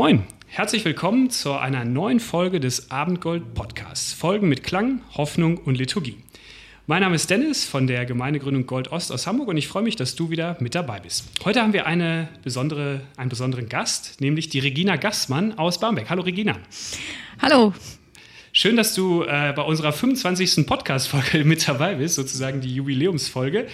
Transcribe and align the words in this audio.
Moin, 0.00 0.22
herzlich 0.46 0.84
willkommen 0.84 1.28
zu 1.28 1.54
einer 1.54 1.84
neuen 1.84 2.20
Folge 2.20 2.60
des 2.60 2.92
Abendgold 2.92 3.52
Podcasts. 3.54 4.12
Folgen 4.12 4.48
mit 4.48 4.62
Klang, 4.62 5.00
Hoffnung 5.16 5.58
und 5.58 5.76
Liturgie. 5.76 6.16
Mein 6.86 7.02
Name 7.02 7.16
ist 7.16 7.28
Dennis 7.30 7.64
von 7.64 7.88
der 7.88 8.06
Gemeindegründung 8.06 8.64
Gold 8.64 8.92
Ost 8.92 9.10
aus 9.10 9.26
Hamburg 9.26 9.48
und 9.48 9.56
ich 9.56 9.66
freue 9.66 9.82
mich, 9.82 9.96
dass 9.96 10.14
du 10.14 10.30
wieder 10.30 10.56
mit 10.60 10.76
dabei 10.76 11.00
bist. 11.00 11.24
Heute 11.44 11.62
haben 11.62 11.72
wir 11.72 11.86
eine 11.86 12.28
besondere, 12.44 13.00
einen 13.16 13.28
besonderen 13.28 13.68
Gast, 13.68 14.20
nämlich 14.20 14.48
die 14.48 14.60
Regina 14.60 14.94
Gassmann 14.94 15.58
aus 15.58 15.80
Barmbek. 15.80 16.08
Hallo 16.10 16.22
Regina. 16.22 16.56
Hallo. 17.42 17.74
Schön, 18.52 18.76
dass 18.76 18.94
du 18.94 19.24
äh, 19.24 19.52
bei 19.52 19.62
unserer 19.62 19.92
25. 19.92 20.64
Podcast-Folge 20.64 21.44
mit 21.44 21.66
dabei 21.66 21.96
bist, 21.96 22.14
sozusagen 22.14 22.60
die 22.60 22.72
Jubiläumsfolge. 22.72 23.66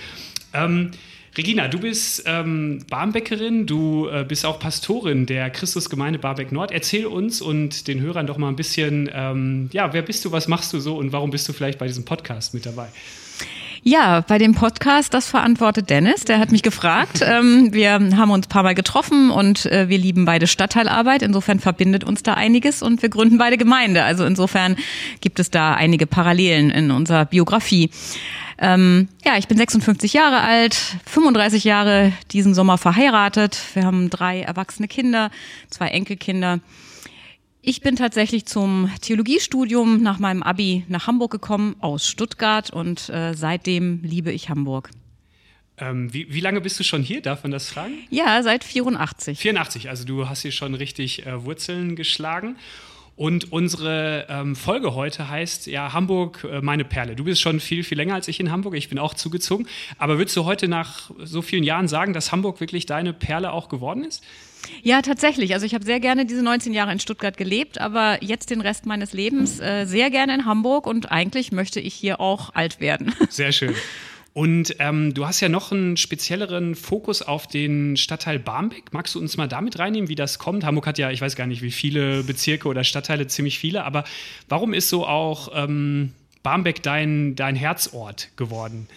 Ähm, 0.55 0.93
Regina, 1.37 1.67
du 1.67 1.81
bist 1.81 2.23
ähm, 2.27 2.85
Barmbeckerin, 2.89 3.67
du 3.67 4.09
äh, 4.09 4.25
bist 4.25 4.47
auch 4.47 4.61
Pastorin 4.61 5.27
der 5.27 5.51
Christusgemeinde 5.51 6.21
Barmbek 6.21 6.53
Nord. 6.53 6.71
Erzähl 6.71 7.07
uns 7.07 7.43
und 7.43 7.89
den 7.89 8.01
Hörern 8.01 8.29
doch 8.29 8.39
mal 8.39 8.49
ein 8.49 8.57
bisschen, 8.57 9.11
ähm, 9.13 9.69
ja, 9.73 9.93
wer 9.93 10.03
bist 10.03 10.25
du, 10.25 10.31
was 10.31 10.47
machst 10.47 10.73
du 10.73 10.79
so 10.79 10.97
und 10.97 11.13
warum 11.13 11.31
bist 11.31 11.49
du 11.49 11.53
vielleicht 11.53 11.81
bei 11.81 11.89
diesem 11.89 12.05
Podcast 12.05 12.55
mit 12.55 12.67
dabei? 12.67 12.87
Ja, 13.87 14.23
bei 14.23 14.39
dem 14.39 14.55
Podcast, 14.55 15.13
das 15.13 15.29
verantwortet 15.29 15.91
Dennis. 15.91 16.25
Der 16.25 16.39
hat 16.39 16.53
mich 16.53 16.63
gefragt. 16.63 17.23
Ähm, 17.35 17.73
wir 17.73 17.93
haben 17.93 18.31
uns 18.31 18.47
ein 18.47 18.51
paar 18.51 18.63
Mal 18.63 18.75
getroffen 18.75 19.31
und 19.31 19.67
äh, 19.67 19.89
wir 19.89 19.99
lieben 19.99 20.25
beide 20.25 20.47
Stadtteilarbeit. 20.47 21.23
Insofern 21.23 21.59
verbindet 21.59 22.05
uns 22.05 22.23
da 22.23 22.35
einiges 22.35 22.83
und 22.83 23.03
wir 23.03 23.09
gründen 23.09 23.39
beide 23.39 23.57
Gemeinde. 23.57 24.05
Also 24.05 24.25
insofern 24.25 24.77
gibt 25.21 25.41
es 25.41 25.51
da 25.51 25.75
einige 25.75 26.07
Parallelen 26.07 26.71
in 26.71 26.91
unserer 26.91 27.25
Biografie. 27.25 27.91
Ähm, 28.59 29.09
ja, 29.25 29.37
ich 29.37 29.49
bin 29.49 29.57
56 29.57 30.13
Jahre 30.13 30.41
alt, 30.41 30.75
35 31.07 31.65
Jahre 31.65 32.13
diesen 32.31 32.55
Sommer 32.55 32.79
verheiratet. 32.79 33.59
Wir 33.75 33.85
haben 33.85 34.11
drei 34.11 34.41
erwachsene 34.43 34.89
Kinder, 34.89 35.31
zwei 35.71 35.89
Enkelkinder. 35.89 36.61
Ich 37.63 37.81
bin 37.81 37.97
tatsächlich 37.97 38.45
zum 38.45 38.91
Theologiestudium 39.01 40.03
nach 40.03 40.19
meinem 40.19 40.43
Abi 40.43 40.85
nach 40.89 41.07
Hamburg 41.07 41.33
gekommen, 41.33 41.77
aus 41.81 42.07
Stuttgart 42.07 42.71
und 42.71 43.09
äh, 43.09 43.33
seitdem 43.35 44.03
liebe 44.03 44.31
ich 44.31 44.51
Hamburg. 44.51 44.91
Ähm, 45.79 46.13
wie, 46.13 46.33
wie, 46.33 46.41
lange 46.41 46.61
bist 46.61 46.79
du 46.79 46.85
schon 46.85 47.03
hier? 47.03 47.21
Darf 47.21 47.43
man 47.43 47.51
das 47.51 47.69
fragen? 47.69 47.95
Ja, 48.11 48.43
seit 48.43 48.63
84. 48.63 49.39
84, 49.39 49.89
also 49.89 50.05
du 50.05 50.29
hast 50.29 50.43
hier 50.43 50.53
schon 50.53 50.75
richtig 50.75 51.27
äh, 51.27 51.45
Wurzeln 51.45 51.97
geschlagen. 51.97 52.57
Und 53.17 53.53
unsere 53.53 54.27
ähm, 54.29 54.57
Folge 54.57 54.95
heute 54.95 55.29
heißt 55.29 55.67
ja 55.67 55.93
Hamburg, 55.93 56.45
äh, 56.51 56.61
meine 56.61 56.85
Perle. 56.85 57.15
Du 57.15 57.25
bist 57.25 57.41
schon 57.41 57.61
viel, 57.61 57.85
viel 57.85 57.97
länger 57.97 58.15
als 58.15 58.27
ich 58.27 58.41
in 58.41 58.51
Hamburg. 58.51 58.75
Ich 58.75 58.89
bin 58.89 58.99
auch 58.99 59.15
zugezogen. 59.15 59.69
Aber 59.99 60.19
würdest 60.19 60.37
du 60.37 60.45
heute 60.45 60.67
nach 60.67 61.13
so 61.23 61.41
vielen 61.41 61.63
Jahren 61.63 61.87
sagen, 61.87 62.13
dass 62.13 62.33
Hamburg 62.33 62.61
wirklich 62.61 62.87
deine 62.87 63.13
Perle 63.13 63.53
auch 63.53 63.69
geworden 63.69 64.05
ist? 64.05 64.25
Ja, 64.83 65.03
tatsächlich. 65.03 65.53
Also 65.55 65.65
ich 65.67 65.75
habe 65.75 65.85
sehr 65.85 66.01
gerne 66.01 66.27
diese 66.27 66.43
19 66.43 66.73
Jahre 66.73 66.91
in 66.91 66.99
Stuttgart 66.99 67.37
gelebt, 67.37 67.79
aber 67.81 68.23
jetzt 68.23 68.51
den 68.51 68.61
Rest 68.61 68.87
meines 68.87 69.13
Lebens 69.13 69.61
äh, 69.61 69.85
sehr 69.85 70.11
gerne 70.11 70.35
in 70.35 70.45
Hamburg 70.47 70.87
und 70.87 71.13
eigentlich 71.13 71.53
möchte 71.53 71.81
ich 71.81 71.95
hier 71.95 72.21
auch 72.21 72.55
alt 72.55 72.81
werden. 72.81 73.15
Sehr 73.29 73.53
schön. 73.53 73.75
Und 74.35 74.77
ähm, 74.81 75.15
du 75.15 75.27
hast 75.27 75.41
ja 75.41 75.49
noch 75.49 75.71
einen 75.71 75.97
spezielleren 75.97 76.75
Fokus 76.75 77.23
auf 77.23 77.47
den 77.47 77.97
Stadtteil 77.97 78.41
Barmbek. 78.41 78.93
Magst 78.93 79.15
du 79.15 79.21
uns 79.21 79.37
mal 79.37 79.47
damit 79.47 79.79
reinnehmen, 79.79 80.09
wie 80.09 80.17
das 80.17 80.41
kommt? 80.41 80.65
Hamburg 80.65 80.89
hat 80.89 80.99
ja, 80.99 81.13
ich 81.13 81.21
weiß 81.21 81.37
gar 81.37 81.47
nicht, 81.47 81.63
wie 81.63 81.71
viele 81.71 82.25
Bezirke 82.25 82.67
oder 82.67 82.83
Stadtteile, 82.83 83.29
ziemlich 83.29 83.61
viele. 83.61 83.85
Aber 83.85 84.03
warum 84.49 84.75
ist 84.75 84.89
so 84.89 85.07
auch 85.07 85.51
ähm, 85.55 86.13
Barmbek 86.43 86.83
dein, 86.83 87.37
dein 87.37 87.55
Herzort 87.55 88.31
geworden? 88.37 88.89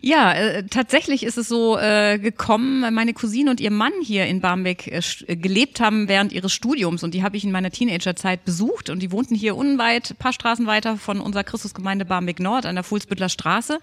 Ja, 0.00 0.32
äh, 0.32 0.64
tatsächlich 0.64 1.24
ist 1.24 1.36
es 1.36 1.46
so 1.46 1.76
äh, 1.76 2.18
gekommen, 2.18 2.94
meine 2.94 3.12
Cousine 3.12 3.50
und 3.50 3.60
ihr 3.60 3.70
Mann 3.70 3.92
hier 4.02 4.24
in 4.26 4.40
Barmbek 4.40 4.86
äh, 4.86 5.02
äh, 5.26 5.36
gelebt 5.36 5.78
haben 5.78 6.08
während 6.08 6.32
ihres 6.32 6.54
Studiums 6.54 7.02
und 7.02 7.12
die 7.12 7.22
habe 7.22 7.36
ich 7.36 7.44
in 7.44 7.52
meiner 7.52 7.70
Teenagerzeit 7.70 8.46
besucht 8.46 8.88
und 8.88 9.00
die 9.00 9.12
wohnten 9.12 9.34
hier 9.34 9.56
unweit, 9.56 10.18
paar 10.18 10.32
Straßen 10.32 10.66
weiter 10.66 10.96
von 10.96 11.20
unserer 11.20 11.44
Christusgemeinde 11.44 12.06
Barmbek 12.06 12.40
Nord 12.40 12.64
an 12.64 12.76
der 12.76 12.84
Fuhlsbüttler 12.84 13.28
Straße. 13.28 13.78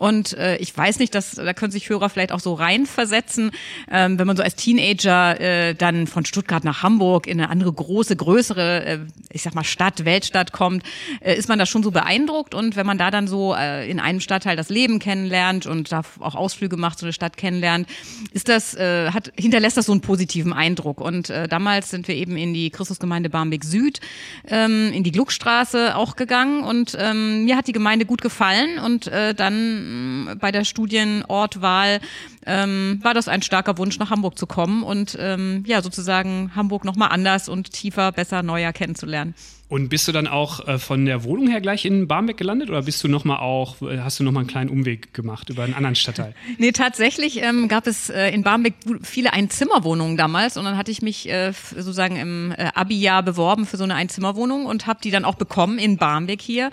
Und 0.00 0.32
äh, 0.32 0.56
ich 0.56 0.74
weiß 0.74 0.98
nicht, 0.98 1.14
dass 1.14 1.32
da 1.32 1.52
können 1.52 1.72
sich 1.72 1.90
Hörer 1.90 2.08
vielleicht 2.08 2.32
auch 2.32 2.40
so 2.40 2.54
reinversetzen, 2.54 3.50
ähm, 3.90 4.18
wenn 4.18 4.26
man 4.26 4.34
so 4.34 4.42
als 4.42 4.56
Teenager 4.56 5.38
äh, 5.38 5.74
dann 5.74 6.06
von 6.06 6.24
Stuttgart 6.24 6.64
nach 6.64 6.82
Hamburg 6.82 7.26
in 7.26 7.38
eine 7.38 7.50
andere 7.50 7.70
große, 7.70 8.16
größere, 8.16 8.84
äh, 8.86 8.98
ich 9.30 9.42
sag 9.42 9.54
mal 9.54 9.62
Stadt, 9.62 10.06
Weltstadt 10.06 10.52
kommt, 10.52 10.84
äh, 11.20 11.34
ist 11.34 11.50
man 11.50 11.58
da 11.58 11.66
schon 11.66 11.82
so 11.82 11.90
beeindruckt. 11.90 12.54
Und 12.54 12.76
wenn 12.76 12.86
man 12.86 12.96
da 12.96 13.10
dann 13.10 13.28
so 13.28 13.54
äh, 13.54 13.90
in 13.90 14.00
einem 14.00 14.20
Stadtteil 14.20 14.56
das 14.56 14.70
Leben 14.70 15.00
kennenlernt 15.00 15.66
und 15.66 15.92
da 15.92 16.00
auch 16.20 16.34
Ausflüge 16.34 16.78
macht, 16.78 16.98
so 16.98 17.04
eine 17.04 17.12
Stadt 17.12 17.36
kennenlernt, 17.36 17.86
ist 18.32 18.48
das 18.48 18.74
äh, 18.74 19.10
hat 19.10 19.30
hinterlässt 19.38 19.76
das 19.76 19.84
so 19.84 19.92
einen 19.92 20.00
positiven 20.00 20.54
Eindruck. 20.54 21.02
Und 21.02 21.28
äh, 21.28 21.46
damals 21.46 21.90
sind 21.90 22.08
wir 22.08 22.14
eben 22.14 22.38
in 22.38 22.54
die 22.54 22.70
Christusgemeinde 22.70 23.28
Barmbek 23.28 23.64
Süd, 23.64 24.00
ähm, 24.48 24.94
in 24.94 25.04
die 25.04 25.12
Gluckstraße 25.12 25.94
auch 25.94 26.16
gegangen 26.16 26.64
und 26.64 26.96
ähm, 26.98 27.44
mir 27.44 27.58
hat 27.58 27.66
die 27.66 27.72
Gemeinde 27.72 28.06
gut 28.06 28.22
gefallen 28.22 28.78
und 28.78 29.06
äh, 29.06 29.34
dann 29.34 29.89
bei 30.40 30.52
der 30.52 30.64
Studienortwahl 30.64 32.00
ähm, 32.46 32.98
war 33.02 33.14
das 33.14 33.28
ein 33.28 33.42
starker 33.42 33.78
Wunsch, 33.78 33.98
nach 33.98 34.10
Hamburg 34.10 34.38
zu 34.38 34.46
kommen 34.46 34.82
und 34.82 35.16
ähm, 35.20 35.64
ja, 35.66 35.82
sozusagen 35.82 36.52
Hamburg 36.54 36.84
nochmal 36.84 37.10
anders 37.10 37.48
und 37.48 37.72
tiefer, 37.72 38.12
besser, 38.12 38.42
neuer 38.42 38.72
kennenzulernen. 38.72 39.34
Und 39.70 39.88
bist 39.88 40.08
du 40.08 40.12
dann 40.12 40.26
auch 40.26 40.66
äh, 40.66 40.78
von 40.80 41.04
der 41.06 41.22
Wohnung 41.22 41.46
her 41.46 41.60
gleich 41.60 41.84
in 41.84 42.08
Barmbek 42.08 42.36
gelandet 42.36 42.70
oder 42.70 42.82
bist 42.82 43.04
du 43.04 43.08
noch 43.08 43.24
mal 43.24 43.38
auch, 43.38 43.80
äh, 43.82 44.00
hast 44.00 44.18
du 44.18 44.24
noch 44.24 44.32
mal 44.32 44.40
einen 44.40 44.48
kleinen 44.48 44.68
Umweg 44.68 45.14
gemacht 45.14 45.48
über 45.48 45.62
einen 45.62 45.74
anderen 45.74 45.94
Stadtteil? 45.94 46.34
nee, 46.58 46.72
tatsächlich 46.72 47.40
ähm, 47.40 47.68
gab 47.68 47.86
es 47.86 48.10
äh, 48.10 48.30
in 48.30 48.42
Barmbek 48.42 48.74
viele 49.02 49.32
Einzimmerwohnungen 49.32 50.16
damals 50.16 50.56
und 50.56 50.64
dann 50.64 50.76
hatte 50.76 50.90
ich 50.90 51.02
mich 51.02 51.28
äh, 51.28 51.52
sozusagen 51.52 52.16
im 52.16 52.52
äh, 52.58 52.70
Abi-Jahr 52.74 53.22
beworben 53.22 53.64
für 53.64 53.76
so 53.76 53.84
eine 53.84 53.94
Einzimmerwohnung 53.94 54.66
und 54.66 54.88
habe 54.88 54.98
die 55.04 55.12
dann 55.12 55.24
auch 55.24 55.36
bekommen 55.36 55.78
in 55.78 55.98
Barmbek 55.98 56.42
hier. 56.42 56.72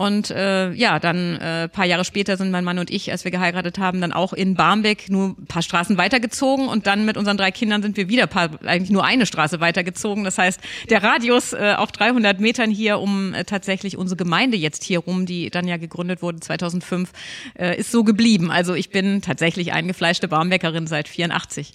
Und 0.00 0.30
äh, 0.30 0.72
ja, 0.72 0.98
dann 0.98 1.36
äh, 1.36 1.68
paar 1.68 1.84
Jahre 1.84 2.06
später 2.06 2.38
sind 2.38 2.50
mein 2.50 2.64
Mann 2.64 2.78
und 2.78 2.90
ich, 2.90 3.12
als 3.12 3.24
wir 3.24 3.30
geheiratet 3.30 3.78
haben, 3.78 4.00
dann 4.00 4.14
auch 4.14 4.32
in 4.32 4.54
Barmbek 4.54 5.10
nur 5.10 5.36
ein 5.38 5.44
paar 5.44 5.60
Straßen 5.60 5.98
weitergezogen 5.98 6.68
und 6.68 6.86
dann 6.86 7.04
mit 7.04 7.18
unseren 7.18 7.36
drei 7.36 7.50
Kindern 7.50 7.82
sind 7.82 7.98
wir 7.98 8.08
wieder 8.08 8.26
paar, 8.26 8.48
eigentlich 8.64 8.88
nur 8.88 9.04
eine 9.04 9.26
Straße 9.26 9.60
weitergezogen. 9.60 10.24
Das 10.24 10.38
heißt, 10.38 10.58
der 10.88 11.02
Radius 11.02 11.52
äh, 11.52 11.74
auf 11.76 11.92
300 11.92 12.40
Metern 12.40 12.70
hier 12.70 12.98
um 12.98 13.34
äh, 13.34 13.44
tatsächlich 13.44 13.98
unsere 13.98 14.16
Gemeinde 14.16 14.56
jetzt 14.56 14.84
hier 14.84 15.00
rum, 15.00 15.26
die 15.26 15.50
dann 15.50 15.68
ja 15.68 15.76
gegründet 15.76 16.22
wurde 16.22 16.40
2005, 16.40 17.10
äh, 17.58 17.78
ist 17.78 17.92
so 17.92 18.02
geblieben. 18.02 18.50
Also 18.50 18.72
ich 18.72 18.88
bin 18.88 19.20
tatsächlich 19.20 19.74
eingefleischte 19.74 20.28
Barmbekerin 20.28 20.86
seit 20.86 21.08
84. 21.08 21.74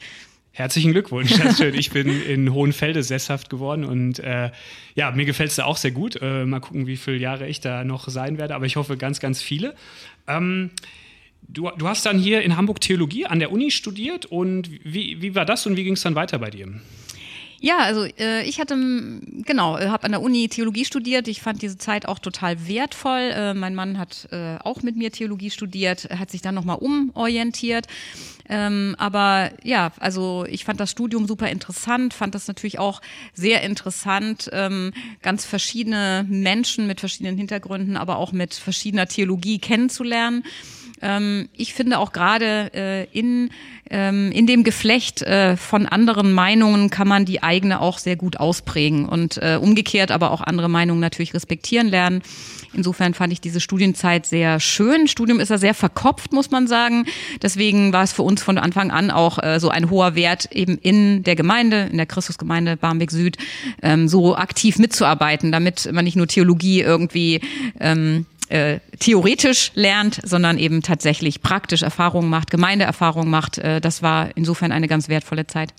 Herzlichen 0.56 0.94
Glückwunsch, 0.94 1.32
das 1.38 1.52
ist 1.52 1.58
schön. 1.58 1.76
Ich 1.76 1.92
bin 1.92 2.08
in 2.08 2.54
Hohenfelde 2.54 3.04
sesshaft 3.04 3.50
geworden 3.50 3.84
und 3.84 4.20
äh, 4.20 4.52
ja, 4.96 5.12
mir 5.12 5.26
gefällt 5.26 5.50
es 5.50 5.58
da 5.58 5.66
auch 5.66 5.76
sehr 5.76 5.92
gut. 5.92 6.18
Äh, 6.22 6.46
mal 6.46 6.62
gucken, 6.62 6.88
wie 6.88 6.96
viele 6.96 7.18
Jahre 7.18 7.46
ich 7.46 7.60
da 7.60 7.84
noch 7.84 8.08
sein 8.08 8.38
werde, 8.38 8.56
aber 8.56 8.66
ich 8.66 8.78
hoffe 8.78 8.96
ganz, 8.96 9.20
ganz 9.20 9.42
viele. 9.42 9.76
Ähm, 10.28 10.72
du, 11.42 11.70
du 11.78 11.90
hast 11.90 12.06
dann 12.06 12.18
hier 12.18 12.42
in 12.42 12.56
Hamburg 12.56 12.80
Theologie 12.80 13.26
an 13.26 13.40
der 13.40 13.52
Uni 13.52 13.70
studiert 13.70 14.28
und 14.28 14.70
wie, 14.86 15.22
wie 15.22 15.36
war 15.36 15.44
das 15.44 15.66
und 15.66 15.76
wie 15.76 15.84
ging 15.84 15.96
es 15.96 16.02
dann 16.04 16.16
weiter 16.16 16.40
bei 16.40 16.52
dir? 16.52 16.68
Ja, 17.66 17.80
also 17.80 18.04
äh, 18.04 18.44
ich 18.44 18.60
hatte, 18.60 18.76
genau, 19.44 19.80
äh, 19.80 19.88
habe 19.88 20.04
an 20.04 20.12
der 20.12 20.22
Uni 20.22 20.48
Theologie 20.50 20.86
studiert. 20.86 21.28
Ich 21.28 21.42
fand 21.42 21.64
diese 21.64 21.80
Zeit 21.80 22.08
auch 22.08 22.20
total 22.20 22.68
wertvoll. 22.68 23.32
Äh, 23.34 23.56
mein 23.56 23.74
Mann 23.74 23.98
hat 23.98 24.28
äh, 24.32 24.58
auch 24.64 24.84
mit 24.84 24.96
mir 24.96 25.12
Theologie 25.12 25.50
studiert, 25.50 26.08
hat 26.16 26.30
sich 26.30 26.44
dann 26.44 26.54
nochmal 26.54 26.78
umorientiert. 26.78 27.88
Ähm, 28.48 28.96
aber 29.00 29.50
ja, 29.64 29.92
also 30.00 30.46
ich 30.48 30.64
fand 30.64 30.80
das 30.80 30.92
Studium 30.92 31.26
super 31.26 31.50
interessant, 31.50 32.14
fand 32.14 32.36
das 32.36 32.48
natürlich 32.48 32.78
auch 32.78 33.02
sehr 33.34 33.64
interessant, 33.64 34.48
ähm, 34.54 34.94
ganz 35.24 35.44
verschiedene 35.44 36.24
Menschen 36.30 36.86
mit 36.86 37.00
verschiedenen 37.00 37.36
Hintergründen, 37.36 37.98
aber 37.98 38.18
auch 38.18 38.32
mit 38.32 38.54
verschiedener 38.54 39.08
Theologie 39.08 39.58
kennenzulernen. 39.58 40.44
Ähm, 41.06 41.50
ich 41.54 41.76
finde 41.76 42.00
auch 42.00 42.12
gerade 42.12 42.74
äh, 42.74 43.04
in, 43.12 43.52
ähm, 43.92 44.32
in 44.32 44.48
dem 44.48 44.64
Geflecht 44.64 45.22
äh, 45.22 45.56
von 45.56 45.86
anderen 45.86 46.32
Meinungen 46.32 46.90
kann 46.90 47.08
man 47.08 47.26
die 47.26 47.44
eigene 47.44 47.80
auch 47.80 48.00
sehr 48.00 48.16
gut 48.16 48.38
ausprägen 48.38 49.08
und 49.08 49.38
äh, 49.38 49.60
umgekehrt 49.62 50.10
aber 50.10 50.32
auch 50.32 50.42
andere 50.42 50.68
Meinungen 50.68 51.00
natürlich 51.00 51.36
respektieren 51.36 51.90
lernen. 51.90 52.24
Insofern 52.74 53.14
fand 53.14 53.32
ich 53.32 53.40
diese 53.40 53.62
Studienzeit 53.62 54.26
sehr 54.26 54.60
schön. 54.60 55.08
Studium 55.08 55.40
ist 55.40 55.50
ja 55.50 55.60
sehr 55.60 55.76
verkopft, 55.76 56.34
muss 56.34 56.50
man 56.50 56.68
sagen. 56.68 57.06
Deswegen 57.42 57.94
war 57.94 58.04
es 58.04 58.12
für 58.12 58.24
uns 58.24 58.42
von 58.42 58.58
Anfang 58.58 58.90
an 58.90 59.12
auch 59.12 59.42
äh, 59.42 59.60
so 59.60 59.70
ein 59.70 59.92
hoher 59.92 60.16
Wert, 60.16 60.52
eben 60.52 60.78
in 60.80 61.24
der 61.24 61.36
Gemeinde, 61.36 61.88
in 61.92 61.98
der 61.98 62.08
Christusgemeinde 62.08 62.78
Barmbek 62.78 63.12
Süd, 63.12 63.38
ähm, 63.84 64.08
so 64.08 64.36
aktiv 64.36 64.80
mitzuarbeiten, 64.80 65.52
damit 65.52 65.88
man 65.94 66.04
nicht 66.04 66.18
nur 66.18 66.28
Theologie 66.28 66.82
irgendwie 66.82 67.42
ähm, 67.80 68.26
äh, 68.50 68.80
theoretisch 69.00 69.72
lernt, 69.76 70.20
sondern 70.24 70.58
eben 70.58 70.82
tatsächlich 70.82 71.42
praktisch 71.42 71.82
Erfahrungen 71.82 72.30
macht, 72.30 72.52
Gemeindeerfahrungen 72.52 73.30
macht. 73.30 73.58
Äh, 73.58 73.82
das 73.82 74.02
war 74.02 74.30
insofern 74.36 74.72
eine 74.72 74.88
ganz 74.88 75.10
wertvolle 75.10 75.48
Zeit. 75.48 75.74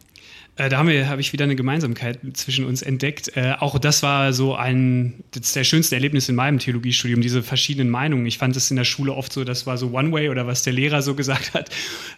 Äh, 0.56 0.70
da 0.70 0.78
haben 0.78 0.88
wir, 0.88 1.08
habe 1.08 1.20
ich 1.20 1.32
wieder 1.32 1.44
eine 1.44 1.54
Gemeinsamkeit 1.54 2.18
zwischen 2.32 2.64
uns 2.64 2.82
entdeckt. 2.82 3.36
Äh, 3.36 3.54
auch 3.58 3.78
das 3.78 4.02
war 4.02 4.32
so 4.32 4.54
ein, 4.54 5.22
das 5.32 5.52
der 5.52 5.64
schönste 5.64 5.94
Erlebnis 5.94 6.28
in 6.28 6.34
meinem 6.34 6.58
Theologiestudium, 6.58 7.20
diese 7.20 7.42
verschiedenen 7.42 7.90
Meinungen. 7.90 8.26
Ich 8.26 8.38
fand 8.38 8.56
es 8.56 8.70
in 8.70 8.76
der 8.76 8.84
Schule 8.84 9.12
oft 9.12 9.32
so, 9.32 9.44
das 9.44 9.66
war 9.66 9.76
so 9.76 9.92
One 9.92 10.12
Way 10.12 10.30
oder 10.30 10.46
was 10.46 10.62
der 10.62 10.72
Lehrer 10.72 11.02
so 11.02 11.14
gesagt 11.16 11.54
hat. 11.54 11.70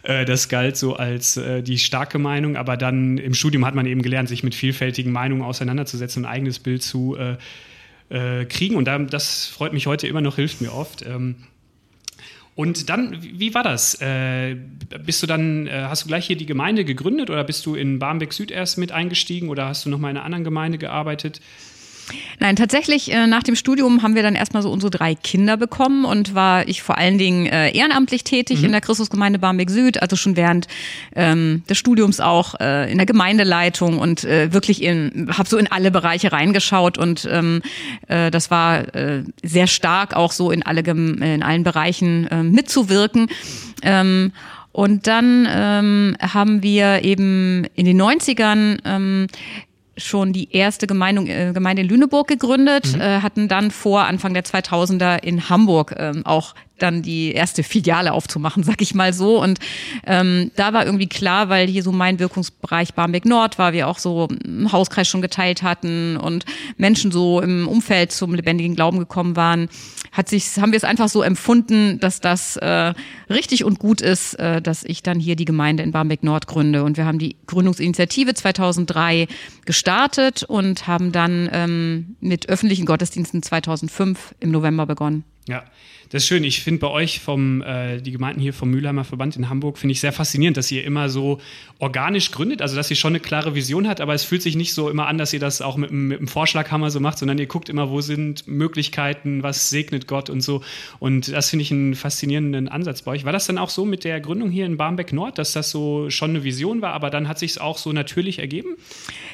Äh, 0.03 0.25
das 0.25 0.47
galt 0.47 0.77
so 0.77 0.95
als 0.95 1.37
äh, 1.37 1.61
die 1.61 1.77
starke 1.77 2.17
Meinung, 2.17 2.55
aber 2.55 2.77
dann 2.77 3.17
im 3.17 3.33
Studium 3.33 3.65
hat 3.65 3.75
man 3.75 3.85
eben 3.85 4.01
gelernt, 4.01 4.29
sich 4.29 4.43
mit 4.43 4.55
vielfältigen 4.55 5.11
Meinungen 5.11 5.41
auseinanderzusetzen, 5.41 6.25
ein 6.25 6.31
eigenes 6.31 6.59
Bild 6.59 6.81
zu 6.81 7.17
äh, 8.09 8.45
kriegen. 8.45 8.75
Und 8.75 8.85
das 8.85 9.47
freut 9.47 9.73
mich 9.73 9.87
heute 9.87 10.07
immer 10.07 10.21
noch, 10.21 10.35
hilft 10.35 10.61
mir 10.61 10.73
oft. 10.73 11.05
Ähm, 11.05 11.35
und 12.55 12.89
dann, 12.89 13.17
wie 13.21 13.53
war 13.53 13.63
das? 13.63 14.01
Äh, 14.01 14.57
bist 15.05 15.23
du 15.23 15.27
dann, 15.27 15.67
äh, 15.67 15.83
hast 15.83 16.03
du 16.03 16.07
gleich 16.07 16.27
hier 16.27 16.35
die 16.35 16.45
Gemeinde 16.45 16.83
gegründet 16.83 17.29
oder 17.29 17.43
bist 17.45 17.65
du 17.65 17.75
in 17.75 17.99
Barmbek 17.99 18.33
Süd 18.33 18.51
erst 18.51 18.77
mit 18.77 18.91
eingestiegen 18.91 19.47
oder 19.47 19.67
hast 19.67 19.85
du 19.85 19.89
noch 19.89 19.97
mal 19.97 20.09
in 20.09 20.17
einer 20.17 20.25
anderen 20.25 20.43
Gemeinde 20.43 20.77
gearbeitet? 20.77 21.39
Nein, 22.39 22.55
tatsächlich 22.55 23.11
äh, 23.11 23.27
nach 23.27 23.43
dem 23.43 23.55
Studium 23.55 24.01
haben 24.01 24.15
wir 24.15 24.23
dann 24.23 24.35
erstmal 24.35 24.63
so 24.63 24.71
unsere 24.71 24.89
drei 24.89 25.15
Kinder 25.15 25.57
bekommen 25.57 26.05
und 26.05 26.35
war 26.35 26.67
ich 26.67 26.81
vor 26.81 26.97
allen 26.97 27.17
Dingen 27.17 27.45
äh, 27.45 27.71
ehrenamtlich 27.71 28.23
tätig 28.23 28.59
mhm. 28.59 28.65
in 28.65 28.71
der 28.71 28.81
Christusgemeinde 28.81 29.39
Barmbek 29.39 29.69
Süd, 29.69 30.01
also 30.01 30.15
schon 30.15 30.35
während 30.35 30.67
ähm, 31.15 31.63
des 31.69 31.77
Studiums 31.77 32.19
auch 32.19 32.55
äh, 32.59 32.91
in 32.91 32.97
der 32.97 33.05
Gemeindeleitung 33.05 33.99
und 33.99 34.23
äh, 34.23 34.53
wirklich 34.53 34.81
in, 34.83 35.29
habe 35.37 35.49
so 35.49 35.57
in 35.57 35.71
alle 35.71 35.91
Bereiche 35.91 36.31
reingeschaut 36.31 36.97
und 36.97 37.27
ähm, 37.31 37.61
äh, 38.07 38.31
das 38.31 38.51
war 38.51 38.93
äh, 38.95 39.23
sehr 39.43 39.67
stark 39.67 40.15
auch 40.15 40.31
so 40.31 40.51
in 40.51 40.63
alle 40.63 40.79
in 40.79 41.43
allen 41.43 41.63
Bereichen 41.63 42.25
äh, 42.27 42.41
mitzuwirken. 42.41 43.27
Ähm, 43.83 44.31
und 44.71 45.07
dann 45.07 45.47
ähm, 45.51 46.15
haben 46.21 46.63
wir 46.63 47.03
eben 47.03 47.65
in 47.75 47.85
den 47.85 48.01
90ern 48.01 48.79
ähm, 48.85 49.27
schon 49.99 50.33
die 50.33 50.51
erste 50.51 50.87
Gemeinde, 50.87 51.31
äh, 51.31 51.53
Gemeinde 51.53 51.83
in 51.83 51.89
Lüneburg 51.89 52.27
gegründet, 52.27 52.95
mhm. 52.95 53.01
äh, 53.01 53.21
hatten 53.21 53.47
dann 53.47 53.71
vor, 53.71 54.01
Anfang 54.01 54.33
der 54.33 54.43
2000er 54.43 55.21
in 55.23 55.49
Hamburg 55.49 55.95
ähm, 55.97 56.25
auch 56.25 56.55
dann 56.81 57.01
die 57.01 57.31
erste 57.31 57.63
Filiale 57.63 58.13
aufzumachen, 58.13 58.63
sag 58.63 58.81
ich 58.81 58.95
mal 58.95 59.13
so. 59.13 59.41
Und 59.41 59.59
ähm, 60.05 60.51
da 60.55 60.73
war 60.73 60.85
irgendwie 60.85 61.07
klar, 61.07 61.49
weil 61.49 61.67
hier 61.67 61.83
so 61.83 61.91
mein 61.91 62.19
Wirkungsbereich 62.19 62.93
Barmbek 62.93 63.25
Nord 63.25 63.57
war, 63.57 63.73
wir 63.73 63.87
auch 63.87 63.99
so 63.99 64.27
einen 64.27 64.71
Hauskreis 64.71 65.07
schon 65.07 65.21
geteilt 65.21 65.63
hatten 65.63 66.17
und 66.17 66.45
Menschen 66.77 67.11
so 67.11 67.41
im 67.41 67.67
Umfeld 67.67 68.11
zum 68.11 68.33
lebendigen 68.33 68.75
Glauben 68.75 68.99
gekommen 68.99 69.35
waren, 69.35 69.69
hat 70.11 70.29
sich, 70.29 70.57
haben 70.57 70.71
wir 70.71 70.77
es 70.77 70.83
einfach 70.83 71.09
so 71.09 71.21
empfunden, 71.21 71.99
dass 71.99 72.19
das 72.19 72.57
äh, 72.57 72.93
richtig 73.29 73.63
und 73.63 73.79
gut 73.79 74.01
ist, 74.01 74.33
äh, 74.35 74.61
dass 74.61 74.83
ich 74.83 75.03
dann 75.03 75.19
hier 75.19 75.35
die 75.35 75.45
Gemeinde 75.45 75.83
in 75.83 75.91
Barmbek 75.91 76.23
Nord 76.23 76.47
gründe. 76.47 76.83
Und 76.83 76.97
wir 76.97 77.05
haben 77.05 77.19
die 77.19 77.35
Gründungsinitiative 77.45 78.33
2003 78.33 79.27
gestartet 79.65 80.43
und 80.43 80.87
haben 80.87 81.11
dann 81.11 81.49
ähm, 81.53 82.15
mit 82.19 82.49
öffentlichen 82.49 82.85
Gottesdiensten 82.85 83.43
2005 83.43 84.35
im 84.39 84.51
November 84.51 84.85
begonnen. 84.85 85.23
Ja, 85.49 85.63
das 86.11 86.23
ist 86.23 86.27
schön. 86.27 86.43
Ich 86.43 86.61
finde 86.61 86.79
bei 86.79 86.87
euch 86.87 87.19
vom, 87.19 87.63
äh, 87.63 88.01
die 88.01 88.11
Gemeinden 88.11 88.39
hier 88.39 88.53
vom 88.53 88.69
Mülheimer 88.69 89.03
Verband 89.03 89.35
in 89.35 89.49
Hamburg, 89.49 89.79
finde 89.79 89.93
ich 89.93 89.99
sehr 89.99 90.13
faszinierend, 90.13 90.57
dass 90.57 90.71
ihr 90.71 90.83
immer 90.83 91.09
so 91.09 91.39
organisch 91.79 92.31
gründet, 92.31 92.61
also 92.61 92.75
dass 92.75 92.89
ihr 92.89 92.95
schon 92.95 93.13
eine 93.13 93.19
klare 93.19 93.55
Vision 93.55 93.87
habt, 93.87 94.01
aber 94.01 94.13
es 94.13 94.23
fühlt 94.23 94.41
sich 94.41 94.55
nicht 94.55 94.73
so 94.73 94.89
immer 94.89 95.07
an, 95.07 95.17
dass 95.17 95.33
ihr 95.33 95.39
das 95.39 95.61
auch 95.61 95.77
mit, 95.77 95.91
mit 95.91 96.19
einem 96.19 96.27
Vorschlaghammer 96.27 96.91
so 96.91 96.99
macht, 96.99 97.17
sondern 97.17 97.37
ihr 97.37 97.45
guckt 97.45 97.69
immer, 97.69 97.89
wo 97.89 98.01
sind 98.01 98.47
Möglichkeiten, 98.47 99.43
was 99.43 99.69
segnet 99.69 100.07
Gott 100.07 100.29
und 100.29 100.41
so. 100.41 100.61
Und 100.99 101.31
das 101.31 101.49
finde 101.49 101.63
ich 101.63 101.71
einen 101.71 101.95
faszinierenden 101.95 102.69
Ansatz 102.69 103.03
bei 103.03 103.11
euch. 103.11 103.25
War 103.25 103.33
das 103.33 103.45
dann 103.47 103.57
auch 103.57 103.69
so 103.69 103.85
mit 103.85 104.03
der 104.03 104.19
Gründung 104.19 104.51
hier 104.51 104.65
in 104.65 104.77
Barmbek 104.77 105.13
Nord, 105.13 105.37
dass 105.37 105.53
das 105.53 105.71
so 105.71 106.09
schon 106.09 106.31
eine 106.31 106.43
Vision 106.43 106.81
war, 106.81 106.93
aber 106.93 107.09
dann 107.09 107.27
hat 107.27 107.39
sich 107.39 107.51
es 107.51 107.57
auch 107.57 107.77
so 107.77 107.91
natürlich 107.91 108.39
ergeben? 108.39 108.75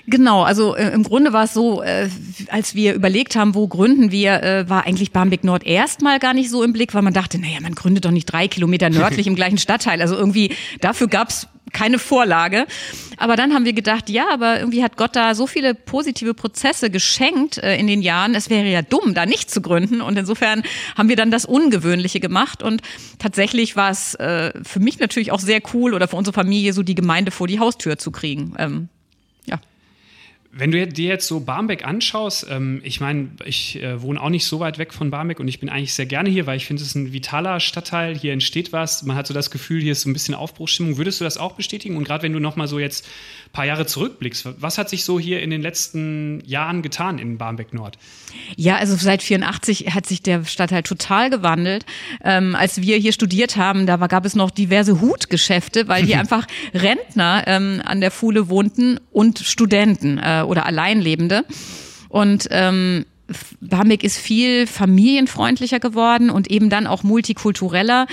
Genau, 0.08 0.44
also 0.44 0.76
äh, 0.76 0.92
im 0.92 1.04
Grunde 1.04 1.34
war 1.34 1.46
es 1.46 1.54
so, 1.54 1.82
äh, 1.82 2.10
als 2.50 2.76
wir 2.76 2.94
überlegt 2.94 3.36
haben, 3.36 3.56
wo 3.56 3.68
gründen 3.68 4.12
wir, 4.12 4.44
äh, 4.44 4.70
war 4.70 4.86
eigentlich 4.86 5.12
Barmbek 5.12 5.44
Nord 5.44 5.66
erstmal 6.06 6.20
gar 6.20 6.36
nicht 6.36 6.50
so 6.52 6.64
im 6.64 6.72
Blick, 6.72 6.94
weil 6.94 7.02
man 7.02 7.14
dachte, 7.14 7.40
naja, 7.40 7.60
man 7.62 7.74
gründet 7.74 8.06
doch 8.06 8.12
nicht 8.12 8.26
drei 8.26 8.48
Kilometer 8.48 8.90
nördlich 8.90 9.26
im 9.28 9.36
gleichen 9.36 9.58
Stadtteil. 9.58 10.02
Also 10.02 10.16
irgendwie, 10.16 10.54
dafür 10.82 11.08
gab's 11.08 11.48
keine 11.74 11.98
Vorlage. 11.98 12.68
Aber 13.18 13.36
dann 13.36 13.54
haben 13.54 13.66
wir 13.66 13.74
gedacht, 13.74 14.10
ja, 14.10 14.28
aber 14.32 14.60
irgendwie 14.60 14.84
hat 14.84 14.98
Gott 14.98 15.16
da 15.16 15.34
so 15.34 15.48
viele 15.48 15.74
positive 15.74 16.36
Prozesse 16.36 16.92
geschenkt 16.92 17.58
äh, 17.58 17.76
in 17.78 17.88
den 17.88 18.04
Jahren. 18.04 18.36
Es 18.36 18.52
wäre 18.52 18.68
ja 18.68 18.84
dumm, 18.84 19.16
da 19.16 19.26
nicht 19.26 19.50
zu 19.50 19.62
gründen. 19.62 20.00
Und 20.00 20.16
insofern 20.18 20.62
haben 20.96 21.10
wir 21.10 21.16
dann 21.16 21.32
das 21.32 21.46
Ungewöhnliche 21.46 22.20
gemacht. 22.20 22.62
Und 22.62 22.82
tatsächlich 23.18 23.76
war 23.76 23.90
es 23.90 24.14
äh, 24.16 24.54
für 24.64 24.80
mich 24.80 25.00
natürlich 25.00 25.32
auch 25.32 25.40
sehr 25.40 25.60
cool 25.74 25.96
oder 25.96 26.08
für 26.08 26.18
unsere 26.18 26.36
Familie 26.36 26.72
so 26.72 26.84
die 26.84 26.96
Gemeinde 26.96 27.32
vor 27.32 27.48
die 27.48 27.60
Haustür 27.60 27.98
zu 27.98 28.12
kriegen. 28.12 28.54
Ähm, 28.60 28.90
wenn 30.58 30.72
du 30.72 30.88
dir 30.88 31.10
jetzt 31.10 31.28
so 31.28 31.42
Barmbek 31.42 31.86
anschaust, 31.86 32.48
ähm, 32.50 32.80
ich 32.86 33.02
meine, 33.02 33.28
ich 33.44 33.82
äh, 33.84 34.02
wohne 34.02 34.22
auch 34.22 34.30
nicht 34.30 34.46
so 34.46 34.62
weit 34.62 34.78
weg 34.78 34.94
von 34.94 35.12
Barmbek 35.12 35.42
und 35.42 35.50
ich 35.50 35.60
bin 35.60 35.68
eigentlich 35.68 35.94
sehr 35.94 36.06
gerne 36.06 36.30
hier, 36.30 36.48
weil 36.48 36.56
ich 36.56 36.66
finde, 36.66 36.82
es 36.82 36.88
ist 36.88 36.96
ein 36.96 37.12
vitaler 37.12 37.60
Stadtteil. 37.60 38.18
Hier 38.18 38.32
entsteht 38.32 38.72
was. 38.72 39.04
Man 39.04 39.18
hat 39.18 39.28
so 39.28 39.34
das 39.34 39.52
Gefühl, 39.52 39.82
hier 39.82 39.92
ist 39.92 40.04
so 40.04 40.10
ein 40.10 40.14
bisschen 40.14 40.34
Aufbruchsstimmung. 40.34 40.96
Würdest 40.96 41.20
du 41.20 41.26
das 41.26 41.38
auch 41.38 41.56
bestätigen? 41.56 41.98
Und 41.98 42.06
gerade 42.06 42.24
wenn 42.24 42.32
du 42.32 42.40
nochmal 42.40 42.70
so 42.70 42.80
jetzt 42.80 43.06
paar 43.56 43.66
Jahre 43.66 43.86
zurückblickst, 43.86 44.62
was 44.62 44.78
hat 44.78 44.90
sich 44.90 45.06
so 45.06 45.18
hier 45.18 45.42
in 45.42 45.50
den 45.50 45.62
letzten 45.62 46.44
Jahren 46.46 46.82
getan 46.82 47.18
in 47.18 47.38
Barmbek 47.38 47.74
Nord? 47.74 47.98
Ja, 48.58 48.76
also 48.76 48.96
seit 48.98 49.24
84 49.24 49.96
hat 49.96 50.06
sich 50.06 50.22
der 50.22 50.44
Stadtteil 50.44 50.84
total 50.84 51.30
gewandelt. 51.30 51.86
Ähm, 52.22 52.54
als 52.54 52.82
wir 52.82 52.98
hier 52.98 53.14
studiert 53.14 53.56
haben, 53.56 53.86
da 53.88 54.02
war, 54.02 54.10
gab 54.10 54.26
es 54.26 54.36
noch 54.36 54.52
diverse 54.52 55.00
Hutgeschäfte, 55.00 55.88
weil 55.88 56.04
hier 56.04 56.20
einfach 56.20 56.46
Rentner 56.74 57.44
ähm, 57.48 57.82
an 57.84 58.02
der 58.02 58.12
Fuhle 58.12 58.50
wohnten 58.50 59.00
und 59.12 59.40
Studenten. 59.40 60.18
Äh, 60.18 60.44
oder 60.46 60.66
Alleinlebende. 60.66 61.46
Und 62.10 62.50
ähm, 62.52 63.06
Barmbek 63.60 64.04
ist 64.04 64.18
viel 64.18 64.68
familienfreundlicher 64.68 65.80
geworden 65.80 66.30
und 66.30 66.52
eben 66.52 66.70
dann 66.70 66.86
auch 66.86 67.04
multikultureller. 67.04 68.06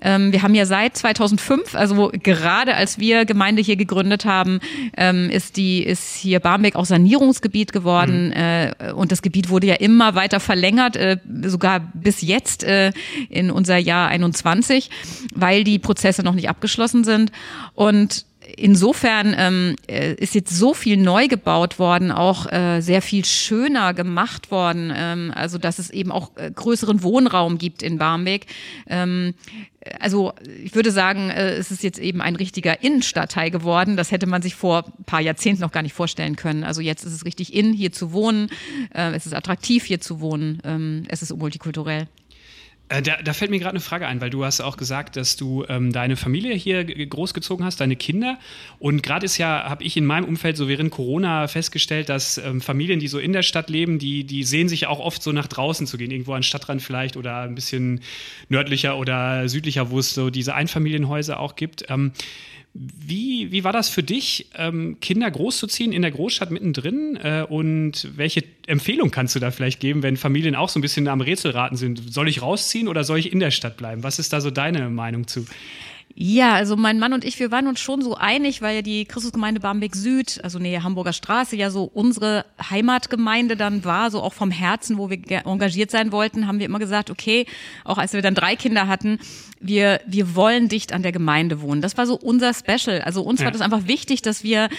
Ähm, 0.00 0.32
wir 0.32 0.42
haben 0.42 0.54
ja 0.54 0.66
seit 0.66 0.96
2005, 0.96 1.74
also 1.74 2.10
gerade 2.22 2.74
als 2.74 2.98
wir 2.98 3.24
Gemeinde 3.24 3.62
hier 3.62 3.76
gegründet 3.76 4.24
haben, 4.24 4.60
ähm, 4.96 5.30
ist 5.30 5.56
die 5.56 5.82
ist 5.84 6.16
hier 6.16 6.40
Barmbek 6.40 6.74
auch 6.74 6.84
Sanierungsgebiet 6.84 7.72
geworden 7.72 8.28
mhm. 8.28 8.32
äh, 8.32 8.92
und 8.92 9.12
das 9.12 9.22
Gebiet 9.22 9.50
wurde 9.50 9.68
ja 9.68 9.74
immer 9.74 10.14
weiter 10.14 10.40
verlängert, 10.40 10.96
äh, 10.96 11.18
sogar 11.42 11.80
bis 11.80 12.22
jetzt 12.22 12.64
äh, 12.64 12.92
in 13.30 13.50
unser 13.50 13.76
Jahr 13.76 14.08
21, 14.08 14.90
weil 15.34 15.62
die 15.62 15.78
Prozesse 15.78 16.22
noch 16.22 16.34
nicht 16.34 16.48
abgeschlossen 16.48 17.04
sind 17.04 17.30
und 17.74 18.26
insofern 18.56 19.34
ähm, 19.36 19.76
äh, 19.88 20.14
ist 20.14 20.34
jetzt 20.34 20.56
so 20.56 20.74
viel 20.74 20.96
neu 20.96 21.28
gebaut 21.28 21.78
worden, 21.78 22.12
auch 22.12 22.50
äh, 22.50 22.80
sehr 22.80 23.02
viel 23.02 23.24
schöner 23.24 23.94
gemacht 23.94 24.50
worden, 24.50 24.92
ähm, 24.94 25.32
also 25.34 25.58
dass 25.58 25.78
es 25.78 25.90
eben 25.90 26.12
auch 26.12 26.30
äh, 26.36 26.50
größeren 26.50 27.02
Wohnraum 27.02 27.58
gibt 27.58 27.82
in 27.82 27.98
Barmbek. 27.98 28.46
Ähm, 28.86 29.34
also 30.00 30.32
ich 30.62 30.74
würde 30.74 30.90
sagen, 30.90 31.30
äh, 31.30 31.54
es 31.54 31.70
ist 31.70 31.82
jetzt 31.82 31.98
eben 31.98 32.20
ein 32.20 32.36
richtiger 32.36 32.82
Innenstadtteil 32.82 33.50
geworden. 33.50 33.96
Das 33.96 34.10
hätte 34.10 34.26
man 34.26 34.42
sich 34.42 34.54
vor 34.54 34.84
ein 34.98 35.04
paar 35.04 35.20
Jahrzehnten 35.20 35.62
noch 35.62 35.72
gar 35.72 35.82
nicht 35.82 35.94
vorstellen 35.94 36.36
können. 36.36 36.64
Also 36.64 36.80
jetzt 36.80 37.04
ist 37.04 37.12
es 37.12 37.24
richtig 37.24 37.54
in, 37.54 37.72
hier 37.72 37.92
zu 37.92 38.12
wohnen. 38.12 38.50
Äh, 38.94 39.12
es 39.14 39.26
ist 39.26 39.34
attraktiv, 39.34 39.84
hier 39.84 40.00
zu 40.00 40.20
wohnen. 40.20 40.60
Ähm, 40.64 41.04
es 41.08 41.22
ist 41.22 41.36
multikulturell. 41.36 42.08
Äh, 42.88 43.02
da, 43.02 43.16
da, 43.20 43.32
fällt 43.32 43.50
mir 43.50 43.58
gerade 43.58 43.70
eine 43.70 43.80
Frage 43.80 44.06
ein, 44.06 44.20
weil 44.20 44.30
du 44.30 44.44
hast 44.44 44.60
auch 44.60 44.76
gesagt, 44.76 45.16
dass 45.16 45.36
du 45.36 45.64
ähm, 45.68 45.92
deine 45.92 46.14
Familie 46.14 46.54
hier 46.54 46.84
großgezogen 46.84 47.64
hast, 47.64 47.80
deine 47.80 47.96
Kinder. 47.96 48.38
Und 48.78 49.02
gerade 49.02 49.26
ist 49.26 49.38
ja, 49.38 49.64
habe 49.68 49.82
ich 49.82 49.96
in 49.96 50.06
meinem 50.06 50.24
Umfeld 50.24 50.56
so 50.56 50.68
während 50.68 50.92
Corona 50.92 51.48
festgestellt, 51.48 52.08
dass 52.08 52.38
ähm, 52.38 52.60
Familien, 52.60 53.00
die 53.00 53.08
so 53.08 53.18
in 53.18 53.32
der 53.32 53.42
Stadt 53.42 53.70
leben, 53.70 53.98
die, 53.98 54.22
die 54.22 54.44
sehen 54.44 54.68
sich 54.68 54.86
auch 54.86 55.00
oft 55.00 55.20
so 55.20 55.32
nach 55.32 55.48
draußen 55.48 55.88
zu 55.88 55.98
gehen, 55.98 56.12
irgendwo 56.12 56.34
an 56.34 56.44
Stadtrand 56.44 56.80
vielleicht 56.80 57.16
oder 57.16 57.40
ein 57.40 57.56
bisschen 57.56 58.02
nördlicher 58.48 58.96
oder 58.96 59.48
südlicher, 59.48 59.90
wo 59.90 59.98
es 59.98 60.14
so 60.14 60.30
diese 60.30 60.54
Einfamilienhäuser 60.54 61.40
auch 61.40 61.56
gibt. 61.56 61.86
Ähm, 61.88 62.12
wie, 62.78 63.52
wie 63.52 63.64
war 63.64 63.72
das 63.72 63.88
für 63.88 64.02
dich, 64.02 64.46
ähm, 64.56 64.98
Kinder 65.00 65.30
großzuziehen 65.30 65.92
in 65.92 66.02
der 66.02 66.10
Großstadt 66.10 66.50
mittendrin? 66.50 67.16
Äh, 67.16 67.46
und 67.48 68.08
welche 68.16 68.44
Empfehlung 68.66 69.10
kannst 69.10 69.34
du 69.34 69.40
da 69.40 69.50
vielleicht 69.50 69.80
geben, 69.80 70.02
wenn 70.02 70.16
Familien 70.16 70.54
auch 70.54 70.68
so 70.68 70.78
ein 70.78 70.82
bisschen 70.82 71.08
am 71.08 71.20
Rätselraten 71.20 71.76
sind? 71.76 72.12
Soll 72.12 72.28
ich 72.28 72.42
rausziehen 72.42 72.88
oder 72.88 73.04
soll 73.04 73.18
ich 73.18 73.32
in 73.32 73.40
der 73.40 73.50
Stadt 73.50 73.76
bleiben? 73.76 74.02
Was 74.02 74.18
ist 74.18 74.32
da 74.32 74.40
so 74.40 74.50
deine 74.50 74.90
Meinung 74.90 75.26
zu? 75.26 75.46
Ja, 76.18 76.54
also 76.54 76.76
mein 76.76 76.98
Mann 76.98 77.12
und 77.12 77.26
ich, 77.26 77.38
wir 77.38 77.50
waren 77.50 77.66
uns 77.66 77.78
schon 77.78 78.00
so 78.00 78.14
einig, 78.14 78.62
weil 78.62 78.76
ja 78.76 78.80
die 78.80 79.04
Christusgemeinde 79.04 79.60
Barmbek 79.60 79.94
Süd, 79.94 80.40
also 80.42 80.58
Nähe 80.58 80.82
Hamburger 80.82 81.12
Straße, 81.12 81.56
ja 81.56 81.68
so 81.68 81.84
unsere 81.84 82.46
Heimatgemeinde 82.70 83.54
dann 83.54 83.84
war, 83.84 84.10
so 84.10 84.22
auch 84.22 84.32
vom 84.32 84.50
Herzen, 84.50 84.96
wo 84.96 85.10
wir 85.10 85.18
engagiert 85.44 85.90
sein 85.90 86.12
wollten, 86.12 86.46
haben 86.46 86.58
wir 86.58 86.64
immer 86.64 86.78
gesagt, 86.78 87.10
okay, 87.10 87.44
auch 87.84 87.98
als 87.98 88.14
wir 88.14 88.22
dann 88.22 88.34
drei 88.34 88.56
Kinder 88.56 88.88
hatten, 88.88 89.18
wir, 89.60 90.00
wir 90.06 90.34
wollen 90.34 90.70
dicht 90.70 90.94
an 90.94 91.02
der 91.02 91.12
Gemeinde 91.12 91.60
wohnen. 91.60 91.82
Das 91.82 91.98
war 91.98 92.06
so 92.06 92.14
unser 92.14 92.54
Special. 92.54 93.02
Also 93.02 93.20
uns 93.20 93.40
ja. 93.40 93.44
war 93.44 93.52
das 93.52 93.60
einfach 93.60 93.86
wichtig, 93.86 94.22
dass 94.22 94.42
wir 94.42 94.70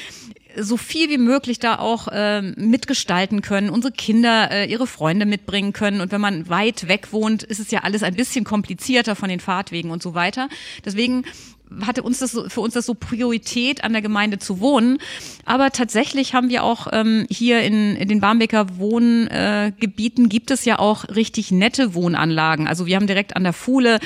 so 0.60 0.78
viel 0.78 1.10
wie 1.10 1.18
möglich 1.18 1.60
da 1.60 1.80
auch 1.80 2.08
äh, 2.08 2.42
mitgestalten 2.42 3.42
können, 3.42 3.70
unsere 3.70 3.94
Kinder 3.94 4.52
äh, 4.52 4.66
ihre 4.66 4.88
Freunde 4.88 5.26
mitbringen 5.26 5.74
können. 5.74 6.02
Und 6.02 6.12
wenn 6.12 6.22
man 6.22 6.50
weit 6.50 6.88
weg 6.88 7.12
wohnt, 7.12 7.44
ist 7.44 7.60
es 7.60 7.72
ja 7.72 7.82
alles 7.84 8.04
ein 8.04 8.16
bisschen 8.16 8.46
komplizierter 8.46 9.16
von 9.16 9.30
den 9.30 9.40
Fahrtwegen 9.40 9.92
und 9.92 10.02
so 10.02 10.14
weiter. 10.14 10.50
Deswegen 10.86 11.24
hatte 11.86 12.04
uns 12.04 12.20
das 12.20 12.32
so, 12.32 12.48
für 12.50 12.62
uns 12.62 12.74
das 12.74 12.86
so 12.86 12.94
Priorität, 12.94 13.84
an 13.84 13.92
der 13.92 14.02
Gemeinde 14.02 14.40
zu 14.40 14.60
wohnen. 14.60 15.00
Aber 15.46 15.72
tatsächlich 15.72 16.34
haben 16.34 16.50
wir 16.50 16.64
auch 16.64 16.88
ähm, 16.92 17.26
hier 17.30 17.62
in, 17.62 17.96
in 17.96 18.08
den 18.08 18.22
Barmbeker 18.22 18.78
Wohngebieten 18.78 20.26
äh, 20.26 20.30
gibt 20.30 20.52
es 20.52 20.66
ja 20.66 20.80
auch 20.80 21.06
richtig 21.10 21.52
nette 21.52 21.94
Wohnanlagen. 21.94 22.68
Also 22.68 22.86
wir 22.86 22.96
haben 22.96 23.08
direkt 23.08 23.36
an 23.36 23.44
der 23.44 23.54
Fuhle 23.54 24.00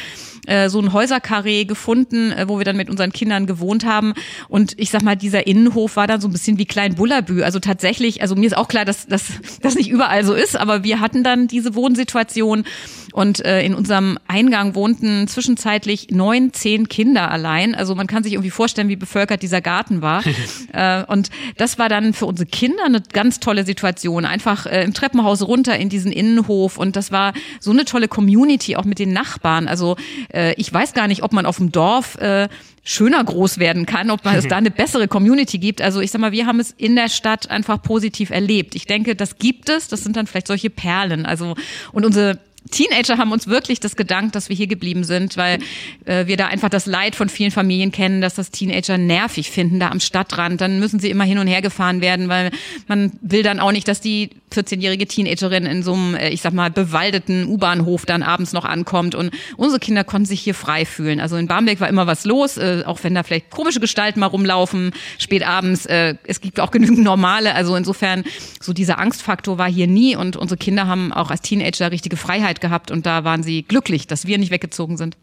äh, 0.48 0.70
so 0.70 0.80
ein 0.80 0.94
Häuserkarree 0.94 1.66
gefunden, 1.66 2.32
äh, 2.32 2.48
wo 2.48 2.58
wir 2.58 2.66
dann 2.66 2.78
mit 2.78 2.90
unseren 2.90 3.12
Kindern 3.12 3.46
gewohnt 3.46 3.86
haben. 3.86 4.14
Und 4.48 4.74
ich 4.78 4.90
sag 4.90 5.02
mal, 5.02 5.16
dieser 5.16 5.48
Innenhof 5.48 5.96
war 5.96 6.08
dann 6.08 6.22
so 6.22 6.28
ein 6.28 6.32
bisschen 6.32 6.58
wie 6.58 6.66
Klein 6.66 6.96
Bullabü. 6.96 7.44
Also 7.44 7.60
tatsächlich, 7.60 8.22
also 8.22 8.36
mir 8.36 8.48
ist 8.48 8.58
auch 8.58 8.68
klar, 8.68 8.86
dass 8.86 9.08
das 9.08 9.76
nicht 9.76 9.90
überall 9.90 10.24
so 10.24 10.34
ist, 10.34 10.58
aber 10.58 10.84
wir 10.84 11.00
hatten 11.00 11.24
dann 11.24 11.48
diese 11.48 11.76
Wohnsituation 11.76 12.66
und 13.14 13.44
äh, 13.44 13.64
in 13.64 13.74
unserem 13.74 14.18
Eingang 14.28 14.76
wohnten 14.76 15.28
zwischenzeitlich 15.28 16.10
neun, 16.12 16.54
zehn 16.54 16.88
Kinder 16.88 17.30
allein. 17.30 17.76
Also 17.76 17.96
man 17.96 18.08
kann 18.08 18.24
sich 18.24 18.34
irgendwie 18.34 18.52
vorstellen, 18.52 18.88
wie 18.88 18.96
bevölkert 18.96 19.42
dieser 19.42 19.62
Garten 19.62 20.02
war. 20.02 20.24
äh, 20.74 21.04
und 21.06 21.30
das 21.58 21.78
war 21.78 21.90
dann 21.90 22.14
für 22.14 22.26
unsere 22.26 22.48
Kinder 22.48 22.86
eine 22.86 23.02
ganz 23.02 23.40
tolle 23.40 23.66
Situation. 23.66 24.26
Einfach 24.26 24.66
äh, 24.66 24.84
im 24.84 24.94
Treppenhaus 24.94 25.42
runter 25.42 25.78
in 25.78 25.90
diesen 25.90 26.12
Innenhof. 26.12 26.78
Und 26.78 26.96
das 26.96 27.12
war 27.12 27.34
so 27.60 27.72
eine 27.72 27.86
tolle 27.86 28.08
Community, 28.08 28.76
auch 28.76 28.86
mit 28.86 29.00
den 29.00 29.14
Nachbarn. 29.14 29.68
Also 29.68 29.98
äh, 30.34 30.54
ich 30.54 30.72
weiß 30.72 30.94
gar 30.94 31.08
nicht, 31.08 31.24
ob 31.24 31.34
man 31.34 31.46
auf 31.46 31.58
dem 31.58 31.72
Dorf 31.72 32.16
äh, 32.16 32.48
schöner 32.84 33.24
groß 33.24 33.60
werden 33.60 33.86
kann, 33.86 34.10
ob 34.10 34.26
man 34.26 34.36
es 34.36 34.48
da 34.50 34.58
eine 34.58 34.72
bessere 34.72 35.08
Community 35.08 35.58
gibt. 35.58 35.82
Also 35.82 36.02
ich 36.02 36.12
sag 36.12 36.22
mal, 36.22 36.32
wir 36.32 36.46
haben 36.46 36.60
es 36.60 36.72
in 36.72 36.96
der 36.96 37.10
Stadt 37.10 37.50
einfach 37.50 37.82
positiv 37.82 38.30
erlebt. 38.30 38.76
Ich 38.76 38.86
denke, 38.86 39.16
das 39.16 39.38
gibt 39.38 39.70
es. 39.70 39.88
Das 39.88 40.04
sind 40.04 40.16
dann 40.16 40.28
vielleicht 40.28 40.48
solche 40.48 40.70
Perlen. 40.70 41.26
Also 41.26 41.56
und 41.92 42.06
unsere 42.06 42.40
Teenager 42.70 43.18
haben 43.18 43.32
uns 43.32 43.48
wirklich 43.48 43.80
das 43.80 43.96
gedankt, 43.96 44.36
dass 44.36 44.50
wir 44.50 44.56
hier 44.56 44.68
geblieben 44.68 45.04
sind, 45.04 45.36
weil 45.36 45.60
äh, 46.06 46.28
wir 46.28 46.38
da 46.38 46.48
einfach 46.48 46.70
das 46.70 46.86
Leid 46.86 47.16
von 47.16 47.28
vielen 47.28 47.52
Familien 47.52 47.92
kennen, 47.92 48.22
dass 48.22 48.36
das 48.36 48.52
Teenager 48.52 48.98
nervig 48.98 49.50
finden, 49.50 49.80
da 49.80 49.90
am 49.90 50.00
Stadtrand. 50.00 50.62
Dann 50.62 50.80
müssen 50.80 51.00
sie 51.00 51.10
immer 51.10 51.24
hin 51.24 51.40
und 51.40 51.48
her 51.48 51.62
gefahren 51.62 52.02
werden, 52.02 52.30
weil 52.30 52.52
man 52.88 53.12
will 53.22 53.44
dann 53.44 53.60
auch 53.60 53.72
nicht, 53.72 53.88
dass 53.88 54.00
die 54.00 54.30
14-jährige 54.54 55.08
Teenagerin 55.08 55.66
in 55.66 55.82
so 55.82 55.94
einem, 55.94 56.16
äh, 56.16 56.30
ich 56.30 56.42
sag 56.42 56.54
mal, 56.54 56.70
bewaldeten 56.70 57.48
U-Bahnhof 57.48 58.06
dann 58.06 58.24
abends 58.24 58.54
noch 58.54 58.66
ankommt. 58.66 59.16
Und 59.16 59.32
unsere 59.58 59.80
Kinder 59.80 60.04
konnten 60.04 60.26
sich 60.26 60.42
hier 60.42 60.54
frei 60.54 60.86
fühlen. 60.86 61.20
Also 61.20 61.38
in 61.38 61.48
Barmbek 61.48 61.80
war 61.80 61.90
immer 61.90 62.08
was 62.08 62.26
los, 62.26 62.58
äh, 62.58 62.84
auch 62.86 63.00
wenn 63.04 63.16
da 63.16 63.24
vielleicht 63.24 63.50
komische 63.50 63.80
Gestalten 63.80 64.20
mal 64.20 64.28
rumlaufen, 64.28 64.92
spät 65.18 65.46
abends. 65.46 65.86
Äh, 65.88 66.16
es 66.26 66.42
gibt 66.42 66.60
auch 66.60 66.72
genügend 66.72 67.00
normale. 67.00 67.56
Also 67.56 67.76
insofern, 67.76 68.24
so 68.62 68.72
dieser 68.72 69.00
Angstfaktor 69.00 69.58
war 69.58 69.70
hier 69.70 69.88
nie. 69.88 70.16
Und 70.16 70.38
unsere 70.38 70.58
Kinder 70.58 70.88
haben 70.88 71.12
auch 71.12 71.32
als 71.32 71.42
Teenager 71.42 71.92
richtige 71.92 72.18
Freiheit 72.18 72.51
Freiheit 72.52 72.62
gehabt 72.62 72.92
und 72.92 73.06
da 73.06 73.24
waren 73.24 73.44
sie 73.44 73.64
glücklich, 73.64 74.08
dass 74.08 74.28
wir 74.28 74.38
nicht 74.38 74.52
weggezogen 74.52 74.98
sind. 74.98 75.18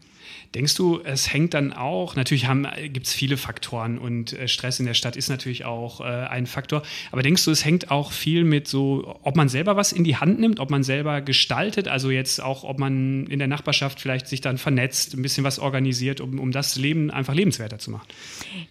Denkst 0.55 0.75
du, 0.75 0.99
es 1.03 1.31
hängt 1.31 1.53
dann 1.53 1.73
auch, 1.73 2.15
natürlich 2.15 2.47
gibt 2.91 3.05
es 3.05 3.13
viele 3.13 3.37
Faktoren 3.37 3.99
und 3.99 4.33
äh, 4.33 4.47
Stress 4.47 4.79
in 4.79 4.87
der 4.87 4.95
Stadt 4.95 5.15
ist 5.15 5.29
natürlich 5.29 5.63
auch 5.65 6.01
äh, 6.01 6.05
ein 6.05 6.47
Faktor, 6.47 6.81
aber 7.11 7.21
denkst 7.21 7.45
du, 7.45 7.51
es 7.51 7.63
hängt 7.63 7.91
auch 7.91 8.11
viel 8.11 8.43
mit 8.43 8.67
so, 8.67 9.19
ob 9.21 9.35
man 9.35 9.47
selber 9.47 9.75
was 9.75 9.91
in 9.91 10.03
die 10.03 10.17
Hand 10.17 10.39
nimmt, 10.39 10.59
ob 10.59 10.71
man 10.71 10.81
selber 10.81 11.21
gestaltet, 11.21 11.87
also 11.87 12.09
jetzt 12.09 12.41
auch, 12.41 12.63
ob 12.63 12.79
man 12.79 13.27
in 13.27 13.37
der 13.37 13.47
Nachbarschaft 13.47 14.01
vielleicht 14.01 14.27
sich 14.27 14.41
dann 14.41 14.57
vernetzt, 14.57 15.13
ein 15.13 15.21
bisschen 15.21 15.43
was 15.43 15.59
organisiert, 15.59 16.19
um, 16.19 16.39
um 16.39 16.51
das 16.51 16.77
Leben 16.77 17.11
einfach 17.11 17.35
lebenswerter 17.35 17.77
zu 17.77 17.91
machen? 17.91 18.07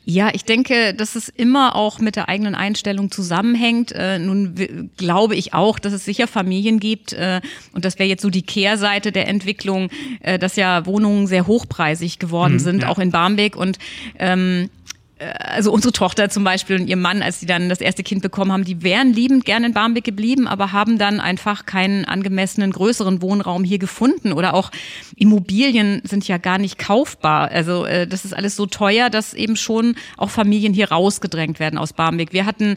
Ja, 0.05 0.31
ich 0.35 0.45
denke, 0.45 0.95
dass 0.95 1.15
es 1.15 1.29
immer 1.29 1.77
auch 1.77 2.01
mit 2.01 2.17
der 2.17 2.29
eigenen 2.29 2.57
Einstellung 2.57 3.13
zusammenhängt. 3.13 3.93
Äh, 3.93 4.19
nun 4.19 4.91
glaube 4.97 5.37
ich 5.37 5.55
auch, 5.55 5.79
dass 5.79 5.93
es 5.93 6.05
sicher 6.05 6.27
Familien 6.27 6.81
gibt 6.81 7.13
äh, 7.13 7.41
und 7.73 7.85
das 7.85 8.01
wäre 8.01 8.09
jetzt 8.09 8.23
so 8.23 8.31
die 8.31 8.43
Kehrseite 8.43 9.13
der 9.13 9.29
Entwicklung, 9.29 9.91
äh, 10.23 10.41
dass 10.41 10.57
ja 10.57 10.85
Wohnungen 10.85 11.29
sehr 11.29 11.47
hoch 11.47 11.68
hochpreisig 11.69 12.19
geworden 12.19 12.55
mhm, 12.55 12.59
sind, 12.59 12.83
ja. 12.83 12.89
auch 12.89 12.99
in 12.99 13.11
Barmbek. 13.11 13.57
Und 13.57 13.79
ähm, 14.19 14.71
äh, 15.19 15.27
also 15.39 15.73
unsere 15.73 15.93
Tochter 15.93 16.31
zum 16.31 16.45
Beispiel 16.45 16.81
und 16.81 16.87
ihr 16.87 16.97
Mann, 16.97 17.23
als 17.23 17.41
sie 17.41 17.47
dann 17.47 17.69
das 17.69 17.81
erste 17.81 18.03
Kind 18.03 18.23
bekommen 18.23 18.53
haben, 18.53 18.65
die 18.65 18.83
wären 18.83 19.13
liebend 19.13 19.45
gerne 19.45 19.67
in 19.67 19.73
Barmbek 19.73 20.05
geblieben, 20.05 20.47
aber 20.47 20.73
haben 20.73 20.99
dann 20.99 21.21
einfach 21.21 21.67
keinen 21.67 22.05
angemessenen 22.05 22.71
größeren 22.71 23.23
Wohnraum 23.23 23.65
hier 23.65 23.79
gefunden 23.79 24.33
oder 24.33 24.55
auch 24.55 24.71
Immobilien 25.17 26.01
sind 26.05 26.27
ja 26.29 26.39
gar 26.39 26.59
nicht 26.59 26.79
kaufbar. 26.79 27.51
Also 27.51 27.85
äh, 27.85 28.07
das 28.07 28.25
ist 28.25 28.33
alles 28.33 28.57
so 28.57 28.67
teuer, 28.67 29.11
dass 29.11 29.35
eben 29.35 29.57
schon 29.57 29.97
auch 30.17 30.31
Familien 30.31 30.73
hier 30.73 30.91
rausgedrängt 30.91 31.61
werden 31.61 31.79
aus 31.79 31.93
Barmbek. 31.93 32.33
Wir 32.33 32.47
hatten, 32.47 32.77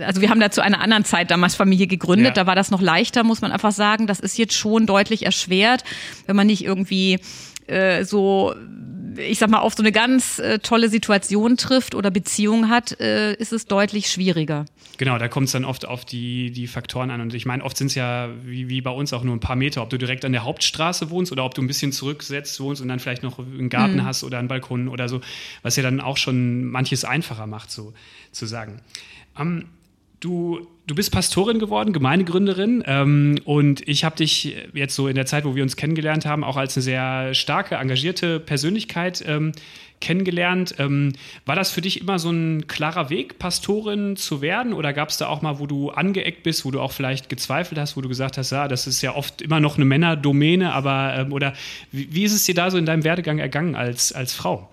also 0.00 0.20
wir 0.20 0.30
haben 0.30 0.40
da 0.40 0.50
zu 0.50 0.62
einer 0.62 0.80
anderen 0.80 1.04
Zeit 1.04 1.30
damals 1.30 1.54
Familie 1.54 1.86
gegründet, 1.86 2.36
ja. 2.36 2.44
da 2.44 2.46
war 2.46 2.54
das 2.54 2.70
noch 2.70 2.80
leichter, 2.80 3.24
muss 3.24 3.40
man 3.40 3.52
einfach 3.52 3.72
sagen. 3.72 4.06
Das 4.06 4.20
ist 4.20 4.38
jetzt 4.38 4.54
schon 4.54 4.86
deutlich 4.86 5.24
erschwert, 5.24 5.84
wenn 6.26 6.36
man 6.36 6.46
nicht 6.46 6.64
irgendwie 6.64 7.18
äh, 7.70 8.04
so 8.04 8.54
ich 9.16 9.38
sag 9.38 9.50
mal, 9.50 9.58
auf 9.58 9.74
so 9.74 9.82
eine 9.82 9.92
ganz 9.92 10.38
äh, 10.38 10.58
tolle 10.58 10.88
Situation 10.88 11.56
trifft 11.56 11.94
oder 11.94 12.10
Beziehung 12.10 12.68
hat, 12.68 12.98
äh, 13.00 13.34
ist 13.34 13.52
es 13.52 13.66
deutlich 13.66 14.10
schwieriger. 14.10 14.66
Genau, 14.98 15.18
da 15.18 15.28
kommt 15.28 15.46
es 15.46 15.52
dann 15.52 15.64
oft 15.64 15.86
auf 15.86 16.04
die, 16.04 16.50
die 16.50 16.66
Faktoren 16.66 17.10
an. 17.10 17.20
Und 17.20 17.34
ich 17.34 17.46
meine, 17.46 17.64
oft 17.64 17.76
sind 17.76 17.88
es 17.88 17.94
ja 17.94 18.28
wie, 18.44 18.68
wie 18.68 18.80
bei 18.80 18.90
uns 18.90 19.12
auch 19.12 19.24
nur 19.24 19.34
ein 19.34 19.40
paar 19.40 19.56
Meter, 19.56 19.82
ob 19.82 19.90
du 19.90 19.98
direkt 19.98 20.24
an 20.24 20.32
der 20.32 20.44
Hauptstraße 20.44 21.10
wohnst 21.10 21.32
oder 21.32 21.44
ob 21.44 21.54
du 21.54 21.62
ein 21.62 21.66
bisschen 21.66 21.92
zurücksetzt 21.92 22.60
wohnst 22.60 22.82
und 22.82 22.88
dann 22.88 23.00
vielleicht 23.00 23.22
noch 23.22 23.38
einen 23.38 23.68
Garten 23.68 23.96
mhm. 23.96 24.04
hast 24.04 24.24
oder 24.24 24.38
einen 24.38 24.48
Balkon 24.48 24.88
oder 24.88 25.08
so, 25.08 25.20
was 25.62 25.76
ja 25.76 25.82
dann 25.82 26.00
auch 26.00 26.16
schon 26.16 26.64
manches 26.64 27.04
einfacher 27.04 27.46
macht, 27.46 27.70
so 27.70 27.94
zu 28.32 28.46
sagen. 28.46 28.80
Ähm, 29.38 29.66
du 30.20 30.66
Du 30.90 30.96
bist 30.96 31.12
Pastorin 31.12 31.60
geworden, 31.60 31.92
Gemeindegründerin 31.92 32.82
ähm, 32.84 33.38
und 33.44 33.86
ich 33.86 34.02
habe 34.02 34.16
dich 34.16 34.56
jetzt 34.74 34.96
so 34.96 35.06
in 35.06 35.14
der 35.14 35.24
Zeit, 35.24 35.44
wo 35.44 35.54
wir 35.54 35.62
uns 35.62 35.76
kennengelernt 35.76 36.26
haben, 36.26 36.42
auch 36.42 36.56
als 36.56 36.76
eine 36.76 36.82
sehr 36.82 37.32
starke, 37.32 37.76
engagierte 37.76 38.40
Persönlichkeit 38.40 39.22
ähm, 39.24 39.52
kennengelernt. 40.00 40.74
Ähm, 40.78 41.12
war 41.46 41.54
das 41.54 41.70
für 41.70 41.80
dich 41.80 42.00
immer 42.00 42.18
so 42.18 42.30
ein 42.30 42.66
klarer 42.66 43.08
Weg, 43.08 43.38
Pastorin 43.38 44.16
zu 44.16 44.42
werden 44.42 44.72
oder 44.72 44.92
gab 44.92 45.10
es 45.10 45.16
da 45.16 45.28
auch 45.28 45.42
mal, 45.42 45.60
wo 45.60 45.68
du 45.68 45.90
angeeckt 45.90 46.42
bist, 46.42 46.64
wo 46.64 46.72
du 46.72 46.80
auch 46.80 46.90
vielleicht 46.90 47.28
gezweifelt 47.28 47.78
hast, 47.78 47.96
wo 47.96 48.00
du 48.00 48.08
gesagt 48.08 48.36
hast, 48.36 48.50
ja, 48.50 48.66
das 48.66 48.88
ist 48.88 49.00
ja 49.00 49.14
oft 49.14 49.42
immer 49.42 49.60
noch 49.60 49.76
eine 49.76 49.84
Männerdomäne, 49.84 50.72
aber 50.72 51.14
ähm, 51.18 51.32
oder 51.32 51.52
wie, 51.92 52.12
wie, 52.12 52.24
ist 52.24 52.32
es 52.32 52.42
dir 52.42 52.56
da 52.56 52.68
so 52.68 52.78
in 52.78 52.86
deinem 52.86 53.04
Werdegang 53.04 53.38
ergangen 53.38 53.76
als, 53.76 54.12
als 54.12 54.34
Frau? 54.34 54.68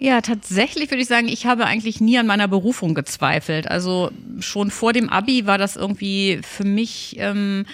Ja, 0.00 0.20
tatsächlich 0.20 0.90
würde 0.90 1.02
ich 1.02 1.08
sagen, 1.08 1.26
ich 1.28 1.46
habe 1.46 1.66
eigentlich 1.66 2.00
nie 2.00 2.18
an 2.18 2.26
meiner 2.26 2.46
Berufung 2.46 2.94
gezweifelt. 2.94 3.68
Also 3.68 4.10
schon 4.38 4.70
vor 4.70 4.92
dem 4.92 5.08
Abi 5.08 5.44
war 5.46 5.58
das 5.58 5.74
irgendwie 5.74 6.40
für 6.42 6.64
mich 6.64 7.16
ähm, 7.18 7.66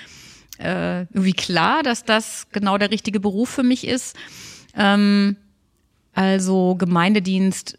äh, 0.58 1.00
irgendwie 1.02 1.34
klar, 1.34 1.82
dass 1.82 2.04
das 2.04 2.46
genau 2.50 2.78
der 2.78 2.90
richtige 2.90 3.20
Beruf 3.20 3.50
für 3.50 3.62
mich 3.62 3.86
ist. 3.86 4.16
Ähm, 4.74 5.36
also 6.14 6.76
Gemeindedienst 6.76 7.78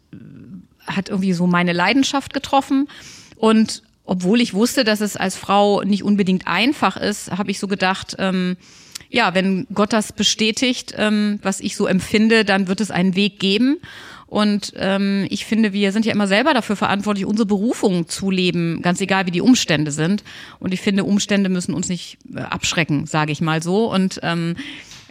hat 0.86 1.08
irgendwie 1.08 1.32
so 1.32 1.48
meine 1.48 1.72
Leidenschaft 1.72 2.32
getroffen 2.32 2.88
und 3.34 3.82
obwohl 4.04 4.40
ich 4.40 4.54
wusste, 4.54 4.84
dass 4.84 5.00
es 5.00 5.16
als 5.16 5.36
Frau 5.36 5.82
nicht 5.82 6.04
unbedingt 6.04 6.46
einfach 6.46 6.96
ist, 6.96 7.32
habe 7.32 7.50
ich 7.50 7.58
so 7.58 7.66
gedacht, 7.66 8.14
ähm, 8.20 8.56
ja, 9.10 9.34
wenn 9.34 9.66
Gott 9.74 9.92
das 9.92 10.12
bestätigt, 10.12 10.94
ähm, 10.96 11.40
was 11.42 11.60
ich 11.60 11.74
so 11.74 11.86
empfinde, 11.86 12.44
dann 12.44 12.68
wird 12.68 12.80
es 12.80 12.92
einen 12.92 13.16
Weg 13.16 13.40
geben. 13.40 13.78
Und 14.26 14.72
ähm, 14.76 15.26
ich 15.30 15.46
finde, 15.46 15.72
wir 15.72 15.92
sind 15.92 16.04
ja 16.04 16.12
immer 16.12 16.26
selber 16.26 16.52
dafür 16.52 16.76
verantwortlich, 16.76 17.26
unsere 17.26 17.46
Berufung 17.46 18.08
zu 18.08 18.30
leben, 18.30 18.82
ganz 18.82 19.00
egal 19.00 19.26
wie 19.26 19.30
die 19.30 19.40
Umstände 19.40 19.92
sind. 19.92 20.24
Und 20.58 20.74
ich 20.74 20.80
finde, 20.80 21.04
Umstände 21.04 21.48
müssen 21.48 21.74
uns 21.74 21.88
nicht 21.88 22.18
äh, 22.34 22.40
abschrecken, 22.40 23.06
sage 23.06 23.32
ich 23.32 23.40
mal 23.40 23.62
so. 23.62 23.92
Und 23.92 24.20
ähm, 24.22 24.56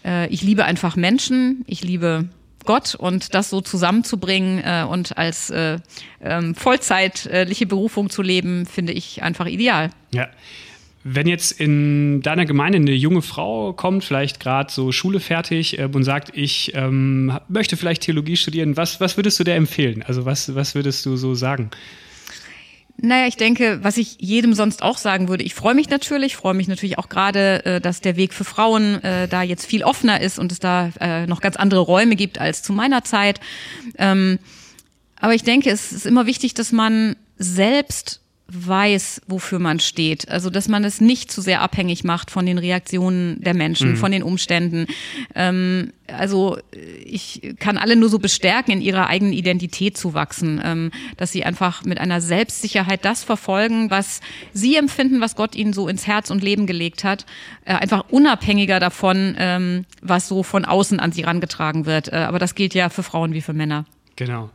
äh, 0.03 0.27
ich 0.27 0.41
liebe 0.41 0.65
einfach 0.65 0.95
Menschen, 0.95 1.63
ich 1.67 1.81
liebe 1.81 2.27
Gott 2.65 2.95
und 2.95 3.33
das 3.33 3.49
so 3.49 3.61
zusammenzubringen 3.61 4.59
äh, 4.63 4.85
und 4.89 5.17
als 5.17 5.49
äh, 5.49 5.77
ähm, 6.21 6.55
vollzeitliche 6.55 7.67
Berufung 7.67 8.09
zu 8.09 8.21
leben, 8.21 8.65
finde 8.65 8.93
ich 8.93 9.23
einfach 9.23 9.45
ideal. 9.45 9.91
Ja. 10.11 10.27
Wenn 11.07 11.27
jetzt 11.27 11.51
in 11.51 12.23
deiner 12.23 12.45
Gemeinde 12.45 12.79
eine 12.79 12.93
junge 12.95 13.21
Frau 13.21 13.73
kommt, 13.73 14.03
vielleicht 14.03 14.39
gerade 14.39 14.71
so 14.71 14.91
Schule 14.91 15.19
fertig 15.19 15.77
äh, 15.77 15.87
und 15.93 16.03
sagt, 16.03 16.35
ich 16.35 16.71
ähm, 16.73 17.37
möchte 17.47 17.77
vielleicht 17.77 18.01
Theologie 18.01 18.35
studieren, 18.35 18.75
was, 18.75 18.99
was 18.99 19.15
würdest 19.15 19.39
du 19.39 19.43
der 19.43 19.55
empfehlen? 19.55 20.01
Also 20.01 20.25
was, 20.25 20.55
was 20.55 20.73
würdest 20.73 21.05
du 21.05 21.15
so 21.15 21.35
sagen? 21.35 21.69
Naja, 22.97 23.27
ich 23.27 23.37
denke, 23.37 23.83
was 23.83 23.97
ich 23.97 24.17
jedem 24.19 24.55
sonst 24.55 24.81
auch 24.81 24.97
sagen 24.97 25.27
würde, 25.27 25.43
ich 25.43 25.53
freue 25.53 25.75
mich 25.75 25.89
natürlich, 25.89 26.35
freue 26.35 26.55
mich 26.55 26.67
natürlich 26.67 26.97
auch 26.97 27.07
gerade, 27.07 27.63
äh, 27.65 27.79
dass 27.79 28.01
der 28.01 28.15
Weg 28.15 28.33
für 28.33 28.43
Frauen 28.43 29.03
äh, 29.03 29.27
da 29.27 29.43
jetzt 29.43 29.67
viel 29.67 29.83
offener 29.83 30.21
ist 30.21 30.39
und 30.39 30.51
es 30.51 30.57
da 30.57 30.89
äh, 30.99 31.27
noch 31.27 31.39
ganz 31.39 31.55
andere 31.55 31.81
Räume 31.81 32.15
gibt 32.15 32.39
als 32.39 32.63
zu 32.63 32.73
meiner 32.73 33.03
Zeit. 33.03 33.39
Ähm, 33.99 34.39
aber 35.21 35.35
ich 35.35 35.43
denke, 35.43 35.69
es 35.69 35.91
ist 35.91 36.07
immer 36.07 36.25
wichtig, 36.25 36.55
dass 36.55 36.71
man 36.71 37.15
selbst 37.37 38.21
weiß, 38.55 39.21
wofür 39.27 39.59
man 39.59 39.79
steht. 39.79 40.29
Also, 40.29 40.49
dass 40.49 40.67
man 40.67 40.83
es 40.83 41.01
nicht 41.01 41.31
zu 41.31 41.41
sehr 41.41 41.61
abhängig 41.61 42.03
macht 42.03 42.31
von 42.31 42.45
den 42.45 42.57
Reaktionen 42.57 43.41
der 43.41 43.53
Menschen, 43.53 43.91
mhm. 43.91 43.97
von 43.97 44.11
den 44.11 44.23
Umständen. 44.23 44.87
Ähm, 45.33 45.91
also, 46.07 46.57
ich 47.03 47.55
kann 47.59 47.77
alle 47.77 47.95
nur 47.95 48.09
so 48.09 48.19
bestärken, 48.19 48.71
in 48.71 48.81
ihrer 48.81 49.07
eigenen 49.07 49.33
Identität 49.33 49.97
zu 49.97 50.13
wachsen, 50.13 50.61
ähm, 50.63 50.91
dass 51.17 51.31
sie 51.31 51.43
einfach 51.43 51.83
mit 51.83 51.99
einer 51.99 52.21
Selbstsicherheit 52.21 53.05
das 53.05 53.23
verfolgen, 53.23 53.89
was 53.89 54.21
sie 54.53 54.75
empfinden, 54.75 55.21
was 55.21 55.35
Gott 55.35 55.55
ihnen 55.55 55.73
so 55.73 55.87
ins 55.87 56.07
Herz 56.07 56.29
und 56.29 56.43
Leben 56.43 56.67
gelegt 56.67 57.03
hat, 57.03 57.25
äh, 57.65 57.73
einfach 57.73 58.05
unabhängiger 58.09 58.79
davon, 58.79 59.35
ähm, 59.37 59.85
was 60.01 60.27
so 60.27 60.43
von 60.43 60.65
außen 60.65 60.99
an 60.99 61.11
sie 61.11 61.23
rangetragen 61.23 61.85
wird. 61.85 62.13
Äh, 62.13 62.17
aber 62.17 62.39
das 62.39 62.55
gilt 62.55 62.73
ja 62.73 62.89
für 62.89 63.03
Frauen 63.03 63.33
wie 63.33 63.41
für 63.41 63.53
Männer. 63.53 63.85
Genau. 64.15 64.49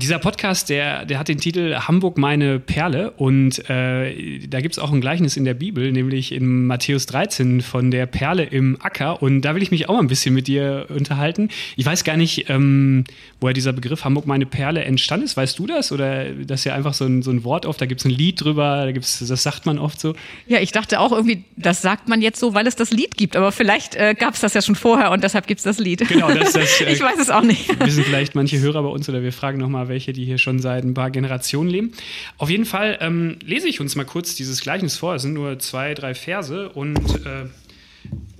Dieser 0.00 0.20
Podcast, 0.20 0.68
der, 0.68 1.06
der 1.06 1.18
hat 1.18 1.26
den 1.26 1.38
Titel 1.38 1.74
Hamburg 1.74 2.18
meine 2.18 2.60
Perle 2.60 3.10
und 3.16 3.68
äh, 3.68 4.46
da 4.46 4.60
gibt 4.60 4.74
es 4.74 4.78
auch 4.78 4.92
ein 4.92 5.00
Gleichnis 5.00 5.36
in 5.36 5.44
der 5.44 5.54
Bibel, 5.54 5.90
nämlich 5.90 6.30
in 6.30 6.66
Matthäus 6.68 7.06
13 7.06 7.62
von 7.62 7.90
der 7.90 8.06
Perle 8.06 8.44
im 8.44 8.80
Acker 8.80 9.20
und 9.20 9.40
da 9.40 9.56
will 9.56 9.62
ich 9.64 9.72
mich 9.72 9.88
auch 9.88 9.94
mal 9.94 10.00
ein 10.00 10.06
bisschen 10.06 10.36
mit 10.36 10.46
dir 10.46 10.86
unterhalten. 10.88 11.48
Ich 11.74 11.84
weiß 11.84 12.04
gar 12.04 12.16
nicht, 12.16 12.48
ähm, 12.48 13.06
woher 13.40 13.54
dieser 13.54 13.72
Begriff 13.72 14.04
Hamburg 14.04 14.26
meine 14.26 14.46
Perle 14.46 14.84
entstanden 14.84 15.26
ist. 15.26 15.36
Weißt 15.36 15.58
du 15.58 15.66
das? 15.66 15.90
Oder 15.90 16.26
das 16.32 16.60
ist 16.60 16.64
ja 16.66 16.74
einfach 16.74 16.94
so 16.94 17.04
ein, 17.04 17.22
so 17.22 17.32
ein 17.32 17.42
Wort 17.42 17.66
oft, 17.66 17.80
da 17.80 17.86
gibt 17.86 18.00
es 18.00 18.04
ein 18.04 18.12
Lied 18.12 18.40
drüber, 18.40 18.84
da 18.84 18.92
gibt's, 18.92 19.18
das 19.26 19.42
sagt 19.42 19.66
man 19.66 19.80
oft 19.80 20.00
so. 20.00 20.14
Ja, 20.46 20.60
ich 20.60 20.70
dachte 20.70 21.00
auch 21.00 21.10
irgendwie, 21.10 21.42
das 21.56 21.82
sagt 21.82 22.08
man 22.08 22.22
jetzt 22.22 22.38
so, 22.38 22.54
weil 22.54 22.68
es 22.68 22.76
das 22.76 22.92
Lied 22.92 23.16
gibt, 23.16 23.34
aber 23.34 23.50
vielleicht 23.50 23.96
äh, 23.96 24.14
gab 24.16 24.34
es 24.34 24.40
das 24.42 24.54
ja 24.54 24.62
schon 24.62 24.76
vorher 24.76 25.10
und 25.10 25.24
deshalb 25.24 25.48
gibt 25.48 25.58
es 25.58 25.64
das 25.64 25.80
Lied. 25.80 26.06
Genau, 26.08 26.32
das, 26.32 26.52
das 26.52 26.80
äh, 26.82 26.92
Ich 26.92 27.00
weiß 27.00 27.18
es 27.18 27.30
auch 27.30 27.42
nicht. 27.42 27.68
Wissen 27.84 28.04
vielleicht 28.04 28.36
manche 28.36 28.60
Hörer 28.60 28.84
bei 28.84 28.90
uns 28.90 29.08
oder 29.08 29.24
wir 29.24 29.32
fragen 29.32 29.58
nochmal, 29.58 29.87
welche, 29.88 30.12
die 30.12 30.24
hier 30.24 30.38
schon 30.38 30.58
seit 30.58 30.84
ein 30.84 30.94
paar 30.94 31.10
Generationen 31.10 31.70
leben. 31.70 31.92
Auf 32.36 32.50
jeden 32.50 32.64
Fall 32.64 32.98
ähm, 33.00 33.38
lese 33.44 33.68
ich 33.68 33.80
uns 33.80 33.96
mal 33.96 34.04
kurz 34.04 34.34
dieses 34.34 34.60
Gleichnis 34.60 34.96
vor. 34.96 35.14
Es 35.14 35.22
sind 35.22 35.34
nur 35.34 35.58
zwei, 35.58 35.94
drei 35.94 36.14
Verse 36.14 36.68
und 36.70 36.98
äh, 37.26 37.46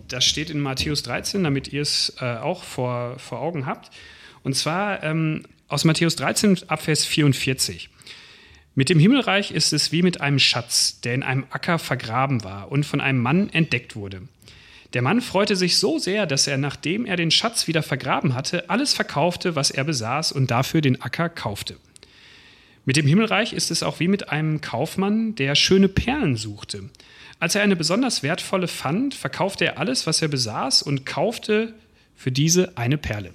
das 0.09 0.25
steht 0.25 0.51
in 0.51 0.61
Matthäus 0.61 1.03
13, 1.03 1.45
damit 1.45 1.73
ihr 1.73 1.83
es 1.83 2.15
äh, 2.21 2.25
auch 2.37 2.65
vor, 2.65 3.19
vor 3.19 3.41
Augen 3.41 3.67
habt. 3.67 3.91
Und 4.43 4.55
zwar 4.55 5.03
ähm, 5.03 5.45
aus 5.69 5.85
Matthäus 5.85 6.17
13 6.17 6.69
ab 6.69 6.83
Vers 6.83 7.05
44. 7.05 7.91
Mit 8.75 8.89
dem 8.91 8.99
Himmelreich 8.99 9.51
ist 9.51 9.73
es 9.73 9.93
wie 9.93 10.03
mit 10.03 10.21
einem 10.21 10.39
Schatz, 10.39 11.01
der 11.01 11.15
in 11.15 11.23
einem 11.23 11.45
Acker 11.51 11.79
vergraben 11.79 12.45
war 12.45 12.71
und 12.71 12.87
von 12.87 13.01
einem 13.01 13.21
Mann 13.21 13.51
entdeckt 13.51 13.97
wurde. 13.97 14.23
Der 14.95 15.03
Mann 15.03 15.21
freute 15.21 15.55
sich 15.55 15.77
so 15.77 15.99
sehr, 15.99 16.27
dass 16.27 16.47
er, 16.47 16.57
nachdem 16.57 17.05
er 17.05 17.17
den 17.17 17.31
Schatz 17.31 17.67
wieder 17.67 17.83
vergraben 17.83 18.35
hatte, 18.35 18.71
alles 18.71 18.95
verkaufte, 18.95 19.55
was 19.55 19.71
er 19.71 19.85
besaß 19.85 20.33
und 20.33 20.51
dafür 20.51 20.81
den 20.81 21.03
Acker 21.03 21.29
kaufte. 21.29 21.77
Mit 22.87 22.97
dem 22.97 23.07
Himmelreich 23.07 23.53
ist 23.53 23.71
es 23.71 23.83
auch 23.83 24.01
wie 24.01 24.09
mit 24.09 24.31
einem 24.31 24.63
Kaufmann, 24.63 25.35
der 25.35 25.55
schöne 25.55 25.89
Perlen 25.89 26.37
suchte. 26.37 26.89
Als 27.39 27.55
er 27.55 27.63
eine 27.63 27.77
besonders 27.77 28.23
wertvolle 28.23 28.67
fand, 28.67 29.15
verkaufte 29.15 29.67
er 29.67 29.79
alles, 29.79 30.07
was 30.07 30.23
er 30.23 30.29
besaß 30.29 30.83
und 30.83 31.05
kaufte 31.05 31.75
für 32.17 32.33
diese 32.33 32.79
eine 32.79 32.97
Perle 32.97 33.35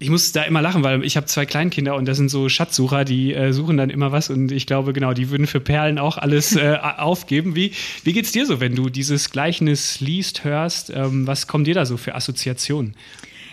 ich 0.00 0.10
muss 0.10 0.30
da 0.32 0.42
immer 0.44 0.62
lachen, 0.62 0.84
weil 0.84 1.04
ich 1.04 1.16
habe 1.16 1.26
zwei 1.26 1.44
Kleinkinder 1.44 1.96
und 1.96 2.06
das 2.06 2.16
sind 2.16 2.28
so 2.28 2.48
Schatzsucher, 2.48 3.04
die 3.04 3.34
äh, 3.34 3.52
suchen 3.52 3.76
dann 3.76 3.90
immer 3.90 4.12
was 4.12 4.30
und 4.30 4.52
ich 4.52 4.66
glaube, 4.66 4.92
genau, 4.92 5.12
die 5.12 5.30
würden 5.30 5.46
für 5.46 5.60
Perlen 5.60 5.98
auch 5.98 6.18
alles 6.18 6.54
äh, 6.54 6.76
aufgeben. 6.98 7.56
Wie, 7.56 7.72
wie 8.04 8.12
geht's 8.12 8.32
dir 8.32 8.46
so, 8.46 8.60
wenn 8.60 8.76
du 8.76 8.90
dieses 8.90 9.30
Gleichnis 9.30 10.00
liest, 10.00 10.44
hörst? 10.44 10.90
Ähm, 10.90 11.26
was 11.26 11.48
kommen 11.48 11.64
dir 11.64 11.74
da 11.74 11.84
so 11.84 11.96
für 11.96 12.14
Assoziationen? 12.14 12.94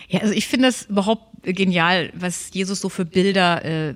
Ja, 0.08 0.20
also 0.20 0.32
ich 0.34 0.46
finde 0.46 0.68
das 0.68 0.84
überhaupt 0.84 1.24
genial, 1.42 2.12
was 2.14 2.50
Jesus 2.52 2.80
so 2.80 2.88
für 2.88 3.04
Bilder 3.04 3.64
äh, 3.64 3.94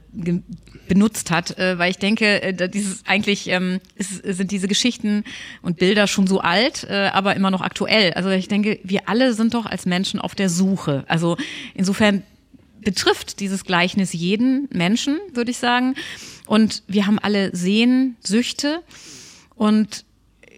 benutzt 0.89 1.31
hat, 1.31 1.57
äh, 1.57 1.79
weil 1.79 1.93
ich 1.93 1.99
denke, 1.99 2.43
äh, 2.43 2.69
dieses 2.69 3.07
eigentlich 3.07 3.49
ähm, 3.49 3.79
ist, 3.95 4.25
sind 4.25 4.51
diese 4.51 4.67
Geschichten 4.67 5.23
und 5.63 5.79
Bilder 5.79 6.09
schon 6.09 6.27
so 6.27 6.41
alt, 6.41 6.85
äh, 6.91 7.11
aber 7.13 7.37
immer 7.37 7.53
noch 7.53 7.61
aktuell. 7.61 8.13
Also 8.15 8.29
ich 8.31 8.49
denke, 8.49 8.81
wir 8.83 9.09
alle 9.09 9.35
sind 9.35 9.55
doch 9.55 9.67
als 9.67 9.87
Menschen 9.87 10.19
auf 10.19 10.35
der 10.35 10.49
Suche. 10.49 11.05
Also 11.07 11.37
insofern 11.75 12.25
betrifft 12.81 13.41
dieses 13.41 13.65
Gleichnis 13.65 14.13
jeden 14.13 14.69
Menschen, 14.73 15.19
würde 15.33 15.51
ich 15.51 15.59
sagen. 15.59 15.95
Und 16.47 16.83
wir 16.87 17.07
haben 17.07 17.19
alle 17.19 17.55
Sehnsüchte. 17.55 18.83
Und 19.55 20.05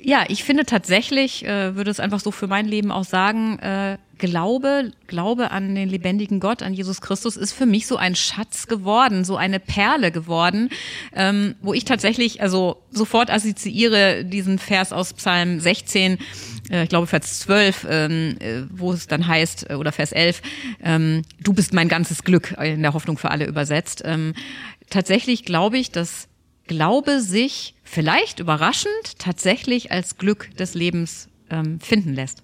ja, 0.02 0.24
ich 0.28 0.44
finde 0.44 0.64
tatsächlich, 0.64 1.44
äh, 1.44 1.76
würde 1.76 1.90
es 1.90 2.00
einfach 2.00 2.20
so 2.20 2.30
für 2.30 2.46
mein 2.46 2.66
Leben 2.66 2.90
auch 2.90 3.04
sagen, 3.04 3.58
äh, 3.58 3.98
Glaube, 4.18 4.92
Glaube 5.08 5.50
an 5.50 5.74
den 5.74 5.88
lebendigen 5.88 6.38
Gott, 6.38 6.62
an 6.62 6.74
Jesus 6.74 7.00
Christus, 7.00 7.36
ist 7.36 7.52
für 7.52 7.66
mich 7.66 7.88
so 7.88 7.96
ein 7.96 8.14
Schatz 8.14 8.68
geworden, 8.68 9.24
so 9.24 9.36
eine 9.36 9.58
Perle 9.58 10.12
geworden, 10.12 10.70
ähm, 11.12 11.56
wo 11.60 11.74
ich 11.74 11.84
tatsächlich 11.84 12.40
also 12.40 12.76
sofort 12.92 13.32
assoziiere 13.32 14.24
diesen 14.24 14.60
Vers 14.60 14.92
aus 14.92 15.12
Psalm 15.14 15.58
16, 15.58 16.12
äh, 16.12 16.18
ich 16.80 16.88
glaube 16.88 17.06
Vers 17.06 17.40
12, 17.40 17.86
ähm, 17.88 18.36
äh, 18.40 18.62
wo 18.70 18.92
es 18.92 19.06
dann 19.06 19.26
heißt, 19.26 19.70
äh, 19.70 19.74
oder 19.74 19.92
Vers 19.92 20.12
11, 20.12 20.40
ähm, 20.82 21.22
du 21.40 21.52
bist 21.52 21.74
mein 21.74 21.88
ganzes 21.88 22.24
Glück, 22.24 22.52
in 22.62 22.82
der 22.82 22.94
Hoffnung 22.94 23.18
für 23.18 23.30
alle 23.30 23.46
übersetzt. 23.46 24.02
Ähm, 24.04 24.34
tatsächlich 24.88 25.44
glaube 25.44 25.78
ich, 25.78 25.90
dass 25.90 26.28
Glaube 26.68 27.20
sich 27.20 27.74
vielleicht 27.82 28.38
überraschend 28.38 29.18
tatsächlich 29.18 29.90
als 29.90 30.16
Glück 30.16 30.56
des 30.56 30.74
Lebens 30.74 31.28
finden 31.80 32.14
lässt. 32.14 32.42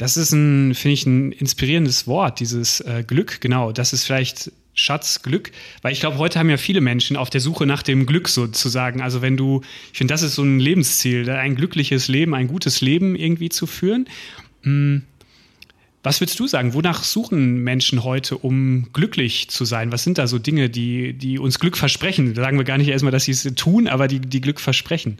Das 0.00 0.16
ist 0.16 0.32
ein, 0.32 0.74
finde 0.74 0.94
ich, 0.94 1.04
ein 1.04 1.30
inspirierendes 1.32 2.06
Wort, 2.06 2.40
dieses 2.40 2.80
äh, 2.80 3.04
Glück, 3.06 3.42
genau. 3.42 3.70
Das 3.70 3.92
ist 3.92 4.04
vielleicht 4.04 4.50
Schatz, 4.74 5.22
Glück, 5.22 5.50
weil 5.82 5.92
ich 5.92 6.00
glaube, 6.00 6.18
heute 6.18 6.38
haben 6.38 6.48
ja 6.48 6.56
viele 6.56 6.80
Menschen 6.80 7.16
auf 7.16 7.30
der 7.30 7.40
Suche 7.40 7.66
nach 7.66 7.82
dem 7.82 8.06
Glück 8.06 8.28
sozusagen. 8.28 9.00
Also 9.02 9.20
wenn 9.20 9.36
du, 9.36 9.62
ich 9.92 9.98
finde, 9.98 10.14
das 10.14 10.22
ist 10.22 10.36
so 10.36 10.42
ein 10.42 10.60
Lebensziel, 10.60 11.28
ein 11.30 11.56
glückliches 11.56 12.08
Leben, 12.08 12.34
ein 12.34 12.48
gutes 12.48 12.80
Leben 12.80 13.16
irgendwie 13.16 13.48
zu 13.48 13.66
führen. 13.66 14.08
Hm. 14.62 15.02
Was 16.02 16.20
würdest 16.20 16.40
du 16.40 16.46
sagen? 16.46 16.72
Wonach 16.72 17.04
suchen 17.04 17.62
Menschen 17.62 18.04
heute, 18.04 18.38
um 18.38 18.88
glücklich 18.94 19.50
zu 19.50 19.66
sein? 19.66 19.92
Was 19.92 20.02
sind 20.02 20.16
da 20.16 20.26
so 20.26 20.38
Dinge, 20.38 20.70
die, 20.70 21.12
die 21.12 21.38
uns 21.38 21.58
Glück 21.58 21.76
versprechen? 21.76 22.32
Da 22.32 22.42
sagen 22.42 22.56
wir 22.56 22.64
gar 22.64 22.78
nicht 22.78 22.88
erstmal, 22.88 23.12
dass 23.12 23.24
sie 23.24 23.32
es 23.32 23.42
tun, 23.54 23.86
aber 23.86 24.08
die, 24.08 24.18
die 24.18 24.40
Glück 24.40 24.60
versprechen. 24.60 25.18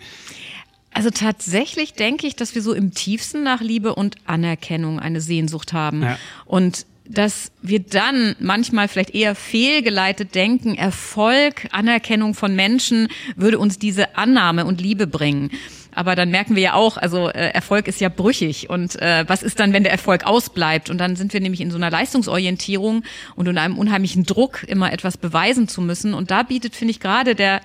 Also 0.93 1.11
tatsächlich 1.11 1.93
denke 1.93 2.27
ich, 2.27 2.35
dass 2.35 2.55
wir 2.55 2.63
so 2.63 2.73
im 2.73 2.93
tiefsten 2.95 3.43
nach 3.43 3.61
Liebe 3.61 3.95
und 3.95 4.17
Anerkennung 4.25 4.99
eine 4.99 5.21
Sehnsucht 5.21 5.75
haben. 5.75 6.03
Ja. 6.03 6.19
Und 6.47 6.87
dass 7.11 7.51
wir 7.61 7.81
dann 7.81 8.37
manchmal 8.39 8.87
vielleicht 8.87 9.15
eher 9.15 9.35
fehlgeleitet 9.35 10.35
denken, 10.35 10.77
Erfolg, 10.77 11.67
Anerkennung 11.73 12.35
von 12.35 12.55
Menschen 12.55 13.09
würde 13.35 13.59
uns 13.59 13.79
diese 13.79 14.17
Annahme 14.17 14.65
und 14.65 14.81
Liebe 14.81 15.09
bringen. 15.09 15.51
Aber 15.93 16.15
dann 16.15 16.31
merken 16.31 16.55
wir 16.55 16.63
ja 16.63 16.75
auch, 16.75 16.97
also 16.97 17.29
äh, 17.29 17.51
Erfolg 17.51 17.89
ist 17.89 18.01
ja 18.01 18.09
brüchig. 18.09 18.71
Und 18.71 19.01
äh, 19.03 19.25
was 19.27 19.43
ist 19.43 19.59
dann, 19.59 19.73
wenn 19.73 19.83
der 19.83 19.91
Erfolg 19.91 20.25
ausbleibt? 20.25 20.89
Und 20.89 20.99
dann 20.99 21.17
sind 21.17 21.33
wir 21.33 21.41
nämlich 21.41 21.61
in 21.61 21.73
so 21.73 21.77
einer 21.77 21.91
Leistungsorientierung 21.91 23.03
und 23.35 23.49
in 23.49 23.59
einem 23.59 23.77
unheimlichen 23.77 24.25
Druck, 24.25 24.63
immer 24.69 24.93
etwas 24.93 25.17
beweisen 25.17 25.67
zu 25.67 25.81
müssen. 25.81 26.15
Und 26.15 26.31
da 26.31 26.45
bietet, 26.45 26.77
finde 26.77 26.93
ich, 26.93 27.01
gerade 27.01 27.35
der 27.35 27.61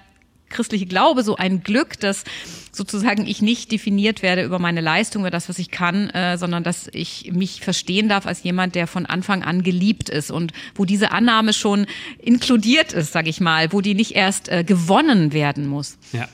christliche 0.49 0.87
Glaube 0.87 1.23
so 1.23 1.35
ein 1.35 1.61
Glück, 1.61 1.99
dass 1.99 2.23
sozusagen 2.75 3.25
ich 3.25 3.41
nicht 3.41 3.71
definiert 3.71 4.21
werde 4.21 4.43
über 4.43 4.59
meine 4.59 4.81
Leistung, 4.81 5.21
über 5.23 5.31
das, 5.31 5.49
was 5.49 5.59
ich 5.59 5.71
kann, 5.71 6.09
äh, 6.09 6.37
sondern 6.37 6.63
dass 6.63 6.89
ich 6.91 7.31
mich 7.33 7.61
verstehen 7.61 8.09
darf 8.09 8.25
als 8.25 8.43
jemand, 8.43 8.75
der 8.75 8.87
von 8.87 9.05
Anfang 9.05 9.43
an 9.43 9.63
geliebt 9.63 10.09
ist 10.09 10.31
und 10.31 10.51
wo 10.75 10.85
diese 10.85 11.11
Annahme 11.11 11.53
schon 11.53 11.85
inkludiert 12.19 12.93
ist, 12.93 13.13
sage 13.13 13.29
ich 13.29 13.39
mal, 13.39 13.71
wo 13.71 13.81
die 13.81 13.93
nicht 13.93 14.11
erst 14.15 14.49
äh, 14.49 14.63
gewonnen 14.63 15.33
werden 15.33 15.67
muss. 15.67 15.97
Ja. 16.11 16.27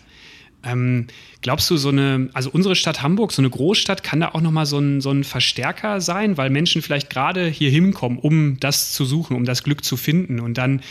Ähm, 0.64 1.08
glaubst 1.42 1.70
du, 1.70 1.78
so 1.78 1.90
eine, 1.90 2.30
also 2.34 2.50
unsere 2.52 2.76
Stadt 2.76 3.02
Hamburg, 3.02 3.32
so 3.32 3.42
eine 3.42 3.50
Großstadt, 3.50 4.04
kann 4.04 4.20
da 4.20 4.30
auch 4.30 4.42
nochmal 4.42 4.66
so 4.66 4.78
ein, 4.78 5.02
so 5.02 5.10
ein 5.12 5.24
Verstärker 5.24 6.02
sein, 6.02 6.38
weil 6.38 6.50
Menschen 6.50 6.82
vielleicht 6.82 7.10
gerade 7.10 7.48
hier 7.48 7.72
hinkommen, 7.72 8.20
um 8.20 8.60
das 8.60 8.94
zu 8.94 9.06
suchen, 9.06 9.36
um 9.36 9.46
das 9.46 9.64
Glück 9.64 9.84
zu 9.84 9.98
finden. 9.98 10.40
Und 10.40 10.58
dann 10.58 10.82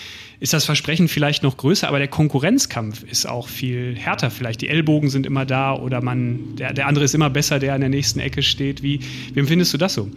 ist 0.40 0.52
das 0.52 0.64
Versprechen 0.64 1.06
vielleicht 1.08 1.42
noch 1.42 1.56
größer, 1.56 1.86
aber 1.86 1.98
der 1.98 2.08
Konkurrenzkampf 2.08 3.04
ist 3.04 3.28
auch 3.28 3.46
viel 3.46 3.94
härter. 3.96 4.30
Vielleicht 4.30 4.62
die 4.62 4.68
Ellbogen 4.68 5.10
sind 5.10 5.26
immer 5.26 5.44
da 5.44 5.74
oder 5.74 6.02
man, 6.02 6.56
der, 6.56 6.72
der 6.72 6.86
andere 6.86 7.04
ist 7.04 7.14
immer 7.14 7.30
besser, 7.30 7.58
der 7.58 7.74
an 7.74 7.80
der 7.80 7.90
nächsten 7.90 8.20
Ecke 8.20 8.42
steht. 8.42 8.82
Wie, 8.82 9.00
wie 9.32 9.40
empfindest 9.40 9.72
du 9.74 9.78
das 9.78 9.94
so? 9.94 10.10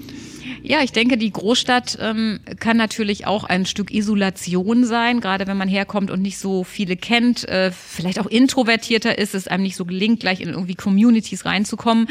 Ja, 0.62 0.82
ich 0.82 0.92
denke, 0.92 1.18
die 1.18 1.32
Großstadt 1.32 1.98
ähm, 2.02 2.40
kann 2.60 2.78
natürlich 2.78 3.26
auch 3.26 3.44
ein 3.44 3.66
Stück 3.66 3.92
Isolation 3.92 4.86
sein, 4.86 5.20
gerade 5.20 5.48
wenn 5.48 5.58
man 5.58 5.68
herkommt 5.68 6.12
und 6.12 6.22
nicht 6.22 6.38
so 6.38 6.64
viele 6.64 6.96
kennt, 6.96 7.48
äh, 7.48 7.72
vielleicht 7.72 8.20
auch 8.20 8.28
introvertierter 8.28 9.18
ist, 9.18 9.36
es 9.36 9.48
einem 9.48 9.64
nicht 9.64 9.76
so 9.76 9.86
gelingt, 9.86 10.20
gleich 10.20 10.42
in 10.42 10.50
irgendwie 10.50 10.76
Communities 10.76 11.46
reinzukommen, 11.46 12.08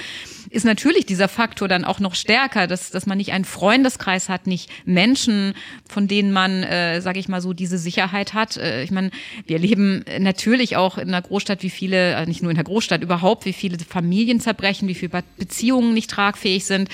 ist 0.51 0.65
natürlich 0.65 1.07
dieser 1.07 1.29
Faktor 1.29 1.67
dann 1.67 1.85
auch 1.85 1.99
noch 1.99 2.15
stärker, 2.15 2.67
dass, 2.67 2.91
dass 2.91 3.07
man 3.07 3.19
nicht 3.19 3.33
einen 3.33 3.45
Freundeskreis 3.45 4.29
hat, 4.29 4.47
nicht 4.47 4.71
Menschen, 4.85 5.55
von 5.89 6.09
denen 6.09 6.33
man, 6.33 6.63
äh, 6.63 7.01
sage 7.01 7.19
ich 7.19 7.29
mal 7.29 7.41
so, 7.41 7.53
diese 7.55 7.79
Sicherheit 7.79 8.35
hat. 8.35 8.59
Äh, 8.59 8.83
ich 8.83 8.91
meine, 8.91 9.11
wir 9.47 9.59
leben 9.59 10.05
natürlich 10.19 10.77
auch 10.77 10.99
in 10.99 11.09
einer 11.09 11.23
Großstadt, 11.23 11.63
wie 11.63 11.71
viele, 11.71 12.15
äh, 12.15 12.27
nicht 12.27 12.43
nur 12.43 12.51
in 12.51 12.57
der 12.57 12.65
Großstadt 12.65 13.03
überhaupt, 13.03 13.47
wie 13.47 13.53
viele 13.53 13.79
Familien 13.79 14.41
zerbrechen, 14.41 14.89
wie 14.89 14.95
viele 14.95 15.23
Beziehungen 15.39 15.95
nicht 15.95 16.11
tragfähig 16.11 16.67
sind 16.67 16.89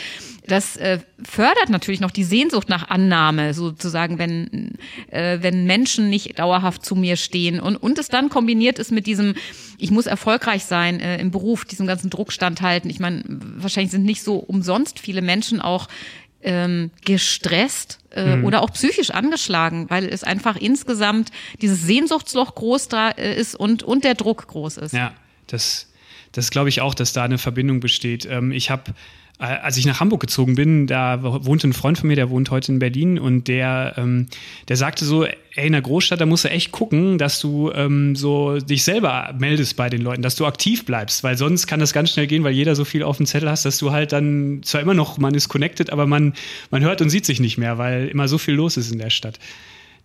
das 0.49 0.77
äh, 0.77 0.99
fördert 1.23 1.69
natürlich 1.69 2.01
noch 2.01 2.11
die 2.11 2.25
Sehnsucht 2.25 2.69
nach 2.69 2.89
Annahme, 2.89 3.55
sozusagen, 3.55 4.19
wenn, 4.19 4.73
äh, 5.11 5.39
wenn 5.41 5.65
Menschen 5.65 6.11
nicht 6.11 6.39
dauerhaft 6.39 6.85
zu 6.85 6.97
mir 6.97 7.17
stehen 7.17 7.61
und, 7.61 7.77
und 7.77 7.99
es 7.99 8.09
dann 8.09 8.29
kombiniert 8.29 8.79
ist 8.79 8.91
mit 8.91 9.07
diesem, 9.07 9.35
ich 9.79 9.91
muss 9.91 10.07
erfolgreich 10.07 10.65
sein 10.65 11.01
äh, 11.01 11.19
im 11.19 11.31
Beruf, 11.31 11.65
diesem 11.65 11.87
ganzen 11.87 12.11
Druck 12.11 12.33
standhalten. 12.33 12.91
Ich 12.91 12.99
meine, 12.99 13.23
wahrscheinlich 13.27 13.93
sind 13.93 14.05
nicht 14.05 14.23
so 14.23 14.37
umsonst 14.37 14.99
viele 14.99 15.23
Menschen 15.23 15.61
auch 15.61 15.89
ähm, 16.43 16.91
gestresst 17.05 17.99
äh, 18.11 18.37
mhm. 18.37 18.45
oder 18.45 18.63
auch 18.63 18.73
psychisch 18.73 19.11
angeschlagen, 19.11 19.91
weil 19.91 20.07
es 20.07 20.25
einfach 20.25 20.57
insgesamt 20.57 21.31
dieses 21.61 21.83
Sehnsuchtsloch 21.83 22.55
groß 22.55 22.89
da 22.89 23.11
äh, 23.11 23.39
ist 23.39 23.55
und, 23.55 23.83
und 23.83 24.05
der 24.05 24.15
Druck 24.15 24.47
groß 24.47 24.79
ist. 24.79 24.93
Ja, 24.93 25.13
das, 25.47 25.91
das 26.33 26.51
glaube 26.51 26.69
ich 26.69 26.81
auch, 26.81 26.95
dass 26.95 27.13
da 27.13 27.25
eine 27.25 27.39
Verbindung 27.39 27.81
besteht. 27.81 28.27
Ähm, 28.27 28.53
ich 28.53 28.71
habe 28.71 28.95
äh, 29.41 29.45
als 29.45 29.77
ich 29.77 29.87
nach 29.87 30.01
Hamburg 30.01 30.21
gezogen 30.21 30.57
bin, 30.57 30.87
da 30.87 31.23
wohnte 31.23 31.69
ein 31.69 31.73
Freund 31.73 31.99
von 31.99 32.09
mir, 32.09 32.17
der 32.17 32.31
wohnt 32.31 32.51
heute 32.51 32.73
in 32.73 32.79
Berlin 32.79 33.19
und 33.19 33.47
der, 33.47 33.95
ähm, 33.97 34.27
der 34.67 34.77
sagte 34.77 35.05
so, 35.05 35.25
ey, 35.25 35.67
in 35.67 35.73
der 35.73 35.83
Großstadt, 35.83 36.21
da 36.21 36.27
musst 36.27 36.45
du 36.45 36.51
echt 36.51 36.73
gucken, 36.73 37.19
dass 37.19 37.41
du 37.41 37.71
ähm, 37.73 38.17
so 38.17 38.59
dich 38.59 38.83
selber 38.83 39.35
meldest 39.39 39.77
bei 39.77 39.89
den 39.89 40.03
Leuten, 40.03 40.23
dass 40.23 40.35
du 40.35 40.47
aktiv 40.47 40.85
bleibst, 40.85 41.23
weil 41.23 41.37
sonst 41.37 41.67
kann 41.67 41.79
das 41.79 41.93
ganz 41.93 42.11
schnell 42.11 42.27
gehen, 42.27 42.43
weil 42.43 42.53
jeder 42.53 42.75
so 42.75 42.85
viel 42.85 43.03
auf 43.03 43.17
dem 43.17 43.27
Zettel 43.27 43.49
hast, 43.49 43.65
dass 43.65 43.79
du 43.79 43.93
halt 43.93 44.13
dann 44.13 44.61
zwar 44.65 44.81
immer 44.81 44.95
noch, 44.95 45.19
man 45.19 45.35
ist 45.35 45.49
connected, 45.49 45.91
aber 45.91 46.07
man, 46.07 46.35
man 46.71 46.83
hört 46.83 47.01
und 47.01 47.11
sieht 47.11 47.25
sich 47.25 47.39
nicht 47.39 47.59
mehr, 47.59 47.79
weil 47.79 48.09
immer 48.09 48.27
so 48.27 48.39
viel 48.39 48.55
los 48.55 48.77
ist 48.77 48.91
in 48.91 48.99
der 48.99 49.11
Stadt. 49.11 49.39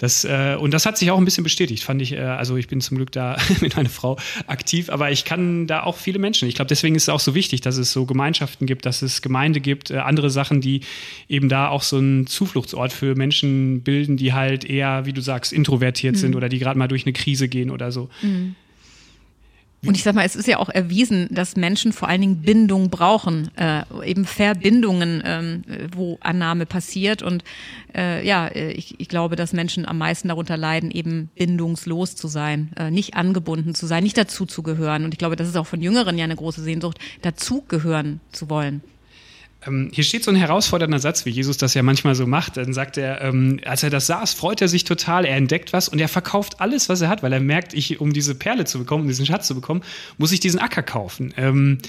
Das, 0.03 0.25
äh, 0.25 0.57
und 0.59 0.73
das 0.73 0.85
hat 0.85 0.97
sich 0.97 1.11
auch 1.11 1.17
ein 1.17 1.23
bisschen 1.23 1.45
bestätigt, 1.45 1.81
fand 1.81 2.01
ich. 2.01 2.11
Äh, 2.11 2.19
also 2.19 2.57
ich 2.57 2.67
bin 2.67 2.81
zum 2.81 2.97
Glück 2.97 3.13
da 3.13 3.37
mit 3.61 3.77
meiner 3.77 3.87
Frau 3.87 4.17
aktiv, 4.47 4.89
aber 4.89 5.11
ich 5.11 5.23
kann 5.23 5.65
da 5.65 5.83
auch 5.83 5.95
viele 5.95 6.19
Menschen. 6.19 6.49
Ich 6.49 6.55
glaube, 6.55 6.67
deswegen 6.67 6.95
ist 6.95 7.03
es 7.03 7.09
auch 7.09 7.21
so 7.21 7.35
wichtig, 7.35 7.61
dass 7.61 7.77
es 7.77 7.93
so 7.93 8.05
Gemeinschaften 8.05 8.65
gibt, 8.65 8.85
dass 8.85 9.01
es 9.01 9.21
Gemeinde 9.21 9.61
gibt, 9.61 9.91
äh, 9.91 9.99
andere 9.99 10.29
Sachen, 10.29 10.59
die 10.59 10.81
eben 11.29 11.47
da 11.47 11.69
auch 11.69 11.83
so 11.83 11.99
einen 11.99 12.27
Zufluchtsort 12.27 12.91
für 12.91 13.15
Menschen 13.15 13.81
bilden, 13.83 14.17
die 14.17 14.33
halt 14.33 14.65
eher, 14.65 15.05
wie 15.05 15.13
du 15.13 15.21
sagst, 15.21 15.53
introvertiert 15.53 16.15
mhm. 16.15 16.19
sind 16.19 16.35
oder 16.35 16.49
die 16.49 16.59
gerade 16.59 16.77
mal 16.77 16.89
durch 16.89 17.05
eine 17.05 17.13
Krise 17.13 17.47
gehen 17.47 17.71
oder 17.71 17.93
so. 17.93 18.09
Mhm. 18.21 18.55
Und 19.85 19.97
ich 19.97 20.03
sag 20.03 20.15
mal, 20.15 20.25
es 20.25 20.35
ist 20.35 20.47
ja 20.47 20.59
auch 20.59 20.69
erwiesen, 20.69 21.27
dass 21.31 21.55
Menschen 21.55 21.91
vor 21.91 22.07
allen 22.07 22.21
Dingen 22.21 22.41
Bindung 22.41 22.89
brauchen, 22.89 23.51
äh, 23.57 23.83
eben 24.05 24.25
Verbindungen, 24.25 25.21
ähm, 25.25 25.63
wo 25.93 26.17
Annahme 26.21 26.65
passiert. 26.65 27.21
Und 27.21 27.43
äh, 27.93 28.25
ja, 28.25 28.49
ich, 28.53 28.99
ich 28.99 29.09
glaube, 29.09 29.35
dass 29.35 29.51
Menschen 29.51 29.85
am 29.85 29.97
meisten 29.97 30.29
darunter 30.29 30.55
leiden, 30.55 30.89
eben 30.89 31.29
bindungslos 31.35 32.15
zu 32.15 32.27
sein, 32.27 32.71
äh, 32.77 32.91
nicht 32.91 33.15
angebunden 33.15 33.75
zu 33.75 33.85
sein, 33.85 34.03
nicht 34.03 34.17
dazu 34.17 34.45
zu 34.45 34.63
gehören. 34.63 35.03
Und 35.03 35.13
ich 35.13 35.17
glaube, 35.17 35.35
das 35.35 35.49
ist 35.49 35.57
auch 35.57 35.67
von 35.67 35.81
Jüngeren 35.81 36.17
ja 36.17 36.23
eine 36.23 36.35
große 36.35 36.63
Sehnsucht, 36.63 36.99
dazugehören 37.21 38.21
zu 38.31 38.49
wollen. 38.49 38.81
Ähm, 39.67 39.89
hier 39.93 40.03
steht 40.03 40.23
so 40.23 40.31
ein 40.31 40.35
herausfordernder 40.35 40.99
Satz, 40.99 41.25
wie 41.25 41.29
Jesus 41.29 41.57
das 41.57 41.73
ja 41.73 41.83
manchmal 41.83 42.15
so 42.15 42.27
macht. 42.27 42.57
Dann 42.57 42.73
sagt 42.73 42.97
er, 42.97 43.21
ähm, 43.21 43.59
als 43.65 43.83
er 43.83 43.89
das 43.89 44.07
saß, 44.07 44.33
freut 44.33 44.61
er 44.61 44.67
sich 44.67 44.83
total, 44.83 45.25
er 45.25 45.35
entdeckt 45.35 45.73
was 45.73 45.89
und 45.89 45.99
er 45.99 46.07
verkauft 46.07 46.59
alles, 46.61 46.89
was 46.89 47.01
er 47.01 47.09
hat, 47.09 47.23
weil 47.23 47.33
er 47.33 47.39
merkt, 47.39 47.73
ich, 47.73 47.99
um 47.99 48.13
diese 48.13 48.35
Perle 48.35 48.65
zu 48.65 48.79
bekommen, 48.79 49.03
um 49.03 49.07
diesen 49.07 49.25
Schatz 49.25 49.47
zu 49.47 49.55
bekommen, 49.55 49.81
muss 50.17 50.31
ich 50.31 50.39
diesen 50.39 50.59
Acker 50.59 50.83
kaufen. 50.83 51.33
Ähm, 51.37 51.79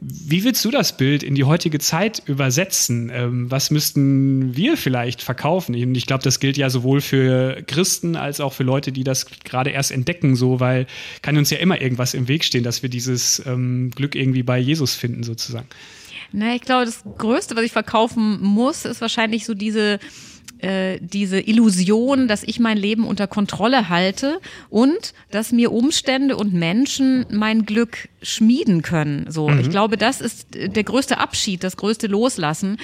wie 0.00 0.44
willst 0.44 0.64
du 0.64 0.70
das 0.70 0.96
Bild 0.96 1.24
in 1.24 1.34
die 1.34 1.42
heutige 1.42 1.80
Zeit 1.80 2.22
übersetzen? 2.26 3.10
Ähm, 3.12 3.50
was 3.50 3.72
müssten 3.72 4.56
wir 4.56 4.76
vielleicht 4.76 5.22
verkaufen? 5.22 5.74
Ich 5.74 6.06
glaube, 6.06 6.22
das 6.22 6.38
gilt 6.38 6.56
ja 6.56 6.70
sowohl 6.70 7.00
für 7.00 7.62
Christen 7.66 8.14
als 8.14 8.40
auch 8.40 8.52
für 8.52 8.62
Leute, 8.62 8.92
die 8.92 9.02
das 9.02 9.26
gerade 9.44 9.70
erst 9.70 9.90
entdecken, 9.90 10.36
so, 10.36 10.60
weil 10.60 10.86
kann 11.22 11.36
uns 11.36 11.50
ja 11.50 11.58
immer 11.58 11.80
irgendwas 11.80 12.14
im 12.14 12.28
Weg 12.28 12.44
stehen, 12.44 12.62
dass 12.62 12.82
wir 12.82 12.88
dieses 12.88 13.42
ähm, 13.44 13.90
Glück 13.94 14.14
irgendwie 14.14 14.44
bei 14.44 14.58
Jesus 14.58 14.94
finden, 14.94 15.24
sozusagen. 15.24 15.66
Na, 16.32 16.54
ich 16.54 16.62
glaube, 16.62 16.84
das 16.84 17.02
Größte, 17.16 17.56
was 17.56 17.64
ich 17.64 17.72
verkaufen 17.72 18.42
muss, 18.42 18.84
ist 18.84 19.00
wahrscheinlich 19.00 19.46
so 19.46 19.54
diese 19.54 19.98
äh, 20.60 20.98
diese 21.00 21.38
Illusion, 21.38 22.26
dass 22.26 22.42
ich 22.42 22.58
mein 22.58 22.76
Leben 22.76 23.06
unter 23.06 23.28
Kontrolle 23.28 23.88
halte 23.88 24.40
und 24.70 25.14
dass 25.30 25.52
mir 25.52 25.70
Umstände 25.70 26.36
und 26.36 26.52
Menschen 26.52 27.26
mein 27.30 27.64
Glück 27.64 28.08
schmieden 28.22 28.82
können. 28.82 29.30
So, 29.30 29.48
mhm. 29.48 29.60
ich 29.60 29.70
glaube, 29.70 29.96
das 29.96 30.20
ist 30.20 30.48
der 30.52 30.82
größte 30.82 31.18
Abschied, 31.18 31.62
das 31.62 31.76
größte 31.76 32.08
Loslassen. 32.08 32.78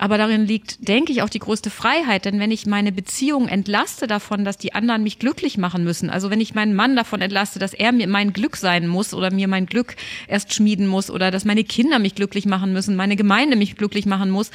Aber 0.00 0.16
darin 0.16 0.46
liegt, 0.46 0.88
denke 0.88 1.12
ich, 1.12 1.20
auch 1.20 1.28
die 1.28 1.40
größte 1.40 1.68
Freiheit. 1.68 2.24
Denn 2.24 2.40
wenn 2.40 2.50
ich 2.50 2.64
meine 2.64 2.90
Beziehung 2.90 3.48
entlaste 3.48 4.06
davon, 4.06 4.46
dass 4.46 4.56
die 4.56 4.72
anderen 4.72 5.02
mich 5.02 5.18
glücklich 5.18 5.58
machen 5.58 5.84
müssen, 5.84 6.08
also 6.08 6.30
wenn 6.30 6.40
ich 6.40 6.54
meinen 6.54 6.74
Mann 6.74 6.96
davon 6.96 7.20
entlaste, 7.20 7.58
dass 7.58 7.74
er 7.74 7.92
mir 7.92 8.08
mein 8.08 8.32
Glück 8.32 8.56
sein 8.56 8.88
muss 8.88 9.12
oder 9.12 9.30
mir 9.30 9.46
mein 9.46 9.66
Glück 9.66 9.96
erst 10.26 10.54
schmieden 10.54 10.86
muss 10.86 11.10
oder 11.10 11.30
dass 11.30 11.44
meine 11.44 11.64
Kinder 11.64 11.98
mich 11.98 12.14
glücklich 12.14 12.46
machen 12.46 12.72
müssen, 12.72 12.96
meine 12.96 13.14
Gemeinde 13.14 13.56
mich 13.56 13.76
glücklich 13.76 14.06
machen 14.06 14.30
muss, 14.30 14.50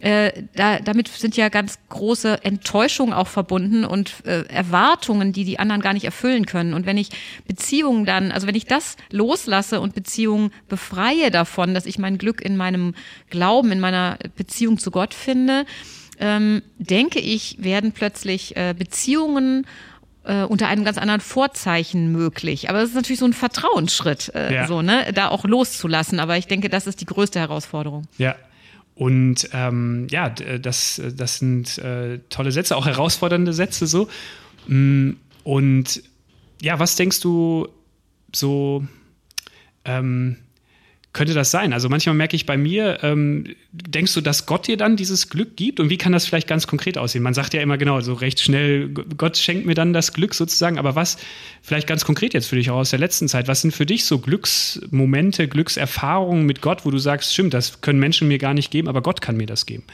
äh, 0.00 0.44
da, 0.54 0.78
damit 0.80 1.08
sind 1.08 1.36
ja 1.36 1.48
ganz 1.48 1.78
große 1.88 2.44
Enttäuschungen 2.44 3.14
auch 3.14 3.28
verbunden 3.28 3.84
und 3.84 4.14
äh, 4.26 4.42
Erwartungen, 4.48 5.32
die 5.32 5.44
die 5.44 5.58
anderen 5.58 5.80
gar 5.80 5.94
nicht 5.94 6.04
erfüllen 6.04 6.46
können. 6.46 6.74
Und 6.74 6.86
wenn 6.86 6.98
ich 6.98 7.10
Beziehungen 7.46 8.04
dann, 8.04 8.32
also 8.32 8.46
wenn 8.46 8.54
ich 8.54 8.66
das 8.66 8.96
loslasse 9.10 9.80
und 9.80 9.94
Beziehungen 9.94 10.50
befreie 10.68 11.30
davon, 11.30 11.74
dass 11.74 11.86
ich 11.86 11.98
mein 11.98 12.18
Glück 12.18 12.42
in 12.42 12.56
meinem 12.56 12.94
Glauben, 13.30 13.72
in 13.72 13.80
meiner 13.80 14.18
Beziehung 14.36 14.78
zu 14.78 14.90
Gott 14.90 15.14
finde, 15.14 15.64
ähm, 16.18 16.62
denke 16.78 17.18
ich, 17.18 17.56
werden 17.60 17.92
plötzlich 17.92 18.56
äh, 18.56 18.74
Beziehungen 18.76 19.66
äh, 20.24 20.42
unter 20.42 20.68
einem 20.68 20.84
ganz 20.84 20.98
anderen 20.98 21.20
Vorzeichen 21.20 22.12
möglich. 22.12 22.68
Aber 22.68 22.80
das 22.80 22.90
ist 22.90 22.94
natürlich 22.94 23.20
so 23.20 23.26
ein 23.26 23.32
Vertrauensschritt, 23.32 24.32
äh, 24.34 24.54
ja. 24.54 24.66
so, 24.66 24.82
ne, 24.82 25.12
da 25.14 25.28
auch 25.28 25.44
loszulassen. 25.44 26.20
Aber 26.20 26.36
ich 26.36 26.46
denke, 26.46 26.68
das 26.68 26.86
ist 26.86 27.00
die 27.00 27.06
größte 27.06 27.38
Herausforderung. 27.38 28.06
Ja, 28.18 28.34
und 28.96 29.50
ähm, 29.52 30.06
ja, 30.10 30.30
das, 30.30 31.00
das 31.16 31.38
sind 31.38 31.76
äh, 31.78 32.18
tolle 32.30 32.50
Sätze, 32.50 32.76
auch 32.76 32.86
herausfordernde 32.86 33.52
Sätze 33.52 33.86
so. 33.86 34.08
Mm, 34.68 35.10
und 35.44 36.02
ja, 36.62 36.78
was 36.78 36.96
denkst 36.96 37.20
du 37.20 37.68
so, 38.34 38.86
ähm, 39.84 40.38
könnte 41.16 41.32
das 41.32 41.50
sein? 41.50 41.72
Also 41.72 41.88
manchmal 41.88 42.14
merke 42.14 42.36
ich 42.36 42.44
bei 42.44 42.58
mir, 42.58 42.98
ähm, 43.02 43.56
denkst 43.72 44.12
du, 44.12 44.20
dass 44.20 44.44
Gott 44.44 44.66
dir 44.68 44.76
dann 44.76 44.96
dieses 44.96 45.30
Glück 45.30 45.56
gibt? 45.56 45.80
Und 45.80 45.88
wie 45.88 45.96
kann 45.96 46.12
das 46.12 46.26
vielleicht 46.26 46.46
ganz 46.46 46.66
konkret 46.66 46.98
aussehen? 46.98 47.22
Man 47.22 47.32
sagt 47.32 47.54
ja 47.54 47.62
immer 47.62 47.78
genau, 47.78 48.02
so 48.02 48.12
recht 48.12 48.38
schnell, 48.38 48.90
Gott 48.90 49.38
schenkt 49.38 49.64
mir 49.64 49.74
dann 49.74 49.94
das 49.94 50.12
Glück 50.12 50.34
sozusagen. 50.34 50.78
Aber 50.78 50.94
was 50.94 51.16
vielleicht 51.62 51.86
ganz 51.86 52.04
konkret 52.04 52.34
jetzt 52.34 52.48
für 52.48 52.56
dich 52.56 52.68
auch 52.68 52.76
aus 52.76 52.90
der 52.90 52.98
letzten 52.98 53.28
Zeit, 53.28 53.48
was 53.48 53.62
sind 53.62 53.72
für 53.72 53.86
dich 53.86 54.04
so 54.04 54.18
Glücksmomente, 54.18 55.48
Glückserfahrungen 55.48 56.44
mit 56.44 56.60
Gott, 56.60 56.84
wo 56.84 56.90
du 56.90 56.98
sagst, 56.98 57.32
stimmt, 57.32 57.54
das 57.54 57.80
können 57.80 57.98
Menschen 57.98 58.28
mir 58.28 58.38
gar 58.38 58.52
nicht 58.52 58.70
geben, 58.70 58.86
aber 58.86 59.00
Gott 59.00 59.22
kann 59.22 59.38
mir 59.38 59.46
das 59.46 59.64
geben? 59.64 59.84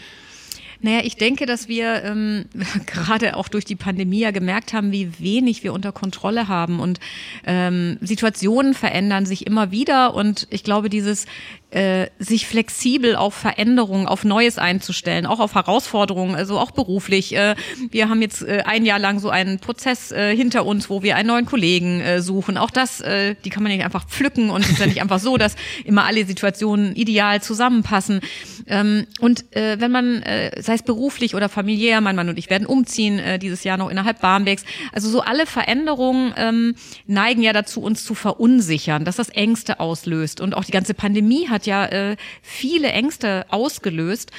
Naja, 0.83 1.01
ich 1.05 1.17
denke, 1.17 1.47
dass 1.47 1.69
wir 1.69 2.03
ähm, 2.03 2.45
gerade 2.87 3.37
auch 3.37 3.49
durch 3.49 3.65
die 3.65 3.77
Pandemie 3.77 4.21
ja 4.21 4.33
gemerkt 4.33 4.73
haben, 4.73 4.93
wie 4.93 5.19
wenig 5.19 5.63
wir 5.63 5.73
unter 5.73 5.93
Kontrolle 5.93 6.49
haben. 6.49 6.81
Und 6.81 6.99
ähm, 7.47 7.99
Situationen 8.01 8.75
verändern 8.75 9.25
sich 9.25 9.47
immer 9.47 9.71
wieder. 9.71 10.15
Und 10.15 10.49
ich 10.51 10.65
glaube, 10.65 10.91
dieses 10.91 11.27
äh, 11.73 12.09
sich 12.19 12.47
flexibel 12.47 13.17
auf 13.17 13.35
Veränderungen, 13.35 14.07
auf 14.07 14.25
Neues 14.25 14.59
einzustellen, 14.59 15.27
auch 15.27 15.41
auf 15.41 15.55
Herausforderungen, 15.55 16.35
also 16.35 16.59
auch 16.59 16.71
beruflich. 16.71 17.35
Äh, 17.35 17.55
wir 17.91 18.09
haben 18.09 18.21
jetzt 18.21 18.43
äh, 18.43 18.63
ein 18.65 18.85
Jahr 18.85 18.99
lang 18.99 19.19
so 19.21 19.31
einen 19.31 19.59
Prozess 19.59 20.13
äh, 20.13 20.37
hinter 20.37 20.67
uns, 20.67 20.91
wo 20.91 21.03
wir 21.03 21.17
einen 21.17 21.29
neuen 21.29 21.47
Kollegen 21.47 22.01
äh, 22.01 22.21
suchen. 22.21 22.59
Auch 22.59 22.71
das, 22.71 23.01
äh, 23.01 23.35
die 23.45 23.51
kann 23.51 23.63
man 23.63 23.73
nicht 23.73 23.85
einfach 23.85 24.07
pflücken 24.07 24.51
und 24.51 24.65
es 24.65 24.71
ist 24.71 24.81
ja 24.81 24.87
nicht 24.87 25.01
einfach 25.01 25.19
so, 25.19 25.37
dass 25.39 25.57
immer 25.85 26.05
alle 26.05 26.25
Situationen 26.27 26.95
ideal 26.95 27.43
zusammenpassen. 27.43 28.21
Ähm, 28.67 29.07
und 29.21 29.57
äh, 29.57 29.81
wenn 29.81 29.91
man, 29.91 30.23
äh, 30.23 30.61
sei 30.63 30.75
es 30.75 30.83
beruflich 30.83 31.35
oder 31.35 31.49
familiär, 31.49 32.01
mein 32.01 32.17
Mann 32.17 32.29
und 32.29 32.39
ich 32.39 32.51
werden 32.51 32.67
umziehen 32.67 33.19
äh, 33.19 33.39
dieses 33.39 33.65
Jahr 33.65 33.77
noch 33.77 33.91
innerhalb 33.91 34.21
Barmbeks. 34.21 34.65
Also 34.93 35.09
so 35.09 35.23
alle 35.23 35.47
Veränderungen 35.47 36.35
ähm, 36.37 36.75
neigen 37.07 37.43
ja 37.43 37.53
dazu, 37.53 37.81
uns 37.81 38.05
zu 38.05 38.15
verunsichern, 38.15 39.05
dass 39.05 39.17
das 39.17 39.31
Ängste 39.31 39.81
auslöst. 39.81 40.41
Und 40.41 40.55
auch 40.55 40.65
die 40.65 40.73
ganze 40.73 40.95
Pandemie 40.95 41.49
hat 41.49 41.62
ja 41.67 41.87
äh, 41.87 42.17
viele 42.43 42.89
Ängste 42.89 43.47
ausgelöst 43.51 44.31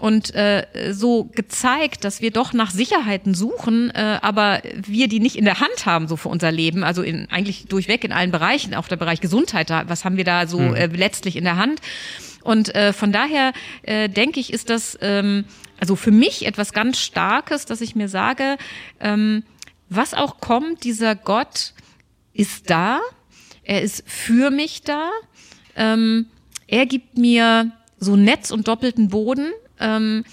und 0.00 0.34
äh, 0.34 0.66
so 0.92 1.24
gezeigt, 1.24 2.04
dass 2.04 2.20
wir 2.20 2.30
doch 2.30 2.52
nach 2.52 2.70
Sicherheiten 2.70 3.34
suchen, 3.34 3.90
äh, 3.90 4.18
aber 4.22 4.60
wir 4.74 5.08
die 5.08 5.20
nicht 5.20 5.36
in 5.36 5.44
der 5.44 5.60
Hand 5.60 5.86
haben 5.86 6.08
so 6.08 6.16
für 6.16 6.28
unser 6.28 6.50
Leben, 6.50 6.82
also 6.82 7.02
in, 7.02 7.30
eigentlich 7.30 7.66
durchweg 7.66 8.04
in 8.04 8.12
allen 8.12 8.32
Bereichen, 8.32 8.74
auch 8.74 8.88
der 8.88 8.96
Bereich 8.96 9.20
Gesundheit, 9.20 9.70
was 9.70 10.04
haben 10.04 10.16
wir 10.16 10.24
da 10.24 10.46
so 10.46 10.58
hm. 10.58 10.74
äh, 10.74 10.86
letztlich 10.86 11.36
in 11.36 11.44
der 11.44 11.56
Hand? 11.56 11.80
Und 12.42 12.74
äh, 12.74 12.92
von 12.92 13.12
daher 13.12 13.52
äh, 13.82 14.08
denke 14.08 14.40
ich, 14.40 14.52
ist 14.52 14.68
das 14.68 14.98
ähm, 15.00 15.44
also 15.78 15.96
für 15.96 16.10
mich 16.10 16.46
etwas 16.46 16.72
ganz 16.72 16.98
Starkes, 16.98 17.66
dass 17.66 17.80
ich 17.80 17.94
mir 17.94 18.08
sage, 18.08 18.56
ähm, 19.00 19.44
was 19.88 20.14
auch 20.14 20.40
kommt, 20.40 20.84
dieser 20.84 21.14
Gott 21.14 21.72
ist 22.32 22.70
da, 22.70 23.00
er 23.62 23.82
ist 23.82 24.02
für 24.06 24.50
mich 24.50 24.82
da, 24.82 25.10
ähm, 25.76 26.26
er 26.66 26.86
gibt 26.86 27.18
mir 27.18 27.72
so 27.98 28.16
Netz 28.16 28.50
und 28.50 28.68
doppelten 28.68 29.08
Boden. 29.08 29.52
Ähm, 29.80 30.24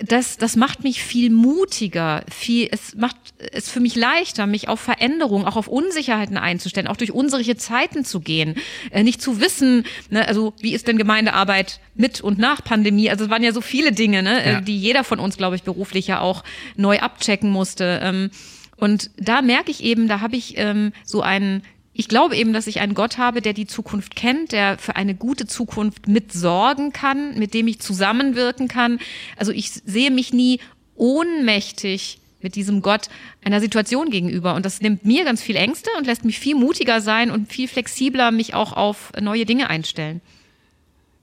das, 0.00 0.36
das 0.36 0.54
macht 0.54 0.84
mich 0.84 1.02
viel 1.02 1.28
mutiger, 1.30 2.22
viel, 2.30 2.68
es 2.70 2.94
macht 2.94 3.16
es 3.52 3.68
für 3.68 3.80
mich 3.80 3.96
leichter, 3.96 4.46
mich 4.46 4.68
auf 4.68 4.80
Veränderungen, 4.80 5.44
auch 5.44 5.56
auf 5.56 5.68
Unsicherheiten 5.68 6.36
einzustellen, 6.36 6.86
auch 6.86 6.96
durch 6.96 7.12
unsere 7.12 7.56
Zeiten 7.56 8.04
zu 8.04 8.20
gehen, 8.20 8.54
äh, 8.90 9.02
nicht 9.02 9.20
zu 9.20 9.40
wissen, 9.40 9.84
ne, 10.10 10.26
also 10.26 10.54
wie 10.60 10.72
ist 10.72 10.86
denn 10.86 10.98
Gemeindearbeit 10.98 11.80
mit 11.94 12.20
und 12.20 12.38
nach 12.38 12.62
Pandemie? 12.62 13.10
Also 13.10 13.24
es 13.24 13.30
waren 13.30 13.42
ja 13.42 13.52
so 13.52 13.60
viele 13.60 13.92
Dinge, 13.92 14.22
ne, 14.22 14.44
äh, 14.44 14.52
ja. 14.52 14.60
die 14.60 14.78
jeder 14.78 15.02
von 15.02 15.18
uns, 15.18 15.36
glaube 15.36 15.56
ich, 15.56 15.62
beruflich 15.64 16.06
ja 16.06 16.20
auch 16.20 16.44
neu 16.76 16.98
abchecken 16.98 17.50
musste. 17.50 18.00
Ähm, 18.02 18.30
und 18.76 19.10
da 19.16 19.42
merke 19.42 19.72
ich 19.72 19.82
eben, 19.82 20.06
da 20.06 20.20
habe 20.20 20.36
ich 20.36 20.56
ähm, 20.56 20.92
so 21.04 21.22
einen 21.22 21.62
ich 21.98 22.06
glaube 22.06 22.36
eben, 22.36 22.52
dass 22.52 22.68
ich 22.68 22.78
einen 22.78 22.94
Gott 22.94 23.18
habe, 23.18 23.42
der 23.42 23.52
die 23.52 23.66
Zukunft 23.66 24.14
kennt, 24.14 24.52
der 24.52 24.78
für 24.78 24.94
eine 24.94 25.16
gute 25.16 25.48
Zukunft 25.48 26.06
mitsorgen 26.06 26.92
kann, 26.92 27.36
mit 27.36 27.54
dem 27.54 27.66
ich 27.66 27.80
zusammenwirken 27.80 28.68
kann. 28.68 29.00
Also 29.36 29.50
ich 29.50 29.72
sehe 29.72 30.12
mich 30.12 30.32
nie 30.32 30.60
ohnmächtig 30.94 32.20
mit 32.40 32.54
diesem 32.54 32.82
Gott 32.82 33.08
einer 33.42 33.60
Situation 33.60 34.10
gegenüber. 34.10 34.54
Und 34.54 34.64
das 34.64 34.80
nimmt 34.80 35.04
mir 35.04 35.24
ganz 35.24 35.42
viel 35.42 35.56
Ängste 35.56 35.90
und 35.98 36.06
lässt 36.06 36.24
mich 36.24 36.38
viel 36.38 36.54
mutiger 36.54 37.00
sein 37.00 37.32
und 37.32 37.52
viel 37.52 37.66
flexibler 37.66 38.30
mich 38.30 38.54
auch 38.54 38.74
auf 38.74 39.10
neue 39.20 39.44
Dinge 39.44 39.68
einstellen. 39.68 40.20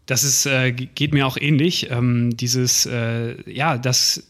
das 0.07 0.25
ist, 0.25 0.45
äh, 0.45 0.73
geht 0.73 1.13
mir 1.13 1.25
auch 1.25 1.37
ähnlich. 1.37 1.89
Ähm, 1.89 2.35
dieses, 2.35 2.85
äh, 2.85 3.49
ja, 3.49 3.77
das 3.77 4.27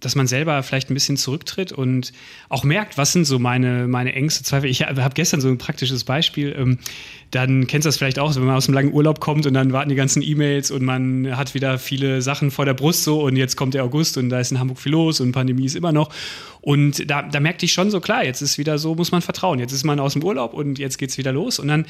dass 0.00 0.16
man 0.16 0.26
selber 0.26 0.62
vielleicht 0.62 0.90
ein 0.90 0.94
bisschen 0.94 1.16
zurücktritt 1.16 1.72
und 1.72 2.12
auch 2.48 2.64
merkt, 2.64 2.98
was 2.98 3.12
sind 3.12 3.26
so 3.26 3.38
meine, 3.38 3.86
meine 3.86 4.14
Ängste, 4.14 4.42
Zweifel. 4.42 4.68
Ich 4.70 4.82
habe 4.82 5.10
gestern 5.14 5.40
so 5.40 5.48
ein 5.48 5.58
praktisches 5.58 6.04
Beispiel. 6.04 6.54
Ähm, 6.58 6.78
dann 7.30 7.66
kennst 7.66 7.84
du 7.84 7.88
das 7.88 7.96
vielleicht 7.96 8.18
auch, 8.18 8.34
wenn 8.34 8.44
man 8.44 8.56
aus 8.56 8.66
einem 8.66 8.74
langen 8.74 8.92
Urlaub 8.92 9.20
kommt 9.20 9.46
und 9.46 9.54
dann 9.54 9.72
warten 9.72 9.88
die 9.88 9.94
ganzen 9.94 10.22
E-Mails 10.22 10.70
und 10.70 10.82
man 10.82 11.36
hat 11.36 11.54
wieder 11.54 11.78
viele 11.78 12.22
Sachen 12.22 12.50
vor 12.50 12.64
der 12.64 12.74
Brust 12.74 13.04
so 13.04 13.22
und 13.22 13.36
jetzt 13.36 13.56
kommt 13.56 13.74
der 13.74 13.84
August 13.84 14.16
und 14.16 14.30
da 14.30 14.40
ist 14.40 14.50
in 14.50 14.58
Hamburg 14.58 14.80
viel 14.80 14.92
los 14.92 15.20
und 15.20 15.32
Pandemie 15.32 15.66
ist 15.66 15.76
immer 15.76 15.92
noch. 15.92 16.10
Und 16.60 17.08
da, 17.08 17.22
da 17.22 17.40
merkte 17.40 17.64
ich 17.64 17.72
schon 17.72 17.90
so, 17.90 18.00
klar, 18.00 18.24
jetzt 18.24 18.42
ist 18.42 18.58
wieder 18.58 18.78
so, 18.78 18.94
muss 18.94 19.12
man 19.12 19.22
vertrauen. 19.22 19.58
Jetzt 19.58 19.72
ist 19.72 19.84
man 19.84 19.98
aus 19.98 20.12
dem 20.14 20.22
Urlaub 20.22 20.52
und 20.52 20.78
jetzt 20.78 20.98
geht's 20.98 21.16
wieder 21.16 21.32
los. 21.32 21.58
Und 21.58 21.68
dann 21.68 21.86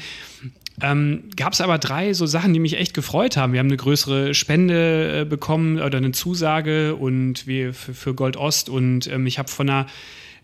ähm, 0.81 1.23
gab 1.35 1.53
es 1.53 1.61
aber 1.61 1.77
drei 1.77 2.13
so 2.13 2.25
Sachen, 2.25 2.53
die 2.53 2.59
mich 2.59 2.77
echt 2.77 2.93
gefreut 2.93 3.35
haben. 3.37 3.53
Wir 3.53 3.59
haben 3.59 3.67
eine 3.67 3.77
größere 3.77 4.33
Spende 4.33 5.21
äh, 5.21 5.25
bekommen 5.25 5.79
oder 5.79 5.97
eine 5.97 6.11
Zusage 6.11 6.95
und 6.95 7.45
wir 7.47 7.73
für, 7.73 7.93
für 8.01 8.13
Gold 8.13 8.35
Ost 8.35 8.69
und 8.69 9.07
ähm, 9.07 9.27
ich 9.27 9.39
habe 9.39 9.49
von 9.49 9.69
einer 9.69 9.87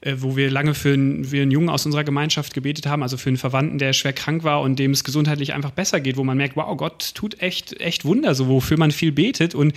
äh, 0.02 0.16
wo 0.20 0.38
wir 0.38 0.52
lange 0.52 0.76
für 0.76 0.94
einen, 0.94 1.26
für 1.26 1.42
einen 1.42 1.50
Jungen 1.50 1.70
aus 1.70 1.86
unserer 1.86 2.04
Gemeinschaft 2.04 2.54
gebetet 2.54 2.86
haben, 2.86 3.02
also 3.02 3.18
für 3.18 3.30
einen 3.30 3.38
Verwandten, 3.38 3.80
der 3.80 3.94
schwer 3.94 4.14
krank 4.14 4.44
war 4.44 4.62
und 4.62 4.78
dem 4.78 4.92
es 4.92 5.04
gesundheitlich 5.04 5.54
einfach 5.54 5.72
besser 5.72 6.00
geht, 6.00 6.18
wo 6.18 6.24
man 6.24 6.38
merkt, 6.38 6.56
wow, 6.56 6.78
Gott 6.78 7.16
tut 7.16 7.42
echt, 7.42 7.82
echt 7.82 8.06
Wunder, 8.06 8.36
so 8.36 8.48
wofür 8.48 8.78
man 8.78 8.92
viel 8.92 9.12
betet. 9.12 9.56
Und 9.56 9.74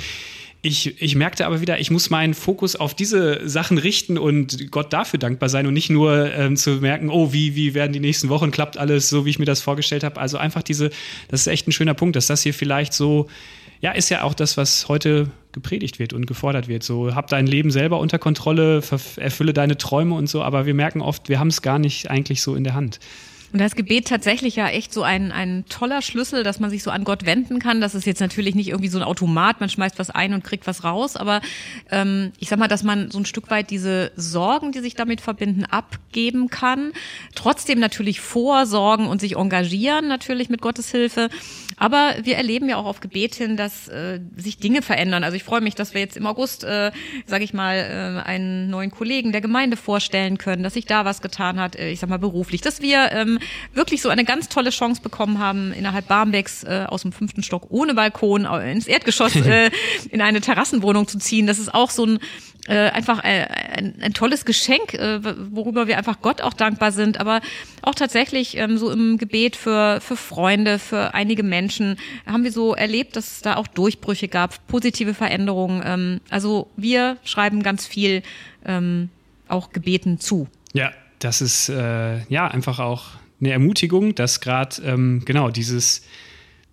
ich, 0.60 1.00
ich 1.00 1.14
merkte 1.14 1.46
aber 1.46 1.62
wieder, 1.62 1.80
ich 1.80 1.90
muss 1.90 2.10
meinen 2.10 2.34
Fokus 2.34 2.76
auf 2.76 2.92
diese 2.92 3.48
Sachen 3.48 3.78
richten 3.78 4.18
und 4.18 4.70
Gott 4.70 4.92
dafür 4.92 5.18
dankbar 5.18 5.48
sein 5.48 5.66
und 5.66 5.72
nicht 5.72 5.88
nur 5.88 6.30
ähm, 6.34 6.54
zu 6.58 6.72
merken, 6.72 7.08
oh, 7.08 7.32
wie, 7.32 7.54
wie 7.54 7.72
werden 7.72 7.94
die 7.94 8.00
nächsten 8.00 8.28
Wochen, 8.28 8.50
klappt 8.50 8.76
alles 8.76 9.08
so, 9.08 9.24
wie 9.24 9.30
ich 9.30 9.38
mir 9.38 9.46
das 9.46 9.62
vorgestellt 9.62 10.04
habe. 10.04 10.20
Also 10.20 10.36
einfach 10.36 10.62
diese, 10.62 10.90
das 11.28 11.40
ist 11.40 11.46
echt 11.46 11.66
ein 11.66 11.72
schöner 11.72 11.94
Punkt, 11.94 12.14
dass 12.14 12.26
das 12.26 12.42
hier 12.42 12.52
vielleicht 12.52 12.92
so 12.92 13.26
ja, 13.80 13.92
ist 13.92 14.10
ja 14.10 14.22
auch 14.22 14.34
das, 14.34 14.56
was 14.56 14.88
heute 14.88 15.30
gepredigt 15.52 15.98
wird 15.98 16.12
und 16.12 16.26
gefordert 16.26 16.68
wird. 16.68 16.82
So, 16.82 17.14
hab 17.14 17.28
dein 17.28 17.46
Leben 17.46 17.70
selber 17.70 17.98
unter 17.98 18.18
Kontrolle, 18.18 18.82
erfülle 19.16 19.52
deine 19.52 19.76
Träume 19.76 20.14
und 20.14 20.28
so, 20.28 20.42
aber 20.42 20.66
wir 20.66 20.74
merken 20.74 21.00
oft, 21.00 21.28
wir 21.28 21.38
haben 21.38 21.48
es 21.48 21.62
gar 21.62 21.78
nicht 21.78 22.10
eigentlich 22.10 22.42
so 22.42 22.54
in 22.54 22.64
der 22.64 22.74
Hand. 22.74 23.00
Und 23.52 23.60
das 23.60 23.74
Gebet 23.74 24.06
tatsächlich 24.06 24.56
ja 24.56 24.68
echt 24.68 24.92
so 24.92 25.02
ein, 25.02 25.32
ein 25.32 25.64
toller 25.68 26.02
Schlüssel, 26.02 26.44
dass 26.44 26.60
man 26.60 26.70
sich 26.70 26.84
so 26.84 26.90
an 26.90 27.02
Gott 27.02 27.26
wenden 27.26 27.58
kann. 27.58 27.80
Das 27.80 27.96
ist 27.96 28.06
jetzt 28.06 28.20
natürlich 28.20 28.54
nicht 28.54 28.68
irgendwie 28.68 28.88
so 28.88 28.98
ein 28.98 29.04
Automat, 29.04 29.60
man 29.60 29.68
schmeißt 29.68 29.98
was 29.98 30.10
ein 30.10 30.34
und 30.34 30.44
kriegt 30.44 30.66
was 30.68 30.84
raus, 30.84 31.16
aber 31.16 31.40
ähm, 31.90 32.32
ich 32.38 32.48
sag 32.48 32.58
mal, 32.58 32.68
dass 32.68 32.84
man 32.84 33.10
so 33.10 33.18
ein 33.18 33.26
Stück 33.26 33.50
weit 33.50 33.70
diese 33.70 34.12
Sorgen, 34.14 34.70
die 34.70 34.80
sich 34.80 34.94
damit 34.94 35.20
verbinden, 35.20 35.64
abgeben 35.64 36.48
kann. 36.48 36.92
Trotzdem 37.34 37.80
natürlich 37.80 38.20
vorsorgen 38.20 39.06
und 39.06 39.20
sich 39.20 39.36
engagieren, 39.36 40.06
natürlich 40.06 40.48
mit 40.48 40.60
Gottes 40.60 40.90
Hilfe. 40.90 41.28
Aber 41.76 42.14
wir 42.22 42.36
erleben 42.36 42.68
ja 42.68 42.76
auch 42.76 42.84
auf 42.84 43.00
Gebet 43.00 43.34
hin, 43.34 43.56
dass 43.56 43.88
äh, 43.88 44.20
sich 44.36 44.58
Dinge 44.58 44.82
verändern. 44.82 45.24
Also 45.24 45.36
ich 45.36 45.44
freue 45.44 45.62
mich, 45.62 45.74
dass 45.74 45.94
wir 45.94 46.02
jetzt 46.02 46.16
im 46.16 46.26
August, 46.26 46.62
äh, 46.62 46.92
sage 47.26 47.42
ich 47.42 47.54
mal, 47.54 47.76
äh, 47.76 48.28
einen 48.28 48.68
neuen 48.68 48.90
Kollegen 48.90 49.32
der 49.32 49.40
Gemeinde 49.40 49.78
vorstellen 49.78 50.36
können, 50.36 50.62
dass 50.62 50.74
sich 50.74 50.84
da 50.84 51.06
was 51.06 51.22
getan 51.22 51.58
hat, 51.58 51.76
äh, 51.76 51.90
ich 51.90 51.98
sag 51.98 52.10
mal 52.10 52.18
beruflich, 52.18 52.60
dass 52.60 52.82
wir 52.82 53.10
ähm, 53.12 53.39
wirklich 53.74 54.02
so 54.02 54.08
eine 54.08 54.24
ganz 54.24 54.48
tolle 54.48 54.70
Chance 54.70 55.02
bekommen 55.02 55.38
haben, 55.38 55.72
innerhalb 55.72 56.08
Barmbecks 56.08 56.64
äh, 56.64 56.86
aus 56.88 57.02
dem 57.02 57.12
fünften 57.12 57.42
Stock 57.42 57.66
ohne 57.70 57.94
Balkon 57.94 58.44
ins 58.44 58.86
Erdgeschoss 58.86 59.36
äh, 59.36 59.70
in 60.10 60.20
eine 60.20 60.40
Terrassenwohnung 60.40 61.08
zu 61.08 61.18
ziehen. 61.18 61.46
Das 61.46 61.58
ist 61.58 61.72
auch 61.74 61.90
so 61.90 62.06
ein 62.06 62.18
äh, 62.70 62.90
einfach 62.90 63.24
äh, 63.24 63.46
ein, 63.46 63.94
ein 64.00 64.12
tolles 64.12 64.44
Geschenk, 64.44 64.94
äh, 64.94 65.20
worüber 65.52 65.86
wir 65.86 65.98
einfach 65.98 66.20
Gott 66.20 66.40
auch 66.40 66.52
dankbar 66.52 66.92
sind, 66.92 67.18
aber 67.18 67.40
auch 67.82 67.94
tatsächlich 67.94 68.56
ähm, 68.56 68.78
so 68.78 68.90
im 68.90 69.18
Gebet 69.18 69.56
für, 69.56 70.00
für 70.00 70.16
Freunde, 70.16 70.78
für 70.78 71.14
einige 71.14 71.42
Menschen 71.42 71.96
haben 72.26 72.44
wir 72.44 72.52
so 72.52 72.74
erlebt, 72.74 73.16
dass 73.16 73.32
es 73.32 73.42
da 73.42 73.56
auch 73.56 73.66
Durchbrüche 73.66 74.28
gab, 74.28 74.66
positive 74.68 75.14
Veränderungen. 75.14 75.82
Ähm, 75.84 76.20
also 76.30 76.68
wir 76.76 77.16
schreiben 77.24 77.62
ganz 77.62 77.86
viel 77.86 78.22
ähm, 78.64 79.08
auch 79.48 79.70
Gebeten 79.72 80.20
zu. 80.20 80.46
Ja, 80.72 80.92
das 81.18 81.40
ist 81.40 81.70
äh, 81.70 82.22
ja 82.26 82.46
einfach 82.46 82.78
auch 82.78 83.04
eine 83.40 83.52
Ermutigung, 83.52 84.14
dass 84.14 84.40
gerade 84.40 84.82
ähm, 84.82 85.22
genau 85.24 85.50
dieses 85.50 86.02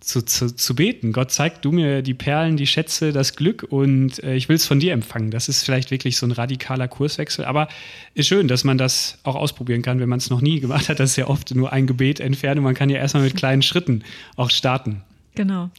zu, 0.00 0.22
zu, 0.22 0.54
zu 0.54 0.74
beten. 0.74 1.12
Gott 1.12 1.32
zeigt 1.32 1.64
du 1.64 1.72
mir 1.72 2.02
die 2.02 2.14
Perlen, 2.14 2.56
die 2.56 2.66
Schätze, 2.66 3.12
das 3.12 3.34
Glück 3.34 3.66
und 3.68 4.22
äh, 4.22 4.34
ich 4.34 4.48
will 4.48 4.56
es 4.56 4.66
von 4.66 4.78
dir 4.78 4.92
empfangen. 4.92 5.30
Das 5.30 5.48
ist 5.48 5.64
vielleicht 5.64 5.90
wirklich 5.90 6.16
so 6.16 6.26
ein 6.26 6.32
radikaler 6.32 6.88
Kurswechsel, 6.88 7.44
aber 7.44 7.68
ist 8.14 8.28
schön, 8.28 8.48
dass 8.48 8.64
man 8.64 8.78
das 8.78 9.18
auch 9.24 9.34
ausprobieren 9.34 9.82
kann, 9.82 9.98
wenn 10.00 10.08
man 10.08 10.18
es 10.18 10.30
noch 10.30 10.40
nie 10.40 10.60
gemacht 10.60 10.88
hat. 10.88 11.00
Das 11.00 11.10
ist 11.10 11.16
ja 11.16 11.26
oft 11.26 11.54
nur 11.54 11.72
ein 11.72 11.86
Gebet 11.86 12.20
entfernt 12.20 12.58
und 12.58 12.64
man 12.64 12.74
kann 12.74 12.90
ja 12.90 12.98
erstmal 12.98 13.24
mit 13.24 13.36
kleinen 13.36 13.62
Schritten 13.62 14.04
auch 14.36 14.50
starten. 14.50 15.02
Genau. 15.34 15.70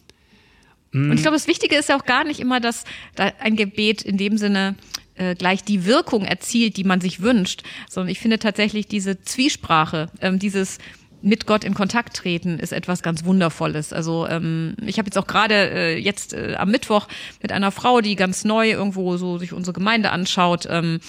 Mm. 0.91 1.11
Und 1.11 1.13
ich 1.13 1.21
glaube, 1.21 1.37
das 1.37 1.47
Wichtige 1.47 1.75
ist 1.75 1.89
ja 1.89 1.97
auch 1.97 2.05
gar 2.05 2.25
nicht 2.25 2.39
immer, 2.39 2.59
dass 2.59 2.83
da 3.15 3.31
ein 3.39 3.55
Gebet 3.55 4.01
in 4.01 4.17
dem 4.17 4.37
Sinne 4.37 4.75
äh, 5.19 5.35
gleich 5.35 5.63
die 5.63 5.85
Wirkung 5.85 6.25
erzielt, 6.25 6.77
die 6.77 6.83
man 6.83 7.01
sich 7.01 7.21
wünscht, 7.21 7.63
sondern 7.89 8.09
ich 8.09 8.19
finde 8.19 8.39
tatsächlich 8.39 8.87
diese 8.87 9.21
Zwiesprache, 9.21 10.09
ähm, 10.21 10.39
dieses 10.39 10.77
mit 11.21 11.45
Gott 11.45 11.63
in 11.63 11.73
Kontakt 11.73 12.15
treten 12.15 12.59
ist 12.59 12.71
etwas 12.71 13.03
ganz 13.03 13.25
Wundervolles. 13.25 13.91
Also 13.91 14.25
ähm, 14.27 14.75
ich 14.85 14.97
habe 14.97 15.07
jetzt 15.07 15.17
auch 15.17 15.27
gerade 15.27 15.53
äh, 15.53 15.97
jetzt 15.97 16.33
äh, 16.33 16.55
am 16.57 16.71
Mittwoch 16.71 17.07
mit 17.41 17.51
einer 17.51 17.71
Frau, 17.71 18.01
die 18.01 18.15
ganz 18.15 18.45
neu 18.45 18.71
irgendwo 18.71 19.17
so 19.17 19.37
sich 19.37 19.51
unsere 19.51 19.73
Gemeinde 19.73 20.11
anschaut, 20.11 20.65
ähm, 20.69 21.01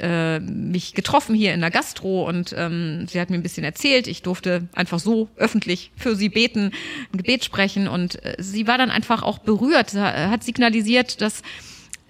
äh, 0.00 0.40
mich 0.40 0.94
getroffen 0.94 1.36
hier 1.36 1.54
in 1.54 1.60
der 1.60 1.70
Gastro 1.70 2.28
und 2.28 2.52
ähm, 2.58 3.06
sie 3.08 3.20
hat 3.20 3.30
mir 3.30 3.36
ein 3.36 3.42
bisschen 3.42 3.62
erzählt. 3.62 4.08
Ich 4.08 4.22
durfte 4.22 4.68
einfach 4.74 4.98
so 4.98 5.28
öffentlich 5.36 5.92
für 5.96 6.16
sie 6.16 6.28
beten, 6.28 6.72
ein 7.12 7.18
Gebet 7.18 7.44
sprechen 7.44 7.86
und 7.86 8.24
äh, 8.24 8.34
sie 8.38 8.66
war 8.66 8.78
dann 8.78 8.90
einfach 8.90 9.22
auch 9.22 9.38
berührt, 9.38 9.94
hat 9.94 10.42
signalisiert, 10.42 11.20
dass 11.20 11.42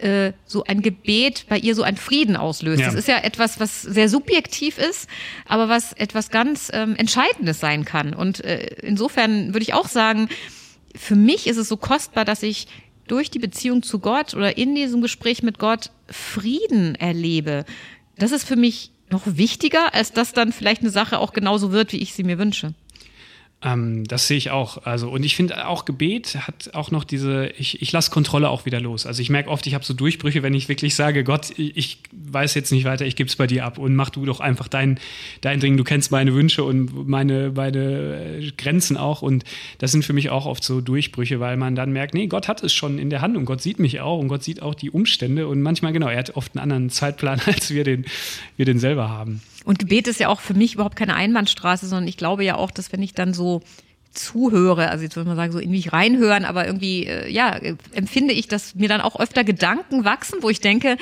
äh, 0.03 0.33
so 0.47 0.65
ein 0.65 0.83
Gebet 0.83 1.47
bei 1.49 1.59
ihr 1.59 1.75
so 1.75 1.83
ein 1.83 1.97
Frieden 1.97 2.37
auslöst. 2.37 2.81
Ja. 2.81 2.87
Das 2.87 2.95
ist 2.95 3.09
ja 3.09 3.19
etwas, 3.19 3.61
was 3.61 3.83
sehr 3.83 4.09
subjektiv 4.09 4.79
ist, 4.79 5.09
aber 5.47 5.69
was 5.69 5.93
etwas 5.93 6.31
ganz 6.31 6.71
ähm, 6.73 6.97
Entscheidendes 6.97 7.61
sein 7.61 7.85
kann. 7.85 8.15
Und 8.15 8.45
äh, 8.45 8.77
insofern 8.83 9.55
würde 9.55 9.63
ich 9.63 9.75
auch 9.75 9.89
sagen, 9.89 10.29
für 10.95 11.17
mich 11.17 11.47
ist 11.47 11.57
es 11.57 11.69
so 11.69 11.77
kostbar, 11.77 12.25
dass 12.25 12.43
ich 12.43 12.67
durch 13.07 13.31
die 13.31 13.39
Beziehung 13.39 13.83
zu 13.83 13.99
Gott 13.99 14.35
oder 14.35 14.57
in 14.57 14.75
diesem 14.75 15.03
Gespräch 15.03 15.43
mit 15.43 15.59
Gott 15.59 15.91
Frieden 16.09 16.95
erlebe. 16.95 17.65
Das 18.17 18.33
ist 18.33 18.47
für 18.47 18.57
mich 18.57 18.91
noch 19.11 19.23
wichtiger, 19.27 19.95
als 19.95 20.13
dass 20.13 20.33
dann 20.33 20.53
vielleicht 20.53 20.83
eine 20.83 20.91
Sache 20.91 21.19
auch 21.19 21.33
genauso 21.33 21.73
wird, 21.73 21.93
wie 21.93 21.99
ich 21.99 22.15
sie 22.15 22.25
mir 22.25 22.39
wünsche. 22.39 22.75
Ähm, 23.65 24.05
das 24.05 24.27
sehe 24.27 24.37
ich 24.37 24.51
auch. 24.51 24.85
Also, 24.85 25.11
und 25.11 25.25
ich 25.25 25.37
finde 25.37 25.69
auch 25.69 25.85
Gebet 25.85 26.37
hat 26.47 26.75
auch 26.75 26.91
noch 26.91 27.05
diese, 27.05 27.47
ich, 27.59 27.81
ich 27.81 27.93
lasse 27.93 28.11
Kontrolle 28.11 28.51
auch 28.51 28.67
wieder 28.67 28.81
los. 28.81 29.07
Also 29.07 29.23
ich 29.23 29.31
merke 29.31 29.51
oft, 29.51 29.67
ich 29.67 29.75
habe 29.75 29.85
so 29.85 29.95
Durchbrüche, 29.95 30.43
wenn 30.43 30.55
ich 30.55 30.69
wirklich 30.69 30.95
sage, 30.95 31.23
Gott, 31.23 31.53
ich, 31.57 31.99
weiß 32.33 32.55
jetzt 32.55 32.73
nicht 32.73 32.85
weiter, 32.85 33.05
ich 33.05 33.17
gebe 33.17 33.29
es 33.29 33.37
bei 33.37 33.47
dir 33.47 33.65
ab 33.65 33.79
und 33.79 33.95
mach 33.95 34.11
du 34.11 34.25
doch 34.25 34.41
einfach 34.41 34.69
dein, 34.69 34.99
dein 35.43 35.61
Ding. 35.61 35.77
Du 35.77 35.85
kennst 35.85 36.11
meine 36.11 36.35
Wünsche 36.35 36.65
und 36.65 37.09
meine, 37.09 37.53
meine 37.55 38.53
Grenzen 38.57 38.97
auch. 38.97 39.23
Und 39.23 39.45
das 39.79 39.93
sind 39.93 40.05
für 40.05 40.13
mich 40.13 40.31
auch 40.31 40.47
oft 40.47 40.65
so 40.65 40.81
Durchbrüche, 40.81 41.41
weil 41.41 41.57
man 41.57 41.75
dann 41.75 41.93
merkt, 41.93 42.15
nee, 42.15 42.27
Gott 42.27 42.49
hat 42.49 42.63
es 42.63 42.73
schon 42.73 42.99
in 42.99 43.11
der 43.11 43.21
Hand 43.21 43.37
und 43.37 43.45
Gott 43.45 43.63
sieht 43.63 43.79
mich 43.79 44.01
auch 44.01 44.19
und 44.19 44.29
Gott 44.29 44.43
sieht 44.43 44.63
auch 44.63 44.75
die 44.75 44.91
Umstände. 44.91 45.47
Und 45.47 45.63
manchmal, 45.63 45.93
genau, 45.93 46.09
er 46.09 46.19
hat 46.19 46.37
oft 46.37 46.57
einen 46.57 46.63
anderen 46.63 46.91
Zeitplan, 46.91 47.41
als 47.47 47.71
wir 47.71 47.85
den, 47.85 48.07
wir 48.57 48.65
den 48.65 48.79
selber 48.79 49.09
haben. 49.09 49.41
Und 49.65 49.79
Gebet 49.79 50.09
ist 50.09 50.21
ja 50.21 50.29
auch 50.29 50.41
für 50.41 50.55
mich 50.55 50.75
überhaupt 50.75 50.97
keine 50.97 51.15
Einbahnstraße, 51.15 51.87
sondern 51.87 52.09
ich 52.09 52.17
glaube 52.17 52.45
ja 52.45 52.57
auch, 52.57 52.71
dass 52.71 52.93
wenn 52.93 53.03
ich 53.03 53.15
dann 53.15 53.35
so 53.35 53.63
zuhöre, 54.13 54.91
also 54.91 55.05
jetzt 55.05 55.17
würde 55.17 55.29
man 55.29 55.37
sagen, 55.37 55.53
so 55.53 55.59
in 55.59 55.71
mich 55.71 55.93
reinhören, 55.93 56.45
aber 56.45 56.67
irgendwie, 56.67 57.07
äh, 57.07 57.31
ja, 57.31 57.59
empfinde 57.93 58.35
ich, 58.35 58.47
dass 58.49 58.75
mir 58.75 58.89
dann 58.89 59.01
auch 59.01 59.19
öfter 59.19 59.43
Gedanken 59.43 60.05
wachsen, 60.05 60.39
wo 60.43 60.51
ich 60.51 60.61
denke, 60.61 60.97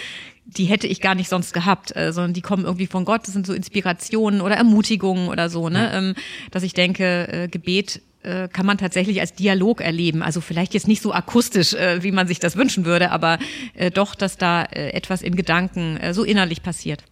die 0.46 0.64
hätte 0.64 0.86
ich 0.86 1.00
gar 1.00 1.14
nicht 1.14 1.28
sonst 1.28 1.52
gehabt, 1.52 1.94
äh, 1.96 2.12
sondern 2.12 2.34
die 2.34 2.40
kommen 2.40 2.64
irgendwie 2.64 2.86
von 2.86 3.04
Gott, 3.04 3.26
das 3.26 3.34
sind 3.34 3.46
so 3.46 3.52
Inspirationen 3.52 4.40
oder 4.40 4.56
Ermutigungen 4.56 5.28
oder 5.28 5.48
so, 5.48 5.68
ne? 5.68 5.90
Ähm, 5.92 6.14
dass 6.50 6.62
ich 6.62 6.72
denke, 6.72 7.28
äh, 7.28 7.48
Gebet 7.48 8.00
äh, 8.22 8.48
kann 8.48 8.66
man 8.66 8.78
tatsächlich 8.78 9.20
als 9.20 9.34
Dialog 9.34 9.80
erleben. 9.80 10.22
Also 10.22 10.40
vielleicht 10.40 10.74
jetzt 10.74 10.88
nicht 10.88 11.02
so 11.02 11.12
akustisch, 11.12 11.74
äh, 11.74 12.02
wie 12.02 12.12
man 12.12 12.26
sich 12.26 12.38
das 12.38 12.56
wünschen 12.56 12.84
würde, 12.84 13.10
aber 13.10 13.38
äh, 13.74 13.90
doch, 13.90 14.14
dass 14.14 14.36
da 14.36 14.62
äh, 14.62 14.90
etwas 14.90 15.22
in 15.22 15.36
Gedanken 15.36 15.96
äh, 15.96 16.14
so 16.14 16.24
innerlich 16.24 16.62
passiert. 16.62 17.04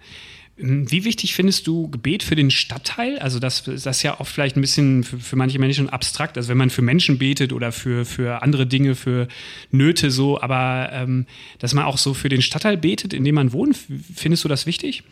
Ähm, 0.59 0.90
wie 0.90 1.05
wichtig 1.05 1.35
findest 1.35 1.66
du 1.66 1.88
Gebet 1.90 2.23
für 2.23 2.35
den 2.35 2.51
Stadtteil? 2.51 3.18
Also 3.18 3.38
das, 3.38 3.64
das 3.64 3.87
ist 3.87 4.03
ja 4.03 4.21
oft 4.21 4.33
vielleicht 4.33 4.57
ein 4.57 4.61
bisschen 4.61 5.05
für, 5.05 5.18
für, 5.18 5.37
manche 5.37 5.59
Menschen 5.59 5.88
abstrakt. 5.88 6.37
Also 6.37 6.49
wenn 6.49 6.59
man 6.59 6.71
für 6.71 6.83
Menschen 6.83 7.18
betet 7.18 7.53
oder 7.53 7.73
für, 7.73 8.05
für 8.05 8.42
andere 8.42 8.66
Dinge, 8.66 8.94
für 8.94 9.29
Nöte 9.71 10.11
so, 10.11 10.40
aber 10.40 10.90
ähm, 10.92 11.27
dass 11.59 11.75
man 11.75 11.85
auch 11.85 11.99
so 11.99 12.14
für 12.14 12.29
den 12.29 12.42
Stadtteil 12.42 12.77
betet, 12.77 13.12
in 13.12 13.25
dem 13.25 13.35
man 13.35 13.53
wohnt, 13.53 13.79
findest 14.14 14.44
du 14.44 14.49
das 14.49 14.66
wichtig? 14.66 15.03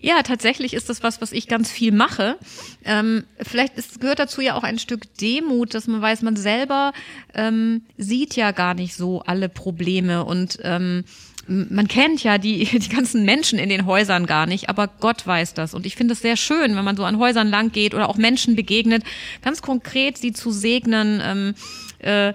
Ja, 0.00 0.22
tatsächlich 0.22 0.74
ist 0.74 0.88
das 0.88 1.02
was, 1.02 1.20
was 1.20 1.32
ich 1.32 1.48
ganz 1.48 1.70
viel 1.70 1.92
mache. 1.92 2.36
Ähm, 2.84 3.24
vielleicht 3.40 3.76
ist, 3.76 4.00
gehört 4.00 4.18
dazu 4.18 4.40
ja 4.40 4.54
auch 4.54 4.62
ein 4.62 4.78
Stück 4.78 5.02
Demut, 5.16 5.74
dass 5.74 5.86
man 5.86 6.00
weiß, 6.00 6.22
man 6.22 6.36
selber 6.36 6.92
ähm, 7.34 7.82
sieht 7.96 8.36
ja 8.36 8.52
gar 8.52 8.74
nicht 8.74 8.94
so 8.94 9.20
alle 9.20 9.48
Probleme 9.48 10.24
und 10.24 10.58
ähm, 10.62 11.04
man 11.48 11.86
kennt 11.88 12.22
ja 12.22 12.38
die, 12.38 12.64
die 12.78 12.88
ganzen 12.88 13.24
Menschen 13.24 13.58
in 13.58 13.68
den 13.68 13.86
Häusern 13.86 14.26
gar 14.26 14.46
nicht, 14.46 14.68
aber 14.68 14.88
Gott 14.88 15.26
weiß 15.26 15.54
das. 15.54 15.74
Und 15.74 15.86
ich 15.86 15.96
finde 15.96 16.14
es 16.14 16.20
sehr 16.20 16.36
schön, 16.36 16.76
wenn 16.76 16.84
man 16.84 16.96
so 16.96 17.04
an 17.04 17.18
Häusern 17.18 17.48
lang 17.48 17.72
geht 17.72 17.94
oder 17.94 18.08
auch 18.08 18.16
Menschen 18.16 18.56
begegnet, 18.56 19.04
ganz 19.42 19.62
konkret 19.62 20.18
sie 20.18 20.32
zu 20.32 20.50
segnen, 20.50 21.20
ähm, 21.24 21.54
äh, 21.98 22.34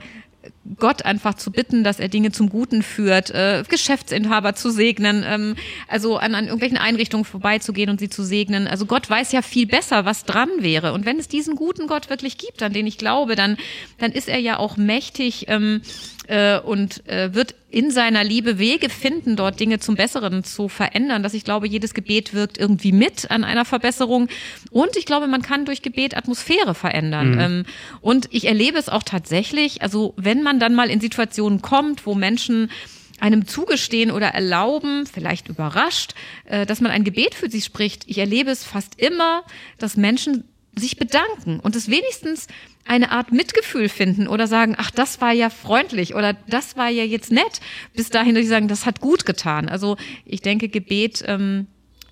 Gott 0.77 1.05
einfach 1.05 1.33
zu 1.33 1.51
bitten, 1.51 1.83
dass 1.83 1.99
er 1.99 2.07
Dinge 2.07 2.31
zum 2.31 2.49
Guten 2.49 2.83
führt, 2.83 3.31
äh, 3.31 3.63
Geschäftsinhaber 3.67 4.53
zu 4.53 4.69
segnen, 4.69 5.23
ähm, 5.25 5.55
also 5.87 6.17
an, 6.17 6.35
an 6.35 6.45
irgendwelchen 6.45 6.77
Einrichtungen 6.77 7.25
vorbeizugehen 7.25 7.89
und 7.89 7.99
sie 7.99 8.09
zu 8.09 8.23
segnen. 8.23 8.67
Also 8.67 8.85
Gott 8.85 9.09
weiß 9.09 9.31
ja 9.31 9.41
viel 9.41 9.65
besser, 9.65 10.05
was 10.05 10.25
dran 10.25 10.49
wäre. 10.59 10.93
Und 10.93 11.05
wenn 11.05 11.17
es 11.17 11.27
diesen 11.27 11.55
guten 11.55 11.87
Gott 11.87 12.09
wirklich 12.09 12.37
gibt, 12.37 12.61
an 12.61 12.73
den 12.73 12.85
ich 12.85 12.99
glaube, 12.99 13.35
dann, 13.35 13.57
dann 13.97 14.11
ist 14.11 14.29
er 14.29 14.39
ja 14.39 14.59
auch 14.59 14.77
mächtig 14.77 15.45
ähm, 15.47 15.81
äh, 16.31 16.59
und 16.59 17.05
äh, 17.07 17.35
wird 17.35 17.55
in 17.69 17.91
seiner 17.91 18.23
Liebe 18.23 18.57
Wege 18.57 18.89
finden, 18.89 19.35
dort 19.35 19.59
Dinge 19.59 19.79
zum 19.79 19.95
Besseren 19.95 20.45
zu 20.45 20.69
verändern. 20.69 21.23
Dass 21.23 21.33
ich 21.33 21.43
glaube, 21.43 21.67
jedes 21.67 21.93
Gebet 21.93 22.33
wirkt 22.33 22.57
irgendwie 22.57 22.93
mit 22.93 23.29
an 23.29 23.43
einer 23.43 23.65
Verbesserung. 23.65 24.29
Und 24.71 24.95
ich 24.95 25.05
glaube, 25.05 25.27
man 25.27 25.41
kann 25.41 25.65
durch 25.65 25.81
Gebet 25.81 26.15
Atmosphäre 26.15 26.73
verändern. 26.73 27.31
Mhm. 27.31 27.39
Ähm, 27.39 27.65
und 27.99 28.29
ich 28.31 28.45
erlebe 28.45 28.77
es 28.77 28.87
auch 28.87 29.03
tatsächlich, 29.03 29.81
also 29.81 30.13
wenn 30.15 30.41
man 30.41 30.59
dann 30.59 30.73
mal 30.73 30.89
in 30.89 31.01
Situationen 31.01 31.61
kommt, 31.61 32.05
wo 32.05 32.15
Menschen 32.15 32.71
einem 33.19 33.45
zugestehen 33.45 34.09
oder 34.09 34.27
erlauben, 34.27 35.05
vielleicht 35.05 35.49
überrascht, 35.49 36.13
äh, 36.45 36.65
dass 36.65 36.79
man 36.79 36.91
ein 36.91 37.03
Gebet 37.03 37.35
für 37.35 37.49
sie 37.49 37.61
spricht. 37.61 38.03
Ich 38.07 38.17
erlebe 38.17 38.51
es 38.51 38.63
fast 38.63 38.99
immer, 38.99 39.43
dass 39.77 39.97
Menschen 39.97 40.45
sich 40.75 40.97
bedanken 40.97 41.59
und 41.59 41.75
es 41.75 41.89
wenigstens 41.89 42.47
eine 42.85 43.11
Art 43.11 43.31
Mitgefühl 43.31 43.89
finden 43.89 44.27
oder 44.27 44.47
sagen, 44.47 44.75
ach, 44.77 44.91
das 44.91 45.21
war 45.21 45.33
ja 45.33 45.49
freundlich 45.49 46.15
oder 46.15 46.33
das 46.33 46.77
war 46.77 46.89
ja 46.89 47.03
jetzt 47.03 47.31
nett, 47.31 47.59
bis 47.93 48.09
dahin, 48.09 48.35
dass 48.35 48.43
sie 48.43 48.49
sagen, 48.49 48.67
das 48.67 48.85
hat 48.85 49.01
gut 49.01 49.25
getan. 49.25 49.69
Also 49.69 49.97
ich 50.25 50.41
denke, 50.41 50.69
Gebet 50.69 51.23
ähm, 51.27 51.67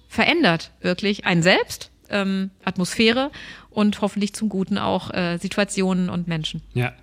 verändert 0.07 0.71
wirklich 0.81 1.25
ein 1.25 1.41
selbst, 1.41 1.91
ähm, 2.09 2.51
Atmosphäre 2.63 3.31
und 3.69 4.01
hoffentlich 4.01 4.33
zum 4.33 4.49
Guten 4.49 4.77
auch 4.77 5.13
äh, 5.13 5.37
Situationen 5.37 6.09
und 6.09 6.27
Menschen. 6.27 6.61
Ja, 6.73 6.93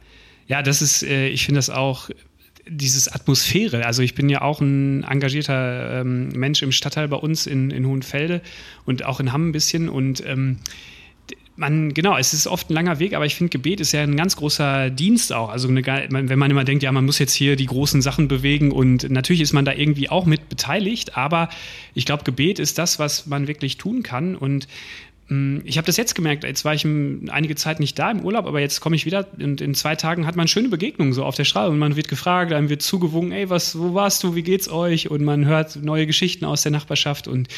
ja, 0.49 0.62
das 0.62 0.83
ist, 0.83 1.03
äh, 1.03 1.29
ich 1.29 1.45
finde 1.47 1.59
das 1.59 1.71
auch 1.71 2.11
dieses 2.69 3.09
Atmosphäre. 3.09 3.87
Also 3.87 4.03
ich 4.03 4.14
bin 4.14 4.29
ja 4.29 4.42
auch 4.42 4.61
ein 4.61 5.05
engagierter 5.05 6.01
ähm, 6.01 6.29
Mensch 6.31 6.62
im 6.62 6.73
Stadtteil 6.73 7.09
bei 7.09 7.16
uns 7.16 7.47
in, 7.47 7.71
in 7.71 7.87
Hohenfelde 7.87 8.42
und 8.85 9.05
auch 9.05 9.21
in 9.21 9.33
Hamm 9.33 9.49
ein 9.49 9.53
bisschen 9.53 9.88
und 9.88 10.25
ähm, 10.27 10.59
man, 11.57 11.95
genau, 11.95 12.16
es 12.16 12.35
ist 12.35 12.47
oft 12.47 12.71
ein 12.71 12.75
langer 12.75 12.99
Weg, 12.99 13.14
aber 13.14 13.27
ich 13.27 13.35
finde, 13.35 13.51
Gebet 13.51 13.81
ist 13.81 13.92
ja 13.92 14.03
ein 14.03 14.16
ganz 14.16 14.37
großer 14.37 14.90
Dienst 14.90 15.33
auch. 15.33 15.49
Also, 15.49 15.69
eine, 15.69 15.83
wenn 15.85 16.38
man 16.38 16.51
immer 16.51 16.64
denkt, 16.64 16.83
ja, 16.83 16.92
man 16.92 17.07
muss 17.07 17.19
jetzt 17.19 17.33
hier 17.33 17.57
die 17.57 17.66
großen 17.66 18.03
Sachen 18.03 18.29
bewegen 18.29 18.73
und 18.73 19.11
natürlich 19.11 19.40
ist 19.40 19.53
man 19.53 19.64
da 19.64 19.73
irgendwie 19.73 20.11
auch 20.11 20.27
mit 20.27 20.49
beteiligt, 20.49 21.16
aber 21.16 21.49
ich 21.95 22.05
glaube, 22.05 22.25
Gebet 22.25 22.59
ist 22.59 22.79
das, 22.79 22.99
was 22.99 23.27
man 23.27 23.49
wirklich 23.49 23.79
tun 23.79 24.03
kann 24.03 24.37
und 24.37 24.69
ich 25.29 25.77
habe 25.77 25.87
das 25.87 25.97
jetzt 25.97 26.15
gemerkt, 26.15 26.45
jetzt 26.45 26.65
war 26.65 26.75
ich 26.75 26.85
einige 26.85 27.57
Zeit 27.57 27.81
nicht 27.81 27.99
da 27.99 28.12
im 28.12 28.21
Urlaub, 28.21 28.47
aber 28.47 28.61
jetzt 28.61 28.81
komme 28.81 28.95
ich 28.95 29.07
wieder 29.07 29.27
und 29.41 29.61
in 29.61 29.75
zwei 29.75 29.97
Tagen 29.97 30.25
hat 30.25 30.37
man 30.37 30.47
schöne 30.47 30.69
Begegnungen 30.69 31.12
so 31.12 31.25
auf 31.25 31.35
der 31.35 31.45
Straße 31.45 31.73
und 31.73 31.81
man 31.81 31.97
wird 31.97 32.07
gefragt, 32.07 32.53
einem 32.53 32.69
wird 32.69 32.81
zugewunken, 32.81 33.33
ey, 33.33 33.51
was, 33.51 33.77
wo 33.77 33.93
warst 33.93 34.23
du, 34.23 34.37
wie 34.37 34.43
geht's 34.43 34.69
euch? 34.69 35.11
Und 35.11 35.25
man 35.25 35.45
hört 35.45 35.83
neue 35.83 36.07
Geschichten 36.07 36.45
aus 36.45 36.62
der 36.62 36.71
Nachbarschaft 36.71 37.27
und 37.27 37.49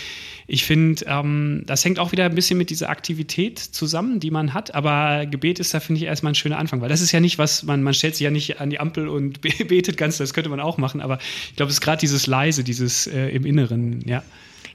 ich 0.47 0.65
finde, 0.65 1.05
ähm, 1.07 1.63
das 1.67 1.85
hängt 1.85 1.99
auch 1.99 2.11
wieder 2.13 2.25
ein 2.25 2.35
bisschen 2.35 2.57
mit 2.57 2.71
dieser 2.71 2.89
Aktivität 2.89 3.59
zusammen, 3.59 4.19
die 4.19 4.31
man 4.31 4.55
hat, 4.55 4.75
aber 4.75 5.27
Gebet 5.27 5.59
ist 5.59 5.75
da, 5.75 5.81
finde 5.81 6.01
ich, 6.01 6.07
erstmal 6.07 6.33
ein 6.33 6.37
schöner 6.37 6.57
Anfang, 6.57 6.81
weil 6.81 6.89
das 6.89 7.03
ist 7.03 7.13
ja 7.13 7.21
nicht 7.21 7.39
was, 7.39 7.65
man, 7.65 7.83
man 7.83 7.93
stellt 7.93 8.17
sich 8.17 8.25
ja 8.25 8.31
nicht 8.31 8.63
an 8.63 8.71
die 8.71 8.81
Ampel 8.81 9.09
und 9.09 9.43
betet 9.69 9.99
ganz, 9.99 10.17
das 10.17 10.33
könnte 10.33 10.49
man 10.49 10.61
auch 10.61 10.79
machen, 10.79 11.03
aber 11.03 11.19
ich 11.51 11.57
glaube, 11.57 11.69
es 11.69 11.77
ist 11.77 11.81
gerade 11.83 12.01
dieses 12.01 12.27
leise, 12.27 12.65
dieses 12.65 13.07
äh, 13.07 13.29
im 13.29 13.45
Inneren, 13.45 14.01
ja. 14.07 14.23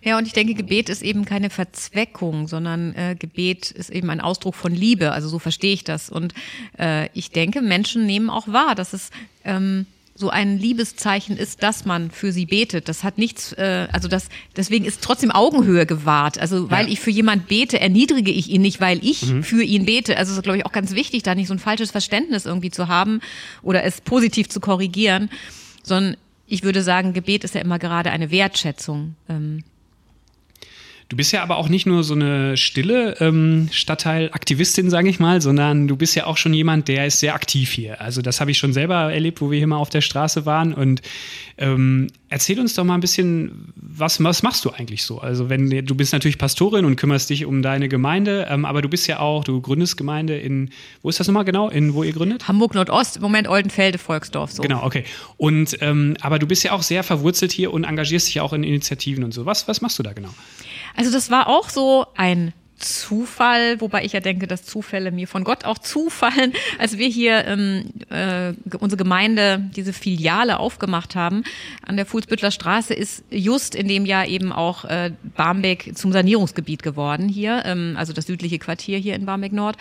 Ja, 0.03 0.17
und 0.17 0.27
ich 0.27 0.33
denke, 0.33 0.53
Gebet 0.53 0.89
ist 0.89 1.01
eben 1.01 1.23
keine 1.25 1.49
Verzweckung, 1.49 2.47
sondern 2.47 2.93
äh, 2.95 3.15
Gebet 3.17 3.71
ist 3.71 3.89
eben 3.89 4.09
ein 4.09 4.19
Ausdruck 4.19 4.55
von 4.55 4.73
Liebe. 4.73 5.13
Also 5.13 5.29
so 5.29 5.39
verstehe 5.39 5.73
ich 5.73 5.83
das. 5.83 6.09
Und 6.09 6.33
äh, 6.77 7.07
ich 7.13 7.31
denke, 7.31 7.61
Menschen 7.61 8.05
nehmen 8.05 8.29
auch 8.29 8.47
wahr, 8.49 8.75
dass 8.75 8.91
es 8.91 9.11
ähm, 9.45 9.85
so 10.15 10.29
ein 10.29 10.59
Liebeszeichen 10.59 11.37
ist, 11.37 11.63
dass 11.63 11.85
man 11.85 12.11
für 12.11 12.31
sie 12.31 12.45
betet. 12.45 12.87
Das 12.87 13.03
hat 13.03 13.17
nichts, 13.17 13.53
äh, 13.53 13.87
also 13.91 14.07
das, 14.07 14.27
deswegen 14.55 14.85
ist 14.85 15.01
trotzdem 15.01 15.31
Augenhöhe 15.31 15.85
gewahrt. 15.85 16.37
Also 16.37 16.69
weil 16.69 16.85
ja. 16.85 16.91
ich 16.91 16.99
für 16.99 17.09
jemand 17.09 17.47
bete, 17.47 17.79
erniedrige 17.79 18.31
ich 18.31 18.49
ihn 18.49 18.61
nicht, 18.61 18.79
weil 18.79 19.03
ich 19.03 19.25
mhm. 19.25 19.43
für 19.43 19.63
ihn 19.63 19.85
bete. 19.85 20.17
Also 20.17 20.31
es 20.31 20.37
ist, 20.37 20.43
glaube 20.43 20.57
ich, 20.57 20.65
auch 20.65 20.71
ganz 20.71 20.93
wichtig, 20.93 21.23
da 21.23 21.33
nicht 21.33 21.47
so 21.47 21.53
ein 21.53 21.59
falsches 21.59 21.91
Verständnis 21.91 22.45
irgendwie 22.45 22.71
zu 22.71 22.89
haben 22.89 23.21
oder 23.63 23.83
es 23.83 24.01
positiv 24.01 24.49
zu 24.49 24.59
korrigieren, 24.59 25.29
sondern 25.81 26.17
ich 26.45 26.63
würde 26.63 26.83
sagen, 26.83 27.13
Gebet 27.13 27.43
ist 27.43 27.55
ja 27.55 27.61
immer 27.61 27.79
gerade 27.79 28.11
eine 28.11 28.29
Wertschätzung. 28.29 29.15
Ähm, 29.29 29.63
Du 31.13 31.17
bist 31.17 31.31
ja 31.31 31.43
aber 31.43 31.57
auch 31.57 31.69
nicht 31.69 31.85
nur 31.85 32.03
so 32.03 32.15
eine 32.15 32.57
stille 32.57 33.15
ähm, 33.19 33.69
Stadtteilaktivistin, 33.71 34.89
sage 34.89 35.09
ich 35.09 35.19
mal, 35.19 35.41
sondern 35.41 35.87
du 35.87 35.95
bist 35.95 36.15
ja 36.15 36.25
auch 36.25 36.37
schon 36.37 36.55
jemand, 36.55 36.87
der 36.87 37.05
ist 37.05 37.19
sehr 37.19 37.35
aktiv 37.35 37.69
hier. 37.69 38.01
Also 38.01 38.23
das 38.23 38.41
habe 38.41 38.49
ich 38.49 38.57
schon 38.57 38.73
selber 38.73 39.13
erlebt, 39.13 39.39
wo 39.39 39.51
wir 39.51 39.59
hier 39.59 39.67
mal 39.67 39.77
auf 39.77 39.91
der 39.91 40.01
Straße 40.01 40.47
waren. 40.47 40.73
Und 40.73 41.03
ähm, 41.59 42.07
erzähl 42.29 42.59
uns 42.59 42.73
doch 42.73 42.83
mal 42.83 42.95
ein 42.95 42.99
bisschen, 42.99 43.71
was, 43.75 44.23
was 44.23 44.41
machst 44.41 44.65
du 44.65 44.71
eigentlich 44.71 45.03
so? 45.03 45.19
Also 45.19 45.49
wenn 45.51 45.85
du 45.85 45.93
bist 45.93 46.13
natürlich 46.13 46.39
Pastorin 46.39 46.83
und 46.83 46.95
kümmerst 46.95 47.29
dich 47.29 47.45
um 47.45 47.61
deine 47.61 47.89
Gemeinde, 47.89 48.47
ähm, 48.49 48.65
aber 48.65 48.81
du 48.81 48.89
bist 48.89 49.05
ja 49.05 49.19
auch, 49.19 49.43
du 49.43 49.61
gründest 49.61 49.97
Gemeinde 49.97 50.39
in, 50.39 50.71
wo 51.03 51.09
ist 51.09 51.19
das 51.19 51.27
nochmal 51.27 51.45
genau, 51.45 51.69
in 51.69 51.93
wo 51.93 52.01
ihr 52.01 52.13
gründet? 52.13 52.47
Hamburg 52.47 52.73
Nordost, 52.73 53.17
im 53.17 53.21
Moment 53.21 53.47
Oldenfelde, 53.47 53.99
Volksdorf. 53.99 54.51
So. 54.51 54.63
Genau, 54.63 54.83
okay. 54.83 55.03
Und 55.37 55.77
ähm, 55.81 56.17
aber 56.21 56.39
du 56.39 56.47
bist 56.47 56.63
ja 56.63 56.71
auch 56.71 56.81
sehr 56.81 57.03
verwurzelt 57.03 57.51
hier 57.51 57.71
und 57.71 57.83
engagierst 57.83 58.25
dich 58.29 58.33
ja 58.33 58.41
auch 58.41 58.53
in 58.53 58.63
Initiativen 58.63 59.23
und 59.23 59.31
so. 59.31 59.45
Was, 59.45 59.67
was 59.67 59.81
machst 59.81 59.99
du 59.99 60.01
da 60.01 60.13
genau? 60.13 60.33
Also 60.95 61.11
das 61.11 61.29
war 61.31 61.47
auch 61.47 61.69
so 61.69 62.05
ein 62.15 62.53
Zufall, 62.83 63.79
wobei 63.79 64.03
ich 64.03 64.11
ja 64.11 64.19
denke, 64.19 64.47
dass 64.47 64.65
Zufälle 64.65 65.11
mir 65.11 65.27
von 65.27 65.43
Gott 65.43 65.65
auch 65.65 65.77
zufallen, 65.77 66.53
als 66.79 66.97
wir 66.97 67.07
hier 67.07 67.45
ähm, 67.45 67.85
äh, 68.09 68.53
unsere 68.77 68.97
Gemeinde, 68.97 69.69
diese 69.75 69.93
Filiale 69.93 70.59
aufgemacht 70.59 71.15
haben 71.15 71.43
an 71.85 71.95
der 71.95 72.05
Fuhlsbüttler 72.05 72.51
Straße, 72.51 72.93
ist 72.93 73.23
just 73.29 73.75
in 73.75 73.87
dem 73.87 74.05
Jahr 74.05 74.27
eben 74.27 74.51
auch 74.51 74.85
äh, 74.85 75.11
Barmbek 75.35 75.93
zum 75.95 76.11
Sanierungsgebiet 76.11 76.83
geworden 76.83 77.29
hier, 77.29 77.63
ähm, 77.65 77.95
also 77.97 78.11
das 78.11 78.25
südliche 78.25 78.59
Quartier 78.59 78.97
hier 78.97 79.15
in 79.15 79.25
Barmbek 79.25 79.53
Nord. 79.53 79.77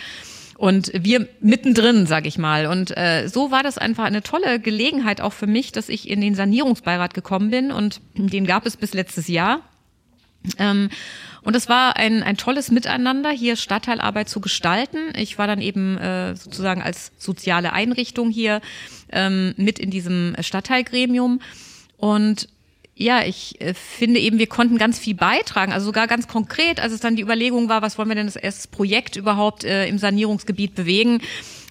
Und 0.57 0.93
wir 0.95 1.27
mittendrin, 1.41 2.07
sag 2.07 2.25
ich 2.25 2.39
mal. 2.39 2.67
Und 2.67 2.97
äh, 2.97 3.27
so 3.27 3.51
war 3.51 3.65
das 3.65 3.79
einfach 3.79 4.05
eine 4.05 4.23
tolle 4.23 4.61
Gelegenheit 4.61 5.21
auch 5.21 5.33
für 5.33 5.49
mich, 5.49 5.73
dass 5.73 5.89
ich 5.89 6.09
in 6.09 6.21
den 6.21 6.37
Sanierungsbeirat 6.37 7.15
gekommen 7.15 7.51
bin. 7.51 7.73
Und 7.73 8.01
den 8.15 8.47
gab 8.47 8.65
es 8.65 8.77
bis 8.77 8.95
letztes 8.95 9.27
Jahr. 9.27 9.63
Ähm, 10.59 10.91
und 11.43 11.57
es 11.57 11.69
war 11.69 11.97
ein, 11.97 12.23
ein 12.23 12.37
tolles 12.37 12.71
Miteinander, 12.71 13.31
hier 13.31 13.57
Stadtteilarbeit 13.57 14.29
zu 14.29 14.41
gestalten. 14.41 14.99
Ich 15.17 15.39
war 15.39 15.47
dann 15.47 15.61
eben 15.61 15.99
äh, 15.99 16.37
sozusagen 16.37 16.83
als 16.83 17.13
soziale 17.19 17.73
Einrichtung 17.73 18.31
hier 18.31 18.61
ähm, 19.11 19.55
mit 19.57 19.79
in 19.79 19.91
diesem 19.91 20.37
Stadtteilgremium. 20.41 21.41
Und 21.97 22.49
ja, 22.95 23.25
ich 23.25 23.61
äh, 23.61 23.75
finde 23.75 24.21
eben, 24.21 24.39
wir 24.39 24.47
konnten 24.47 24.79
ganz 24.79 24.99
viel 24.99 25.15
beitragen, 25.15 25.73
also 25.73 25.87
sogar 25.87 26.07
ganz 26.07 26.29
konkret, 26.29 26.81
als 26.81 26.93
es 26.93 27.01
dann 27.01 27.17
die 27.17 27.23
Überlegung 27.23 27.69
war, 27.69 27.83
was 27.83 27.99
wollen 27.99 28.09
wir 28.09 28.15
denn 28.15 28.27
das 28.27 28.37
erste 28.37 28.69
Projekt 28.69 29.17
überhaupt 29.17 29.65
äh, 29.65 29.87
im 29.87 29.99
Sanierungsgebiet 29.99 30.75
bewegen, 30.75 31.21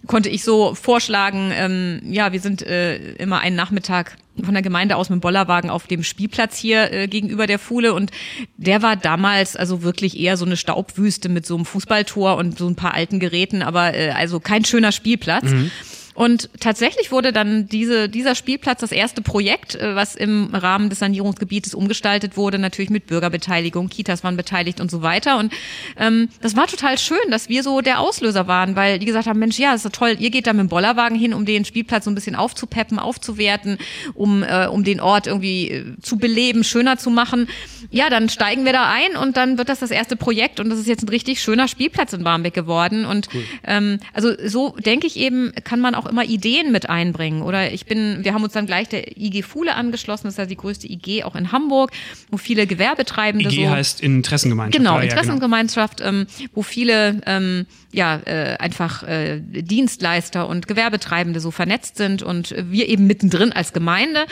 konnte 0.08 0.30
ich 0.30 0.44
so 0.44 0.74
vorschlagen, 0.76 1.52
ähm, 1.54 2.02
ja, 2.06 2.32
wir 2.32 2.40
sind 2.40 2.62
äh, 2.62 3.14
immer 3.14 3.40
einen 3.40 3.56
Nachmittag 3.56 4.18
von 4.44 4.54
der 4.54 4.64
Gemeinde 4.64 4.96
aus 4.96 5.10
mit 5.10 5.18
dem 5.18 5.22
Bollerwagen 5.22 5.70
auf 5.70 5.88
dem 5.88 6.04
Spielplatz 6.04 6.58
hier 6.58 6.92
äh, 6.92 7.08
gegenüber 7.08 7.48
der 7.48 7.60
Fuhle 7.60 7.94
und 7.94 8.12
der 8.58 8.82
war 8.82 8.96
damals 8.96 9.56
also 9.56 9.84
wirklich 9.84 10.20
eher 10.20 10.38
so 10.38 10.46
eine 10.46 10.58
Staubwüste 10.58 11.30
mit 11.30 11.46
so 11.46 11.56
einem 11.56 11.66
Fußballtor 11.66 12.38
und 12.38 12.58
so 12.58 12.68
ein 12.68 12.76
paar 12.76 12.94
alten 12.94 13.20
Geräten, 13.20 13.62
aber 13.62 13.94
äh, 13.94 14.12
also 14.12 14.40
kein 14.40 14.66
schöner 14.66 14.92
Spielplatz. 14.92 15.44
Mhm. 15.44 15.72
Und 16.14 16.50
tatsächlich 16.60 17.12
wurde 17.12 17.32
dann 17.32 17.68
diese, 17.68 18.10
dieser 18.10 18.36
Spielplatz 18.36 18.82
das 18.82 18.92
erste 18.92 19.22
Projekt, 19.22 19.76
äh, 19.76 19.96
was 19.96 20.16
im 20.16 20.54
Rahmen 20.54 20.90
des 20.90 21.00
Sanierungsgebietes 21.00 21.74
umgestaltet 21.74 22.38
wurde, 22.38 22.60
natürlich 22.60 22.90
mit 22.90 23.08
Bürgerbeteiligung, 23.08 23.90
Kitas 23.90 24.24
waren 24.24 24.38
beteiligt 24.38 24.82
und 24.82 24.92
so 24.92 25.02
weiter. 25.02 25.38
Und 25.38 25.54
ähm, 25.98 26.30
das 26.42 26.56
war 26.56 26.68
total 26.68 26.98
schön, 26.98 27.18
dass 27.30 27.50
wir 27.50 27.64
so 27.64 27.82
der 27.82 28.00
Auslöser 28.00 28.48
waren, 28.48 28.76
weil 28.76 29.00
die 29.00 29.06
gesagt 29.06 29.28
haben, 29.28 29.40
Mensch, 29.40 29.58
ja, 29.58 29.74
ist 29.74 29.84
so 29.84 29.90
toll, 29.90 30.16
ihr 30.20 30.30
geht 30.30 30.48
da 30.48 30.54
mit 30.54 30.62
dem 30.62 30.70
Bollerwagen 30.70 31.18
hin, 31.18 31.34
um 31.34 31.46
den 31.46 31.66
Spielplatz 31.66 32.06
so 32.06 32.12
ein 32.12 32.16
bisschen 32.16 32.36
aufzupeppen, 32.36 33.00
aufzuwerten, 33.00 33.78
um, 34.14 34.44
äh, 34.44 34.68
um 34.68 34.84
den 34.84 35.00
Ort 35.00 35.28
irgendwie 35.28 35.70
äh, 35.70 35.86
zu 36.02 36.18
beleben, 36.18 36.64
schöner 36.64 36.98
zu 36.98 37.10
machen. 37.10 37.48
Ja, 37.90 38.10
dann 38.10 38.30
steigen 38.30 38.66
wir 38.66 38.74
da 38.74 38.90
ein 38.92 39.16
und 39.16 39.38
dann 39.38 39.58
wird 39.58 39.70
das 39.70 39.80
das 39.80 39.92
erste 39.92 40.16
Projekt 40.16 40.60
und 40.60 40.70
das 40.70 40.80
ist 40.80 40.88
jetzt 40.88 41.04
ein 41.04 41.10
richtig 41.10 41.42
schöner 41.42 41.68
Spielplatz 41.68 42.14
in 42.14 42.24
Barmbek 42.24 42.54
geworden. 42.54 43.06
Und 43.06 43.28
cool. 43.34 43.44
ähm, 43.64 44.00
also 44.14 44.34
so 44.46 44.76
denke 44.78 45.08
ich 45.08 45.18
eben, 45.18 45.52
kann 45.64 45.80
man 45.80 45.96
auch 45.96 46.01
auch 46.02 46.06
immer 46.06 46.24
Ideen 46.24 46.72
mit 46.72 46.90
einbringen. 46.90 47.42
Oder 47.42 47.72
ich 47.72 47.86
bin, 47.86 48.24
wir 48.24 48.34
haben 48.34 48.44
uns 48.44 48.54
dann 48.54 48.66
gleich 48.66 48.90
der 48.90 49.18
IG 49.18 49.44
Fuhle 49.44 49.76
angeschlossen, 49.76 50.26
das 50.26 50.34
ist 50.34 50.38
ja 50.38 50.46
die 50.46 50.58
größte 50.58 50.92
IG 50.92 51.24
auch 51.24 51.36
in 51.36 51.52
Hamburg, 51.52 51.92
wo 52.30 52.38
viele 52.38 52.68
Gewerbetreibende 52.68 53.50
IG 53.50 53.66
so. 53.66 53.72
heißt 53.72 54.02
Interessengemeinschaft. 54.02 54.78
Genau, 54.78 54.98
ah, 54.98 55.02
Interessengemeinschaft, 55.02 56.00
ja, 56.00 56.10
genau. 56.10 56.22
ähm, 56.22 56.28
wo 56.54 56.64
viele 56.64 57.22
ähm, 57.26 57.66
ja 57.92 58.20
äh, 58.26 58.58
einfach 58.58 59.04
äh, 59.04 59.40
Dienstleister 59.40 60.48
und 60.48 60.68
Gewerbetreibende 60.68 61.40
so 61.40 61.52
vernetzt 61.52 61.98
sind 61.98 62.24
und 62.24 62.56
wir 62.58 62.88
eben 62.90 63.08
mittendrin 63.08 63.52
als 63.52 63.74
Gemeinde. 63.74 64.26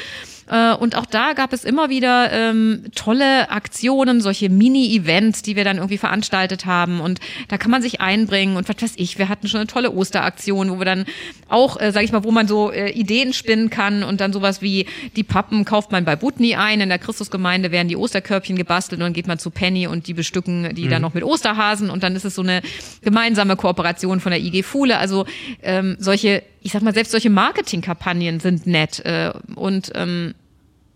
Äh, 0.50 0.74
und 0.74 0.96
auch 0.96 1.06
da 1.06 1.34
gab 1.34 1.54
es 1.54 1.64
immer 1.64 1.90
wieder 1.90 2.32
ähm, 2.32 2.86
tolle 2.96 3.50
Aktionen, 3.52 4.22
solche 4.22 4.50
Mini-Events, 4.50 5.44
die 5.44 5.56
wir 5.56 5.64
dann 5.64 5.78
irgendwie 5.78 5.98
veranstaltet 5.98 6.66
haben. 6.66 7.00
Und 7.00 7.20
da 7.48 7.58
kann 7.58 7.72
man 7.72 7.82
sich 7.82 8.02
einbringen 8.02 8.58
und 8.58 8.68
was 8.68 8.82
weiß 8.82 8.94
ich, 8.98 9.18
wir 9.18 9.30
hatten 9.30 9.48
schon 9.48 9.60
eine 9.60 9.68
tolle 9.68 9.92
Osteraktion, 9.92 10.72
wo 10.72 10.80
wir 10.80 10.86
dann 10.86 11.06
auch, 11.48 11.80
äh, 11.80 11.92
sag 11.92 12.04
ich 12.04 12.12
mal, 12.12 12.24
wo 12.24 12.32
man 12.32 12.48
so 12.48 12.72
äh, 12.72 12.92
Ideen 12.92 13.34
spinnen 13.34 13.70
kann 13.70 14.04
und 14.04 14.22
dann 14.22 14.34
sowas 14.34 14.62
wie 14.62 14.86
die 15.16 15.24
Pappen 15.24 15.66
kauft 15.66 15.92
man 15.92 16.06
bei 16.06 16.16
Butni 16.16 16.56
ein, 16.56 16.82
in 16.82 16.90
der 16.90 17.00
Christusgemeinde 17.00 17.72
werden 17.72 17.88
die 17.88 17.98
Osterkörbchen 17.98 18.56
gebastelt 18.56 19.00
und 19.00 19.06
dann 19.06 19.14
geht 19.14 19.28
man 19.28 19.40
zu 19.40 19.52
Penny 19.52 19.88
und 19.88 20.08
die 20.08 20.14
bestücken 20.14 20.74
die 20.74 20.86
mhm. 20.86 20.90
dann 20.90 21.02
noch 21.02 21.14
mit 21.14 21.24
Osterhasen 21.24 21.90
und 21.90 22.04
dann 22.04 22.16
ist 22.16 22.26
es 22.26 22.36
so 22.36 22.42
eine 22.42 22.62
gemeinsame 23.02 23.56
Kooperation 23.56 24.20
von 24.20 24.32
der 24.32 24.42
IG 24.42 24.64
Fule. 24.64 24.98
Also 24.98 25.26
ähm, 25.62 25.96
solche, 26.00 26.44
ich 26.62 26.72
sag 26.72 26.82
mal, 26.82 26.94
selbst 26.94 27.12
solche 27.12 27.30
Marketingkampagnen 27.30 28.40
sind 28.40 28.68
nett 28.68 29.00
äh, 29.06 29.32
und 29.56 29.92
ähm, 29.96 30.34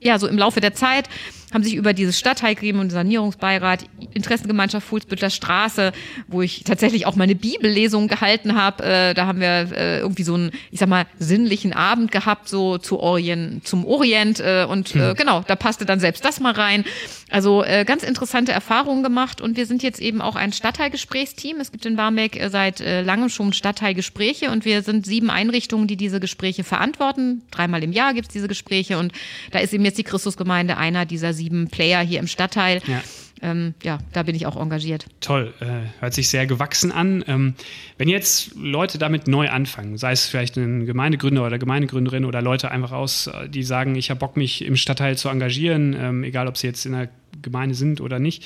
ja, 0.04 0.20
so 0.20 0.28
im 0.28 0.38
Laufe 0.38 0.62
der 0.62 0.74
Zeit 0.74 1.10
haben 1.54 1.64
sich 1.64 1.76
über 1.76 1.94
dieses 1.94 2.18
Stadtteilgremium 2.18 2.82
und 2.82 2.90
Sanierungsbeirat, 2.90 3.86
Interessengemeinschaft 4.14 4.88
Fuhlsbüttler 4.88 5.30
Straße, 5.30 5.92
wo 6.28 6.42
ich 6.42 6.64
tatsächlich 6.64 7.06
auch 7.06 7.16
meine 7.16 7.36
Bibellesung 7.36 8.08
gehalten 8.08 8.56
habe, 8.56 8.84
äh, 8.84 9.14
da 9.14 9.28
haben 9.28 9.40
wir 9.40 9.72
äh, 9.76 10.00
irgendwie 10.00 10.24
so 10.24 10.34
einen, 10.34 10.52
ich 10.72 10.80
sag 10.80 10.90
mal, 10.90 11.06
sinnlichen 11.20 11.74
Abend 11.74 12.12
gehabt, 12.12 12.50
so 12.50 12.78
zu 12.78 13.00
Orient, 13.00 13.68
zum 13.68 13.86
Orient 13.86 14.40
äh, 14.40 14.66
und 14.68 14.96
äh, 14.96 15.10
hm. 15.10 15.16
genau, 15.16 15.44
da 15.48 15.56
passte 15.56 15.86
dann 15.86 16.00
selbst 16.00 16.26
das 16.26 16.40
mal 16.40 16.54
rein. 16.54 16.86
Also 17.30 17.64
äh, 17.64 17.86
ganz 17.86 18.04
interessante 18.04 18.52
Erfahrungen 18.52 19.04
gemacht 19.04 19.42
und 19.42 19.58
wir 19.58 19.66
sind 19.66 19.84
jetzt 19.84 20.00
eben 20.00 20.22
auch 20.22 20.36
ein 20.36 20.54
Stadtteilgesprächsteam. 20.54 21.60
Es 21.60 21.72
gibt 21.72 21.86
in 21.86 21.96
Barmbek 21.96 22.40
äh, 22.40 22.50
seit 22.50 22.82
äh, 22.82 23.02
langem 23.02 23.30
schon 23.30 23.54
Stadtteilgespräche 23.54 24.52
und 24.52 24.66
wir 24.66 24.84
sind 24.84 25.06
sieben 25.06 25.30
Einrichtungen, 25.30 25.88
die 25.88 25.98
diese 25.98 26.20
Gespräche 26.20 26.64
verantworten. 26.64 27.42
Dreimal 27.52 27.84
im 27.84 27.92
Jahr 27.92 28.14
gibt's 28.14 28.34
diese 28.34 28.48
Gespräche 28.48 28.98
und 28.98 29.14
da 29.52 29.60
ist 29.60 29.74
eben 29.74 29.86
jetzt 29.86 29.98
die 29.98 30.04
Christusgemeinde 30.04 30.78
einer 30.78 31.06
dieser 31.06 31.34
sieben 31.34 31.43
sieben 31.44 31.68
Player 31.68 32.02
hier 32.02 32.20
im 32.20 32.28
Stadtteil. 32.28 32.82
Ja. 32.88 33.02
Ähm, 33.42 33.74
ja, 33.84 33.98
da 34.14 34.24
bin 34.24 34.36
ich 34.36 34.46
auch 34.46 34.56
engagiert. 34.56 35.06
Toll, 35.20 35.54
äh, 35.60 35.66
hört 36.00 36.14
sich 36.14 36.30
sehr 36.30 36.48
gewachsen 36.48 36.94
an. 36.94 37.26
Ähm, 37.28 37.56
wenn 37.98 38.08
jetzt 38.08 38.56
Leute 38.56 38.98
damit 38.98 39.28
neu 39.28 39.50
anfangen, 39.50 39.98
sei 39.98 40.14
es 40.14 40.26
vielleicht 40.26 40.56
ein 40.56 40.86
Gemeindegründer 40.86 41.46
oder 41.46 41.60
Gemeindegründerin 41.60 42.24
oder 42.24 42.42
Leute 42.42 42.72
einfach 42.72 42.94
aus, 42.94 43.30
die 43.50 43.64
sagen, 43.64 43.96
ich 43.96 44.10
habe 44.10 44.20
Bock, 44.20 44.38
mich 44.38 44.64
im 44.64 44.78
Stadtteil 44.78 45.18
zu 45.18 45.28
engagieren, 45.28 45.94
ähm, 46.00 46.24
egal 46.24 46.48
ob 46.48 46.58
sie 46.58 46.68
jetzt 46.68 46.86
in 46.86 46.94
der 46.94 47.10
Gemeinde 47.42 47.76
sind 47.76 48.00
oder 48.00 48.20
nicht. 48.20 48.46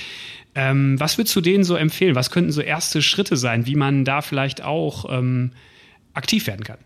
Ähm, 0.55 0.99
was 0.99 1.19
würdest 1.19 1.35
du 1.35 1.41
denen 1.41 1.63
so 1.63 1.75
empfehlen? 1.75 2.15
Was 2.15 2.31
könnten 2.31 2.51
so 2.51 2.61
erste 2.61 3.03
Schritte 3.03 3.37
sein, 3.37 3.67
wie 3.67 3.75
man 3.75 4.03
da 4.03 4.23
vielleicht 4.23 4.63
auch 4.63 5.05
ähm, 5.15 5.51
aktiv 6.15 6.47
werden 6.47 6.63
kann? 6.63 6.79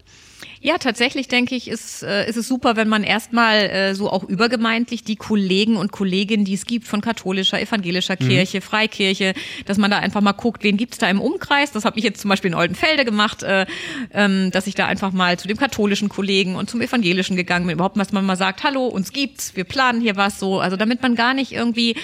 Ja, 0.63 0.77
tatsächlich 0.77 1.27
denke 1.27 1.55
ich, 1.55 1.67
ist, 1.67 2.03
äh, 2.03 2.29
ist 2.29 2.37
es 2.37 2.47
super, 2.47 2.75
wenn 2.75 2.87
man 2.87 3.03
erstmal 3.03 3.61
äh, 3.61 3.95
so 3.95 4.11
auch 4.11 4.23
übergemeindlich 4.23 5.03
die 5.03 5.15
Kollegen 5.15 5.75
und 5.75 5.91
Kolleginnen, 5.91 6.45
die 6.45 6.53
es 6.53 6.67
gibt 6.67 6.87
von 6.87 7.01
katholischer, 7.01 7.59
evangelischer 7.59 8.15
mhm. 8.19 8.27
Kirche, 8.27 8.57
mhm. 8.57 8.61
Freikirche, 8.61 9.33
dass 9.65 9.79
man 9.79 9.89
da 9.89 9.97
einfach 9.97 10.21
mal 10.21 10.33
guckt, 10.33 10.63
wen 10.63 10.77
gibt's 10.77 10.99
da 10.99 11.09
im 11.09 11.19
Umkreis. 11.19 11.71
Das 11.71 11.83
habe 11.83 11.97
ich 11.97 12.03
jetzt 12.03 12.21
zum 12.21 12.29
Beispiel 12.29 12.51
in 12.51 12.55
Oldenfelde 12.55 13.05
gemacht, 13.05 13.41
äh, 13.41 13.65
ähm, 14.13 14.51
dass 14.51 14.67
ich 14.67 14.75
da 14.75 14.85
einfach 14.85 15.11
mal 15.11 15.39
zu 15.39 15.47
dem 15.47 15.57
katholischen 15.57 16.09
Kollegen 16.09 16.55
und 16.55 16.69
zum 16.69 16.79
evangelischen 16.79 17.35
gegangen 17.35 17.65
bin. 17.65 17.73
Überhaupt, 17.73 17.97
dass 17.97 18.11
man 18.11 18.23
mal 18.23 18.35
sagt, 18.35 18.63
hallo, 18.63 18.85
uns 18.85 19.13
gibt's, 19.13 19.55
wir 19.55 19.63
planen 19.63 19.99
hier 19.99 20.15
was 20.15 20.39
so. 20.39 20.59
Also 20.59 20.77
damit 20.77 21.01
man 21.01 21.15
gar 21.15 21.33
nicht 21.33 21.53
irgendwie 21.53 21.95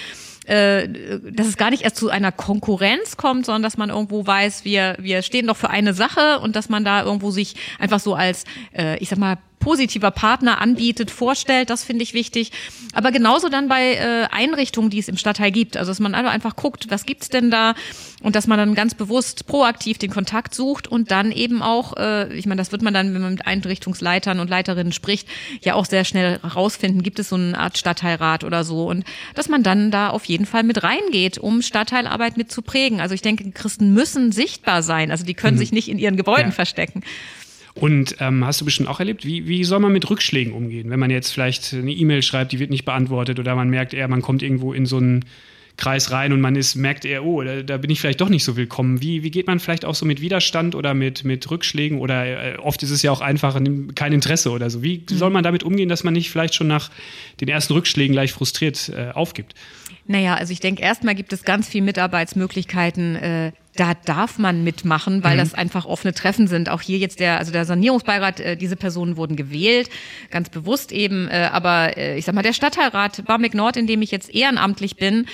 äh, 0.48 0.88
dass 1.30 1.46
es 1.46 1.56
gar 1.56 1.70
nicht 1.70 1.82
erst 1.82 1.96
zu 1.96 2.08
einer 2.08 2.32
Konkurrenz 2.32 3.16
kommt, 3.16 3.46
sondern 3.46 3.62
dass 3.62 3.76
man 3.76 3.90
irgendwo 3.90 4.26
weiß, 4.26 4.64
wir, 4.64 4.96
wir 4.98 5.22
stehen 5.22 5.46
doch 5.46 5.56
für 5.56 5.70
eine 5.70 5.92
Sache 5.92 6.40
und 6.40 6.56
dass 6.56 6.68
man 6.68 6.84
da 6.84 7.02
irgendwo 7.04 7.30
sich 7.30 7.54
einfach 7.78 8.00
so 8.00 8.14
als, 8.14 8.44
äh, 8.76 8.96
ich 8.98 9.08
sag 9.08 9.18
mal, 9.18 9.36
positiver 9.58 10.10
Partner 10.10 10.60
anbietet, 10.60 11.10
vorstellt, 11.10 11.70
das 11.70 11.84
finde 11.84 12.02
ich 12.02 12.14
wichtig. 12.14 12.52
Aber 12.92 13.12
genauso 13.12 13.48
dann 13.48 13.68
bei 13.68 13.94
äh, 13.94 14.26
Einrichtungen, 14.30 14.90
die 14.90 14.98
es 14.98 15.08
im 15.08 15.16
Stadtteil 15.16 15.50
gibt. 15.50 15.76
Also 15.76 15.90
dass 15.90 16.00
man 16.00 16.14
einfach 16.14 16.56
guckt, 16.56 16.86
was 16.90 17.06
gibt's 17.06 17.28
denn 17.28 17.50
da 17.50 17.74
und 18.22 18.34
dass 18.36 18.46
man 18.46 18.58
dann 18.58 18.74
ganz 18.74 18.94
bewusst 18.94 19.46
proaktiv 19.46 19.98
den 19.98 20.10
Kontakt 20.10 20.54
sucht 20.54 20.88
und 20.88 21.10
dann 21.10 21.32
eben 21.32 21.62
auch, 21.62 21.96
äh, 21.96 22.32
ich 22.34 22.46
meine, 22.46 22.58
das 22.58 22.72
wird 22.72 22.82
man 22.82 22.94
dann, 22.94 23.14
wenn 23.14 23.22
man 23.22 23.32
mit 23.32 23.46
Einrichtungsleitern 23.46 24.40
und 24.40 24.50
Leiterinnen 24.50 24.92
spricht, 24.92 25.28
ja 25.62 25.74
auch 25.74 25.86
sehr 25.86 26.04
schnell 26.04 26.40
herausfinden, 26.42 27.02
gibt 27.02 27.18
es 27.18 27.28
so 27.28 27.36
eine 27.36 27.58
Art 27.58 27.78
Stadtteilrat 27.78 28.44
oder 28.44 28.64
so 28.64 28.88
und 28.88 29.04
dass 29.34 29.48
man 29.48 29.62
dann 29.62 29.90
da 29.90 30.10
auf 30.10 30.24
jeden 30.24 30.46
Fall 30.46 30.62
mit 30.62 30.82
reingeht, 30.82 31.38
um 31.38 31.62
Stadtteilarbeit 31.62 32.36
mit 32.36 32.50
zu 32.50 32.62
prägen. 32.62 33.00
Also 33.00 33.14
ich 33.14 33.22
denke, 33.22 33.50
Christen 33.50 33.92
müssen 33.92 34.32
sichtbar 34.32 34.82
sein. 34.82 35.10
Also 35.10 35.24
die 35.24 35.34
können 35.34 35.56
mhm. 35.56 35.60
sich 35.60 35.72
nicht 35.72 35.88
in 35.88 35.98
ihren 35.98 36.16
Gebäuden 36.16 36.46
ja. 36.46 36.52
verstecken. 36.52 37.02
Und 37.80 38.16
ähm, 38.18 38.44
hast 38.44 38.60
du 38.60 38.64
bestimmt 38.64 38.88
auch 38.88 38.98
erlebt, 38.98 39.24
wie, 39.24 39.46
wie 39.46 39.62
soll 39.62 39.78
man 39.78 39.92
mit 39.92 40.10
Rückschlägen 40.10 40.52
umgehen, 40.52 40.90
wenn 40.90 40.98
man 40.98 41.10
jetzt 41.10 41.30
vielleicht 41.30 41.72
eine 41.72 41.92
E-Mail 41.92 42.22
schreibt, 42.22 42.50
die 42.50 42.58
wird 42.58 42.70
nicht 42.70 42.84
beantwortet 42.84 43.38
oder 43.38 43.54
man 43.54 43.70
merkt 43.70 43.94
eher, 43.94 44.08
man 44.08 44.20
kommt 44.20 44.42
irgendwo 44.42 44.72
in 44.72 44.84
so 44.84 44.96
einen 44.96 45.24
Kreis 45.76 46.10
rein 46.10 46.32
und 46.32 46.40
man 46.40 46.56
ist, 46.56 46.74
merkt 46.74 47.04
eher, 47.04 47.24
oh, 47.24 47.40
da, 47.40 47.62
da, 47.62 47.76
bin 47.76 47.88
ich 47.88 48.00
vielleicht 48.00 48.20
doch 48.20 48.30
nicht 48.30 48.42
so 48.42 48.56
willkommen. 48.56 49.00
Wie, 49.00 49.22
wie 49.22 49.30
geht 49.30 49.46
man 49.46 49.60
vielleicht 49.60 49.84
auch 49.84 49.94
so 49.94 50.06
mit 50.06 50.20
Widerstand 50.20 50.74
oder 50.74 50.92
mit, 50.92 51.22
mit 51.22 51.48
Rückschlägen 51.52 52.00
oder 52.00 52.56
äh, 52.56 52.58
oft 52.58 52.82
ist 52.82 52.90
es 52.90 53.02
ja 53.02 53.12
auch 53.12 53.20
einfach 53.20 53.60
kein 53.94 54.12
Interesse 54.12 54.50
oder 54.50 54.70
so. 54.70 54.82
Wie 54.82 55.04
soll 55.08 55.30
man 55.30 55.44
damit 55.44 55.62
umgehen, 55.62 55.88
dass 55.88 56.02
man 56.02 56.14
nicht 56.14 56.30
vielleicht 56.30 56.56
schon 56.56 56.66
nach 56.66 56.90
den 57.40 57.46
ersten 57.46 57.74
Rückschlägen 57.74 58.12
gleich 58.12 58.32
frustriert 58.32 58.88
äh, 58.88 59.12
aufgibt? 59.12 59.54
Naja, 60.08 60.34
also 60.34 60.52
ich 60.52 60.58
denke, 60.60 60.82
erstmal 60.82 61.14
gibt 61.14 61.32
es 61.32 61.44
ganz 61.44 61.68
viele 61.68 61.84
Mitarbeitsmöglichkeiten. 61.84 63.14
Äh, 63.14 63.52
da 63.78 63.94
darf 63.94 64.38
man 64.38 64.64
mitmachen, 64.64 65.22
weil 65.22 65.34
mhm. 65.34 65.40
das 65.40 65.54
einfach 65.54 65.86
offene 65.86 66.12
Treffen 66.12 66.48
sind. 66.48 66.68
Auch 66.68 66.80
hier 66.80 66.98
jetzt 66.98 67.20
der, 67.20 67.38
also 67.38 67.52
der 67.52 67.64
Sanierungsbeirat, 67.64 68.40
äh, 68.40 68.56
diese 68.56 68.76
Personen 68.76 69.16
wurden 69.16 69.36
gewählt, 69.36 69.88
ganz 70.30 70.50
bewusst 70.50 70.90
eben. 70.90 71.28
Äh, 71.28 71.48
aber 71.52 71.96
äh, 71.96 72.18
ich 72.18 72.24
sag 72.24 72.34
mal, 72.34 72.42
der 72.42 72.52
Stadtteilrat 72.52 73.24
Barmbek 73.24 73.54
Nord, 73.54 73.76
in 73.76 73.86
dem 73.86 74.02
ich 74.02 74.10
jetzt 74.10 74.34
ehrenamtlich 74.34 74.96
bin, 74.96 75.26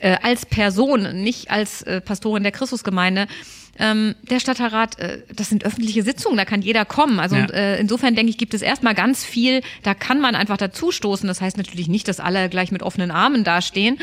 äh, 0.00 0.16
als 0.22 0.46
Person, 0.46 1.22
nicht 1.22 1.50
als 1.50 1.82
äh, 1.82 2.00
Pastorin 2.00 2.44
der 2.44 2.52
Christusgemeinde, 2.52 3.26
ähm, 3.80 4.14
der 4.22 4.38
Stadtteilrat, 4.38 4.98
äh, 5.00 5.22
das 5.34 5.48
sind 5.48 5.64
öffentliche 5.64 6.04
Sitzungen, 6.04 6.36
da 6.36 6.44
kann 6.44 6.62
jeder 6.62 6.84
kommen. 6.84 7.18
Also 7.18 7.34
ja. 7.34 7.46
äh, 7.46 7.80
insofern 7.80 8.14
denke 8.14 8.30
ich, 8.30 8.38
gibt 8.38 8.54
es 8.54 8.62
erstmal 8.62 8.94
ganz 8.94 9.24
viel, 9.24 9.60
da 9.82 9.94
kann 9.94 10.20
man 10.20 10.36
einfach 10.36 10.56
dazustoßen. 10.56 11.26
Das 11.26 11.40
heißt 11.40 11.56
natürlich 11.56 11.88
nicht, 11.88 12.06
dass 12.06 12.20
alle 12.20 12.48
gleich 12.48 12.70
mit 12.70 12.82
offenen 12.82 13.10
Armen 13.10 13.42
dastehen. 13.42 13.98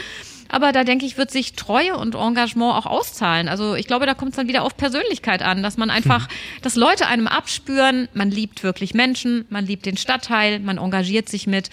Aber 0.50 0.72
da 0.72 0.84
denke 0.84 1.06
ich, 1.06 1.18
wird 1.18 1.32
sich 1.32 1.54
Treue 1.54 1.96
und 1.98 2.16
Engagement 2.16 2.74
auch 2.74 2.86
auszahlen. 2.86 3.48
Also 3.48 3.76
ich 3.76 3.88
glaube, 3.88 4.06
da 4.06 4.14
kommt 4.14 4.32
es 4.32 4.38
dann 4.38 4.48
wieder 4.48 4.64
auf 4.64 4.78
Persönlichkeit 4.78 5.42
an, 5.42 5.64
dass 5.64 5.78
man 5.78 5.90
einfach, 5.90 6.28
hm. 6.28 6.36
dass 6.62 6.76
Leute 6.76 7.08
einem 7.08 7.28
abspüren, 7.28 8.08
man 8.14 8.32
liebt 8.32 8.64
wirklich 8.64 8.94
Menschen, 8.94 9.46
man 9.50 9.66
liebt 9.66 9.86
den 9.86 9.98
Stadtteil, 9.98 10.60
man 10.60 10.78
engagiert 10.78 11.30
sich 11.30 11.48
mit 11.48 11.70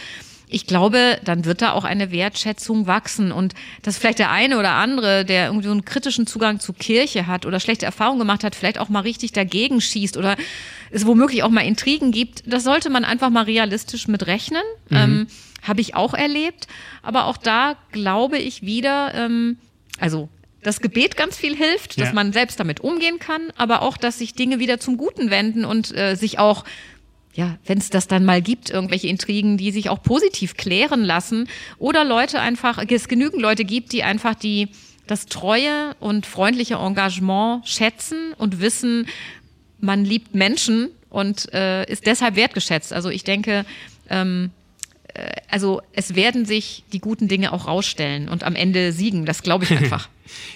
ich 0.52 0.66
glaube, 0.66 1.18
dann 1.24 1.44
wird 1.44 1.62
da 1.62 1.72
auch 1.72 1.84
eine 1.84 2.12
Wertschätzung 2.12 2.86
wachsen 2.86 3.32
und 3.32 3.54
dass 3.82 3.96
vielleicht 3.96 4.18
der 4.18 4.30
eine 4.30 4.58
oder 4.58 4.72
andere, 4.72 5.24
der 5.24 5.46
irgendwie 5.46 5.66
so 5.66 5.72
einen 5.72 5.84
kritischen 5.84 6.26
Zugang 6.26 6.60
zur 6.60 6.74
Kirche 6.74 7.26
hat 7.26 7.46
oder 7.46 7.58
schlechte 7.58 7.86
Erfahrungen 7.86 8.18
gemacht 8.18 8.44
hat, 8.44 8.54
vielleicht 8.54 8.78
auch 8.78 8.90
mal 8.90 9.00
richtig 9.00 9.32
dagegen 9.32 9.80
schießt 9.80 10.16
oder 10.16 10.36
es 10.90 11.06
womöglich 11.06 11.42
auch 11.42 11.48
mal 11.48 11.62
Intrigen 11.62 12.12
gibt, 12.12 12.42
das 12.46 12.64
sollte 12.64 12.90
man 12.90 13.04
einfach 13.04 13.30
mal 13.30 13.44
realistisch 13.44 14.08
mit 14.08 14.26
rechnen. 14.26 14.62
Mhm. 14.90 14.96
Ähm, 14.96 15.26
Habe 15.62 15.80
ich 15.80 15.94
auch 15.94 16.14
erlebt. 16.14 16.66
Aber 17.02 17.26
auch 17.26 17.36
da 17.36 17.76
glaube 17.92 18.38
ich 18.38 18.62
wieder, 18.62 19.14
ähm, 19.14 19.58
also 19.98 20.28
das 20.62 20.80
Gebet 20.80 21.16
ganz 21.16 21.36
viel 21.36 21.56
hilft, 21.56 21.98
dass 21.98 22.08
ja. 22.08 22.14
man 22.14 22.32
selbst 22.32 22.60
damit 22.60 22.80
umgehen 22.80 23.18
kann, 23.18 23.52
aber 23.56 23.82
auch, 23.82 23.96
dass 23.96 24.18
sich 24.18 24.34
Dinge 24.34 24.60
wieder 24.60 24.78
zum 24.78 24.96
Guten 24.96 25.30
wenden 25.30 25.64
und 25.64 25.96
äh, 25.96 26.14
sich 26.14 26.38
auch 26.38 26.64
ja, 27.34 27.56
wenn 27.64 27.78
es 27.78 27.88
das 27.88 28.08
dann 28.08 28.26
mal 28.26 28.42
gibt, 28.42 28.68
irgendwelche 28.68 29.08
Intrigen, 29.08 29.56
die 29.56 29.72
sich 29.72 29.88
auch 29.88 30.02
positiv 30.02 30.56
klären 30.56 31.02
lassen 31.02 31.48
oder 31.78 32.04
Leute 32.04 32.40
einfach, 32.40 32.84
es 32.86 33.08
genügend 33.08 33.40
Leute 33.40 33.64
gibt, 33.64 33.92
die 33.92 34.02
einfach 34.02 34.34
die 34.34 34.68
das 35.06 35.26
treue 35.26 35.96
und 35.98 36.26
freundliche 36.26 36.74
Engagement 36.74 37.66
schätzen 37.66 38.34
und 38.36 38.60
wissen, 38.60 39.06
man 39.80 40.04
liebt 40.04 40.34
Menschen 40.34 40.90
und 41.08 41.52
äh, 41.52 41.84
ist 41.90 42.06
deshalb 42.06 42.36
wertgeschätzt. 42.36 42.92
Also 42.92 43.08
ich 43.08 43.24
denke, 43.24 43.64
ähm, 44.08 44.50
äh, 44.50 44.61
also 45.48 45.82
es 45.92 46.14
werden 46.14 46.46
sich 46.46 46.84
die 46.92 47.00
guten 47.00 47.28
Dinge 47.28 47.52
auch 47.52 47.66
rausstellen 47.66 48.28
und 48.28 48.44
am 48.44 48.54
Ende 48.54 48.92
siegen. 48.92 49.26
Das 49.26 49.42
glaube 49.42 49.64
ich 49.64 49.70
einfach. 49.76 50.08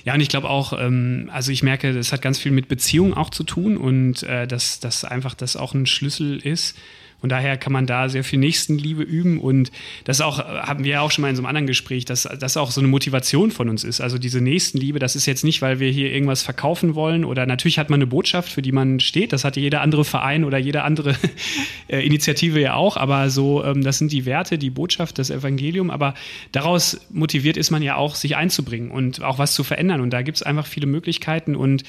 ja, 0.04 0.14
und 0.14 0.20
ich 0.20 0.28
glaube 0.28 0.48
auch, 0.48 0.72
ähm, 0.78 1.30
also 1.32 1.52
ich 1.52 1.62
merke, 1.62 1.92
das 1.92 2.12
hat 2.12 2.22
ganz 2.22 2.38
viel 2.38 2.52
mit 2.52 2.68
Beziehung 2.68 3.14
auch 3.14 3.30
zu 3.30 3.44
tun 3.44 3.76
und 3.76 4.22
äh, 4.22 4.46
dass 4.46 4.80
das 4.80 5.04
einfach 5.04 5.34
das 5.34 5.57
auch 5.57 5.74
ein 5.74 5.86
Schlüssel 5.86 6.38
ist 6.38 6.76
von 7.20 7.28
daher 7.28 7.56
kann 7.56 7.72
man 7.72 7.86
da 7.86 8.08
sehr 8.08 8.24
viel 8.24 8.38
Nächstenliebe 8.38 9.02
üben 9.02 9.40
und 9.40 9.72
das 10.04 10.20
auch, 10.20 10.38
haben 10.38 10.84
wir 10.84 10.92
ja 10.92 11.00
auch 11.00 11.10
schon 11.10 11.22
mal 11.22 11.30
in 11.30 11.36
so 11.36 11.40
einem 11.40 11.46
anderen 11.46 11.66
Gespräch, 11.66 12.04
dass 12.04 12.28
das 12.38 12.56
auch 12.56 12.70
so 12.70 12.80
eine 12.80 12.88
Motivation 12.88 13.50
von 13.50 13.68
uns 13.68 13.84
ist. 13.84 14.00
Also 14.00 14.18
diese 14.18 14.40
Nächstenliebe, 14.40 14.98
das 14.98 15.16
ist 15.16 15.26
jetzt 15.26 15.42
nicht, 15.42 15.62
weil 15.62 15.80
wir 15.80 15.90
hier 15.90 16.12
irgendwas 16.12 16.42
verkaufen 16.42 16.94
wollen 16.94 17.24
oder 17.24 17.46
natürlich 17.46 17.78
hat 17.78 17.90
man 17.90 17.98
eine 17.98 18.06
Botschaft, 18.06 18.52
für 18.52 18.62
die 18.62 18.72
man 18.72 19.00
steht. 19.00 19.32
Das 19.32 19.44
hat 19.44 19.56
jeder 19.56 19.80
andere 19.80 20.04
Verein 20.04 20.44
oder 20.44 20.58
jede 20.58 20.82
andere 20.82 21.16
äh, 21.88 22.04
Initiative 22.04 22.60
ja 22.60 22.74
auch, 22.74 22.96
aber 22.96 23.30
so, 23.30 23.64
ähm, 23.64 23.82
das 23.82 23.98
sind 23.98 24.12
die 24.12 24.26
Werte, 24.26 24.58
die 24.58 24.70
Botschaft, 24.70 25.18
das 25.18 25.30
Evangelium. 25.30 25.90
Aber 25.90 26.14
daraus 26.52 27.00
motiviert 27.10 27.56
ist 27.56 27.70
man 27.70 27.82
ja 27.82 27.96
auch, 27.96 28.14
sich 28.14 28.36
einzubringen 28.36 28.90
und 28.90 29.22
auch 29.22 29.38
was 29.38 29.54
zu 29.54 29.64
verändern. 29.64 30.00
Und 30.00 30.10
da 30.10 30.22
gibt 30.22 30.36
es 30.36 30.42
einfach 30.42 30.66
viele 30.66 30.86
Möglichkeiten 30.86 31.56
und 31.56 31.82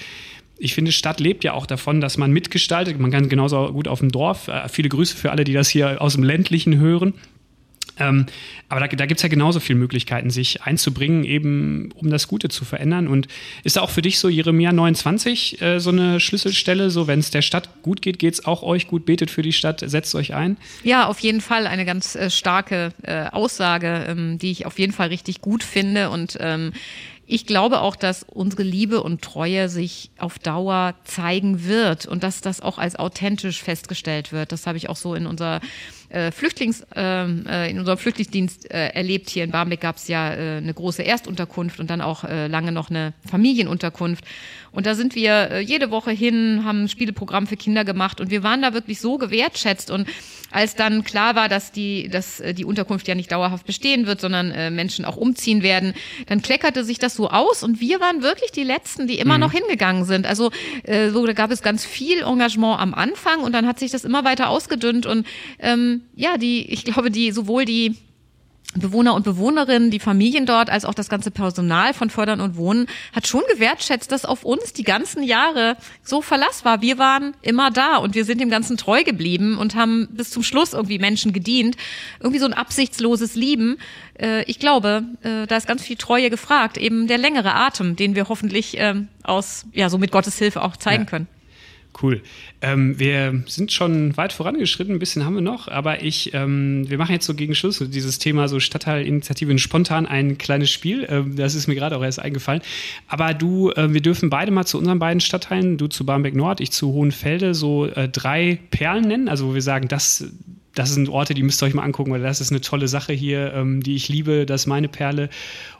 ich 0.60 0.74
finde, 0.74 0.92
Stadt 0.92 1.20
lebt 1.20 1.44
ja 1.44 1.54
auch 1.54 1.66
davon, 1.66 2.02
dass 2.02 2.18
man 2.18 2.32
mitgestaltet. 2.32 3.00
Man 3.00 3.12
kann 3.12 3.30
genauso 3.30 3.72
gut 3.72 3.88
auf 3.88 4.00
dem 4.00 4.12
Dorf. 4.12 4.48
Äh, 4.48 4.70
viele 4.70 4.90
Grüße 4.90 5.16
für 5.16 5.32
alle, 5.32 5.44
die 5.44 5.54
das 5.54 5.70
hier 5.70 6.02
aus 6.02 6.14
dem 6.14 6.24
ländlichen 6.24 6.80
hören. 6.80 7.14
Ähm, 8.00 8.26
aber 8.70 8.82
da, 8.82 8.88
da 8.88 9.06
gibt 9.06 9.20
es 9.20 9.24
ja 9.24 9.30
genauso 9.30 9.60
viele 9.60 9.80
Möglichkeiten, 9.80 10.30
sich 10.30 10.64
einzubringen, 10.64 11.24
eben 11.24 11.92
um 11.96 12.10
das 12.10 12.28
Gute 12.28 12.50
zu 12.50 12.66
verändern. 12.66 13.08
Und 13.08 13.28
ist 13.64 13.78
da 13.78 13.82
auch 13.82 13.90
für 13.90 14.02
dich 14.02 14.20
so 14.20 14.30
Jeremia 14.30 14.72
29 14.72 15.62
äh, 15.62 15.80
so 15.80 15.90
eine 15.90 16.20
Schlüsselstelle, 16.20 16.90
so 16.90 17.08
wenn 17.08 17.20
es 17.20 17.32
der 17.32 17.42
Stadt 17.42 17.82
gut 17.82 18.02
geht, 18.02 18.20
geht 18.20 18.36
es 18.36 18.46
auch 18.46 18.64
euch 18.64 18.88
gut, 18.88 19.06
betet 19.06 19.32
für 19.32 19.42
die 19.42 19.54
Stadt, 19.54 19.84
setzt 19.86 20.14
euch 20.16 20.34
ein? 20.34 20.58
Ja, 20.84 21.08
auf 21.08 21.20
jeden 21.20 21.42
Fall 21.42 21.68
eine 21.68 21.86
ganz 21.86 22.16
äh, 22.16 22.30
starke 22.30 22.94
äh, 23.04 23.26
Aussage, 23.30 24.06
ähm, 24.08 24.38
die 24.38 24.52
ich 24.52 24.66
auf 24.66 24.78
jeden 24.80 24.94
Fall 24.94 25.08
richtig 25.08 25.42
gut 25.42 25.64
finde 25.64 26.10
und 26.10 26.38
ähm, 26.40 26.74
ich 27.30 27.46
glaube 27.46 27.82
auch, 27.82 27.98
dass 27.98 28.24
unsere 28.24 28.64
Liebe 28.64 29.04
und 29.04 29.22
Treue 29.22 29.68
sich 29.68 30.12
auf 30.18 30.40
Dauer 30.40 30.96
zeigen 31.04 31.66
wird 31.66 32.06
und 32.06 32.24
dass 32.24 32.40
das 32.40 32.62
auch 32.62 32.78
als 32.78 32.96
authentisch 32.96 33.62
festgestellt 33.62 34.32
wird. 34.32 34.54
Das 34.54 34.66
habe 34.66 34.78
ich 34.78 34.88
auch 34.88 34.96
so 34.96 35.14
in 35.14 35.28
unserer 35.28 35.60
äh, 36.08 36.32
Flüchtlings, 36.32 36.88
ähm, 36.96 37.46
äh, 37.46 37.70
in 37.70 37.80
unserem 37.80 37.98
Flüchtlingsdienst 37.98 38.72
äh, 38.72 38.88
erlebt. 38.90 39.30
Hier 39.30 39.44
in 39.44 39.52
Barmbek 39.52 39.82
gab 39.82 39.98
es 39.98 40.08
ja 40.08 40.34
äh, 40.34 40.58
eine 40.58 40.74
große 40.74 41.04
Erstunterkunft 41.04 41.82
und 41.82 41.90
dann 41.90 42.00
auch 42.00 42.24
äh, 42.24 42.48
lange 42.48 42.72
noch 42.72 42.90
eine 42.90 43.14
Familienunterkunft. 43.30 44.24
Und 44.78 44.86
da 44.86 44.94
sind 44.94 45.16
wir 45.16 45.50
äh, 45.50 45.60
jede 45.60 45.90
Woche 45.90 46.12
hin, 46.12 46.62
haben 46.64 46.84
ein 46.84 46.88
Spieleprogramm 46.88 47.48
für 47.48 47.58
Kinder 47.58 47.84
gemacht 47.84 48.22
und 48.22 48.30
wir 48.30 48.44
waren 48.44 48.62
da 48.62 48.76
wirklich 48.76 49.02
so 49.02 49.18
gewertschätzt. 49.18 49.90
Und 49.90 50.08
als 50.52 50.76
dann 50.76 51.04
klar 51.04 51.34
war, 51.34 51.50
dass 51.50 51.72
die, 51.72 52.10
dass 52.10 52.44
die 52.52 52.64
Unterkunft 52.64 53.08
ja 53.08 53.16
nicht 53.16 53.32
dauerhaft 53.32 53.66
bestehen 53.66 54.06
wird, 54.06 54.22
sondern 54.22 54.52
äh, 54.52 54.70
Menschen 54.70 55.04
auch 55.04 55.18
umziehen 55.18 55.64
werden, 55.64 55.96
dann 56.28 56.44
kleckerte 56.44 56.84
sich 56.84 57.00
das 57.00 57.16
so 57.16 57.32
aus 57.32 57.64
und 57.64 57.82
wir 57.82 58.00
waren 58.02 58.22
wirklich 58.22 58.52
die 58.52 58.64
Letzten, 58.64 59.08
die 59.08 59.18
immer 59.18 59.34
mhm. 59.34 59.40
noch 59.40 59.52
hingegangen 59.52 60.06
sind. 60.06 60.28
Also 60.28 60.52
äh, 60.84 61.10
so, 61.10 61.26
da 61.26 61.34
gab 61.34 61.50
es 61.50 61.64
ganz 61.64 61.84
viel 61.84 62.20
Engagement 62.22 62.80
am 62.80 62.94
Anfang 62.94 63.40
und 63.40 63.54
dann 63.54 63.66
hat 63.66 63.80
sich 63.80 63.90
das 63.90 64.06
immer 64.06 64.26
weiter 64.26 64.48
ausgedünnt 64.48 65.08
und 65.08 65.26
ähm, 65.58 66.02
ja, 66.16 66.38
die, 66.38 66.72
ich 66.72 66.84
glaube, 66.84 67.10
die 67.10 67.32
sowohl 67.32 67.66
die 67.66 67.96
Bewohner 68.80 69.14
und 69.14 69.24
Bewohnerinnen, 69.24 69.92
die 69.92 70.00
Familien 70.00 70.46
dort, 70.46 70.70
als 70.70 70.86
auch 70.86 70.94
das 70.94 71.10
ganze 71.10 71.32
Personal 71.32 71.94
von 71.94 72.10
Fördern 72.10 72.42
und 72.42 72.56
Wohnen 72.56 72.88
hat 73.14 73.28
schon 73.28 73.44
gewertschätzt, 73.52 74.12
dass 74.12 74.26
auf 74.26 74.44
uns 74.44 74.74
die 74.74 74.84
ganzen 74.84 75.24
Jahre 75.24 75.78
so 76.04 76.22
Verlass 76.22 76.66
war. 76.66 76.82
Wir 76.82 76.98
waren 76.98 77.36
immer 77.42 77.72
da 77.72 77.98
und 77.98 78.16
wir 78.16 78.26
sind 78.26 78.42
dem 78.42 78.50
Ganzen 78.50 78.78
treu 78.78 79.04
geblieben 79.04 79.58
und 79.58 79.76
haben 79.76 80.08
bis 80.12 80.30
zum 80.30 80.44
Schluss 80.44 80.74
irgendwie 80.74 81.00
Menschen 81.00 81.34
gedient. 81.34 81.78
Irgendwie 82.20 82.40
so 82.40 82.46
ein 82.46 82.54
absichtsloses 82.54 83.36
Lieben. 83.36 83.78
Äh, 84.20 84.44
ich 84.44 84.60
glaube, 84.60 85.04
äh, 85.22 85.48
da 85.48 85.58
ist 85.58 85.68
ganz 85.68 85.84
viel 85.84 85.98
Treue 85.98 86.30
gefragt. 86.30 86.78
Eben 86.78 87.08
der 87.08 87.18
längere 87.18 87.54
Atem, 87.54 87.96
den 87.96 88.16
wir 88.16 88.30
hoffentlich 88.30 88.76
ähm, 88.78 89.08
aus, 89.24 89.66
ja, 89.74 89.90
so 89.90 89.98
mit 89.98 90.12
Gottes 90.12 90.38
Hilfe 90.38 90.62
auch 90.62 90.78
zeigen 90.78 91.04
ja. 91.04 91.10
können. 91.10 91.28
Cool. 92.02 92.22
Ähm, 92.62 93.00
wir 93.00 93.44
sind 93.48 93.72
schon 93.72 94.16
weit 94.18 94.32
vorangeschritten, 94.32 94.96
ein 94.96 95.00
bisschen 95.00 95.26
haben 95.26 95.36
wir 95.36 95.42
noch, 95.42 95.68
aber 95.68 96.04
ich, 96.04 96.34
ähm, 96.34 96.88
wir 96.88 96.98
machen 96.98 97.14
jetzt 97.14 97.26
so 97.26 97.34
gegen 97.34 97.56
Schluss 97.56 97.84
dieses 97.88 98.20
Thema 98.20 98.48
so 98.48 98.60
Stadtteilinitiativen 98.60 99.58
spontan 99.58 100.06
ein 100.06 100.38
kleines 100.38 100.70
Spiel. 100.70 101.08
Ähm, 101.10 101.36
das 101.36 101.56
ist 101.56 101.68
mir 101.68 101.76
gerade 101.76 101.98
auch 101.98 102.04
erst 102.04 102.20
eingefallen. 102.20 102.62
Aber 103.08 103.34
du, 103.34 103.72
äh, 103.72 103.94
wir 103.94 104.02
dürfen 104.02 104.30
beide 104.30 104.52
mal 104.52 104.66
zu 104.66 104.78
unseren 104.78 105.00
beiden 105.00 105.22
Stadtteilen, 105.22 105.78
du 105.78 105.88
zu 105.88 106.06
Barmbek 106.06 106.36
Nord, 106.36 106.62
ich 106.62 106.72
zu 106.72 106.94
Hohenfelde, 106.94 107.56
so 107.56 107.88
äh, 107.88 108.08
drei 108.10 108.60
Perlen 108.70 109.08
nennen, 109.08 109.28
also 109.28 109.50
wo 109.50 109.54
wir 109.54 109.62
sagen, 109.62 109.88
das 109.88 110.26
das 110.76 110.94
sind 110.94 111.10
Orte, 111.10 111.34
die 111.34 111.42
müsst 111.42 111.64
ihr 111.64 111.66
euch 111.66 111.74
mal 111.74 111.82
angucken, 111.82 112.12
weil 112.12 112.22
das 112.22 112.40
ist 112.40 112.52
eine 112.52 112.62
tolle 112.62 112.88
Sache 112.88 113.12
hier, 113.12 113.52
ähm, 113.56 113.82
die 113.82 113.96
ich 113.96 114.10
liebe, 114.10 114.46
das 114.46 114.62
ist 114.62 114.68
meine 114.68 114.88
Perle. 114.88 115.30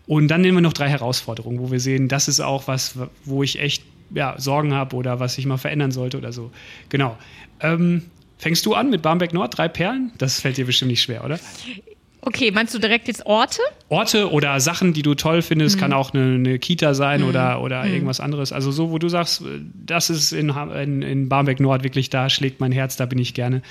Und 0.08 0.30
dann 0.30 0.42
nehmen 0.42 0.58
wir 0.58 0.62
noch 0.62 0.74
drei 0.74 0.90
Herausforderungen, 0.90 1.60
wo 1.60 1.70
wir 1.70 1.80
sehen, 1.80 2.08
das 2.08 2.28
ist 2.28 2.40
auch 2.40 2.68
was, 2.68 2.96
wo 3.24 3.44
ich 3.44 3.60
echt 3.60 3.84
ja, 4.12 4.36
Sorgen 4.38 4.74
habe 4.74 4.96
oder 4.96 5.20
was 5.20 5.38
ich 5.38 5.46
mal 5.46 5.58
verändern 5.58 5.92
sollte 5.92 6.18
oder 6.18 6.32
so. 6.32 6.52
Genau. 6.90 7.18
Ähm, 7.60 8.04
fängst 8.38 8.66
du 8.66 8.74
an 8.74 8.90
mit 8.90 9.02
Barmbek 9.02 9.34
Nord, 9.34 9.58
drei 9.58 9.68
Perlen? 9.68 10.12
Das 10.18 10.40
fällt 10.40 10.58
dir 10.58 10.66
bestimmt 10.66 10.92
nicht 10.92 11.02
schwer, 11.02 11.24
oder? 11.24 11.40
Okay, 12.22 12.52
meinst 12.52 12.74
du 12.74 12.80
direkt 12.80 13.08
jetzt 13.08 13.26
Orte? 13.26 13.62
Orte 13.90 14.32
oder 14.32 14.60
Sachen, 14.60 14.92
die 14.94 15.02
du 15.02 15.14
toll 15.14 15.42
findest, 15.42 15.76
mhm. 15.76 15.80
kann 15.80 15.94
auch 15.94 16.14
eine, 16.14 16.36
eine 16.36 16.60
Kita 16.60 16.94
sein 16.94 17.22
mhm. 17.22 17.28
oder, 17.28 17.62
oder 17.62 17.84
mhm. 17.84 17.94
irgendwas 17.94 18.20
anderes. 18.20 18.52
Also 18.52 18.72
so, 18.72 18.92
wo 18.92 18.98
du 18.98 19.08
sagst, 19.08 19.44
das 19.74 20.10
ist 20.10 20.32
in, 20.34 20.50
in, 20.50 21.02
in 21.04 21.30
Barmbek 21.30 21.60
Nord 21.60 21.84
wirklich, 21.84 22.10
da 22.10 22.30
schlägt 22.30 22.60
mein 22.60 22.72
Herz, 22.72 22.98
da 22.98 23.06
bin 23.06 23.20
ich 23.20 23.34
gerne. 23.34 23.62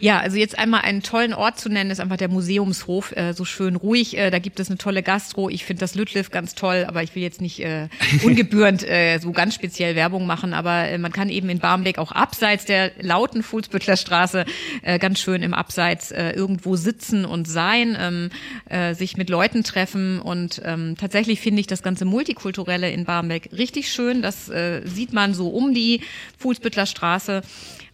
Ja, 0.00 0.18
also 0.18 0.36
jetzt 0.36 0.58
einmal 0.58 0.80
einen 0.80 1.02
tollen 1.02 1.34
Ort 1.34 1.60
zu 1.60 1.68
nennen, 1.68 1.90
ist 1.90 2.00
einfach 2.00 2.16
der 2.16 2.28
Museumshof, 2.28 3.12
äh, 3.12 3.34
so 3.34 3.44
schön 3.44 3.76
ruhig. 3.76 4.16
Äh, 4.16 4.30
da 4.30 4.38
gibt 4.38 4.58
es 4.58 4.68
eine 4.68 4.78
tolle 4.78 5.02
Gastro. 5.02 5.48
Ich 5.48 5.64
finde 5.64 5.80
das 5.80 5.94
Lütliff 5.94 6.30
ganz 6.30 6.54
toll, 6.54 6.86
aber 6.88 7.02
ich 7.02 7.14
will 7.14 7.22
jetzt 7.22 7.40
nicht 7.40 7.60
äh, 7.60 7.88
ungebührend 8.24 8.88
äh, 8.88 9.18
so 9.18 9.32
ganz 9.32 9.54
speziell 9.54 9.94
Werbung 9.96 10.26
machen. 10.26 10.54
Aber 10.54 10.88
äh, 10.88 10.98
man 10.98 11.12
kann 11.12 11.28
eben 11.28 11.50
in 11.50 11.58
Barmbek 11.58 11.98
auch 11.98 12.10
abseits 12.10 12.64
der 12.64 12.90
lauten 13.00 13.42
Fuhlsbüttler 13.42 13.96
Straße 13.96 14.44
äh, 14.82 14.98
ganz 14.98 15.20
schön 15.20 15.42
im 15.42 15.54
Abseits 15.54 16.10
irgendwo 16.12 16.76
sitzen 16.76 17.24
und 17.24 17.46
sein 17.48 17.81
ähm, 17.98 18.30
äh, 18.68 18.94
sich 18.94 19.16
mit 19.16 19.28
Leuten 19.28 19.62
treffen. 19.64 20.20
Und 20.20 20.60
ähm, 20.64 20.96
tatsächlich 20.98 21.40
finde 21.40 21.60
ich 21.60 21.66
das 21.66 21.82
ganze 21.82 22.04
Multikulturelle 22.04 22.90
in 22.90 23.04
Barmbek 23.04 23.50
richtig 23.52 23.90
schön. 23.90 24.22
Das 24.22 24.48
äh, 24.48 24.82
sieht 24.84 25.12
man 25.12 25.34
so 25.34 25.48
um 25.48 25.74
die 25.74 26.00
Fuhlsbüttler 26.38 26.86
Straße. 26.86 27.42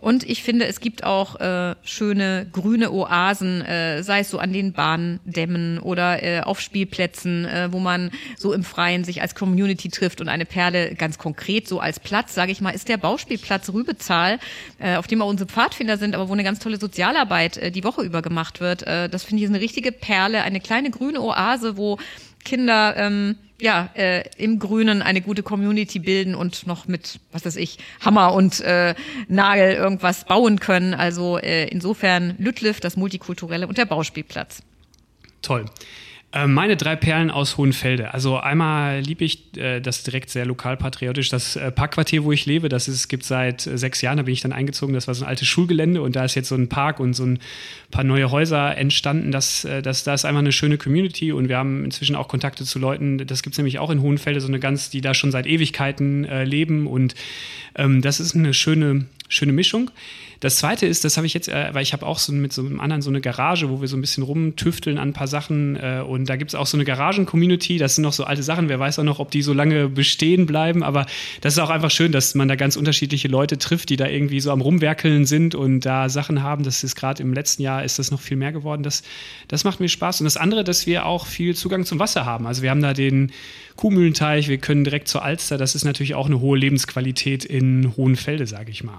Und 0.01 0.23
ich 0.29 0.45
finde, 0.45 0.67
es 0.67 0.81
gibt 0.81 1.03
auch 1.03 1.41
äh, 1.41 1.75
schöne 1.83 2.47
grüne 2.53 2.93
Oasen, 2.93 3.63
äh, 3.63 4.03
sei 4.05 4.21
es 4.21 4.31
so 4.31 4.39
an 4.39 4.53
den 4.53 4.73
Bahndämmen 4.73 5.81
oder 5.81 6.23
äh, 6.23 6.41
auf 6.41 6.61
Spielplätzen, 6.61 7.45
äh, 7.45 7.73
wo 7.73 7.81
man 7.81 8.13
so 8.37 8.53
im 8.53 8.63
Freien 8.63 9.03
sich 9.03 9.23
als 9.23 9.35
Community 9.35 9.89
trifft 9.89 10.21
und 10.21 10.29
eine 10.29 10.45
Perle 10.45 10.95
ganz 10.95 11.19
konkret 11.19 11.67
so 11.67 11.81
als 11.81 11.99
Platz, 11.99 12.35
sage 12.35 12.53
ich 12.53 12.61
mal, 12.61 12.71
ist 12.71 12.89
der 12.89 12.97
Bauspielplatz 12.97 13.71
Rübezahl, 13.71 14.39
äh, 14.79 14.97
auf 14.97 15.09
dem 15.09 15.21
auch 15.21 15.29
unsere 15.29 15.51
Pfadfinder 15.51 15.99
sind, 15.99 16.15
aber 16.15 16.29
wo 16.29 16.33
eine 16.33 16.45
ganz 16.45 16.61
tolle 16.61 16.79
Sozialarbeit 16.79 17.57
äh, 17.57 17.71
die 17.73 17.83
Woche 17.83 18.03
über 18.03 18.23
gemacht 18.23 18.61
wird. 18.61 18.85
Äh, 18.85 19.09
das 19.09 19.25
finde 19.25 19.43
ich 19.43 19.49
ist 19.49 19.55
eine 19.55 19.63
richtige 19.63 19.91
Perle, 19.91 20.43
eine 20.43 20.61
kleine 20.61 20.91
grüne 20.91 21.21
Oase, 21.21 21.77
wo 21.77 21.99
Kinder 22.45 22.97
ähm, 22.97 23.37
ja, 23.61 23.91
äh, 23.95 24.25
im 24.37 24.59
Grünen 24.59 25.03
eine 25.03 25.21
gute 25.21 25.43
Community 25.43 25.99
bilden 25.99 26.35
und 26.35 26.67
noch 26.67 26.87
mit, 26.87 27.19
was 27.33 27.45
weiß 27.45 27.57
ich, 27.57 27.79
Hammer 28.01 28.33
und 28.33 28.61
äh, 28.61 28.95
Nagel 29.27 29.73
irgendwas 29.73 30.25
bauen 30.25 30.61
können. 30.61 30.95
Also 30.95 31.39
äh, 31.39 31.67
insofern 31.69 32.37
Lüttliff, 32.39 32.81
das 32.81 32.97
Multikulturelle 32.97 33.67
und 33.67 33.77
der 33.77 33.87
Bauspielplatz. 33.87 34.63
Toll. 35.43 35.65
Äh, 36.31 36.47
meine 36.47 36.77
drei 36.77 36.95
Perlen 36.95 37.31
aus 37.31 37.57
Hohenfelde. 37.57 38.13
Also 38.13 38.37
einmal 38.37 39.01
liebe 39.01 39.25
ich 39.25 39.57
äh, 39.57 39.81
das 39.81 40.03
direkt 40.03 40.29
sehr 40.29 40.45
lokalpatriotisch, 40.45 41.31
das 41.31 41.57
äh, 41.57 41.73
Parkquartier, 41.73 42.23
wo 42.23 42.33
ich 42.33 42.45
lebe. 42.45 42.69
Das 42.69 42.87
ist, 42.87 43.09
gibt 43.09 43.25
seit 43.25 43.67
äh, 43.67 43.79
sechs 43.79 44.03
Jahren, 44.03 44.19
da 44.19 44.25
bin 44.25 44.35
ich 44.35 44.43
dann 44.43 44.53
eingezogen. 44.53 44.93
Das 44.93 45.07
war 45.07 45.15
so 45.15 45.25
ein 45.25 45.29
altes 45.29 45.49
Schulgelände 45.49 46.03
und 46.03 46.17
da 46.17 46.27
ist 46.27 46.35
jetzt 46.35 46.49
so 46.49 46.55
ein 46.55 46.69
Park 46.69 47.01
und 47.01 47.15
so 47.15 47.25
ein 47.25 47.39
paar 47.91 48.05
neue 48.05 48.31
Häuser 48.31 48.77
entstanden. 48.77 49.33
Das, 49.33 49.65
äh, 49.65 49.81
das, 49.81 50.05
da 50.05 50.13
ist 50.13 50.27
einfach 50.27 50.41
eine 50.41 50.53
schöne 50.53 50.77
Community 50.77 51.33
und 51.33 51.49
wir 51.49 51.57
haben 51.57 51.83
inzwischen 51.85 52.15
auch 52.15 52.29
Kontakte 52.29 52.65
zu 52.65 52.79
Leuten. 52.79 53.27
Das 53.27 53.43
gibt 53.43 53.55
es 53.55 53.59
nämlich 53.59 53.79
auch 53.79 53.89
in 53.89 54.03
Hohenfelde, 54.03 54.43
so 54.43 54.49
eine 54.49 54.61
ganz, 54.61 54.91
die 54.91 55.01
da 55.01 55.15
schon 55.15 55.31
seit 55.31 55.47
Ewigkeiten 55.47 56.27
äh, 56.27 56.45
leben 56.45 56.87
und 56.87 57.15
ähm, 57.75 58.03
das 58.03 58.21
ist 58.21 58.37
eine 58.37 58.53
schöne, 58.53 59.07
schöne 59.31 59.53
Mischung. 59.53 59.91
Das 60.41 60.57
zweite 60.57 60.87
ist, 60.87 61.05
das 61.05 61.17
habe 61.17 61.27
ich 61.27 61.35
jetzt, 61.35 61.49
äh, 61.49 61.71
weil 61.73 61.83
ich 61.83 61.93
habe 61.93 62.07
auch 62.07 62.19
so 62.19 62.33
mit 62.33 62.53
so 62.53 62.63
einem 62.63 62.79
anderen 62.79 63.03
so 63.03 63.11
eine 63.11 63.21
Garage, 63.21 63.71
wo 63.71 63.81
wir 63.81 63.89
so 63.89 63.97
ein 63.97 64.01
bisschen 64.01 64.23
rumtüfteln 64.23 64.99
an 64.99 65.09
ein 65.09 65.13
paar 65.13 65.27
Sachen. 65.27 65.77
Äh, 65.77 66.03
und 66.07 66.29
da 66.29 66.37
gibt 66.37 66.53
es 66.53 66.55
auch 66.55 66.67
so 66.67 66.77
eine 66.77 66.85
Garagen-Community. 66.85 67.79
Das 67.79 67.97
sind 67.97 68.03
noch 68.03 68.13
so 68.13 68.25
alte 68.25 68.43
Sachen. 68.43 68.69
Wer 68.69 68.79
weiß 68.79 69.01
auch 69.01 69.05
noch, 69.05 69.19
ob 69.19 69.31
die 69.33 69.43
so 69.43 69.53
lange 69.53 69.89
bestehen 69.89 70.47
bleiben. 70.47 70.83
Aber 70.85 71.07
das 71.41 71.55
ist 71.55 71.59
auch 71.59 71.71
einfach 71.71 71.91
schön, 71.91 72.13
dass 72.13 72.35
man 72.37 72.47
da 72.47 72.55
ganz 72.55 72.77
unterschiedliche 72.77 73.27
Leute 73.27 73.59
trifft, 73.59 73.89
die 73.89 73.97
da 73.97 74.07
irgendwie 74.07 74.41
so 74.41 74.53
am 74.53 74.61
Rumwerkeln 74.61 75.27
sind 75.27 75.57
und 75.57 75.81
da 75.81 76.09
Sachen 76.09 76.43
haben. 76.43 76.63
Das 76.63 76.85
ist 76.85 76.95
gerade 76.95 77.23
im 77.23 77.35
letzten 77.35 77.63
Jahr 77.63 77.85
ist 77.85 77.99
das 77.99 78.13
noch 78.13 78.21
viel 78.21 78.37
mehr 78.37 78.53
geworden. 78.53 78.85
Das, 78.85 79.03
das 79.49 79.65
macht 79.65 79.81
mir 79.81 79.89
Spaß. 79.89 80.21
Und 80.21 80.25
das 80.25 80.37
andere, 80.37 80.63
dass 80.63 80.87
wir 80.87 81.07
auch 81.07 81.27
viel 81.27 81.57
Zugang 81.57 81.85
zum 81.85 81.99
Wasser 81.99 82.25
haben. 82.25 82.47
Also 82.47 82.63
wir 82.63 82.71
haben 82.71 82.83
da 82.83 82.95
den 82.95 83.33
Kuhmühlenteich, 83.75 84.49
wir 84.49 84.59
können 84.59 84.85
direkt 84.85 85.09
zur 85.09 85.25
Alster. 85.25 85.59
Das 85.59 85.75
ist 85.75 85.85
natürlich 85.85 86.15
auch 86.15 86.27
eine 86.27 86.41
hohe 86.41 86.59
Lebensqualität 86.59 87.45
in 87.45 87.97
Hohenfelde, 87.97 88.47
sage 88.47 88.71
ich 88.71 88.85
mal. 88.85 88.99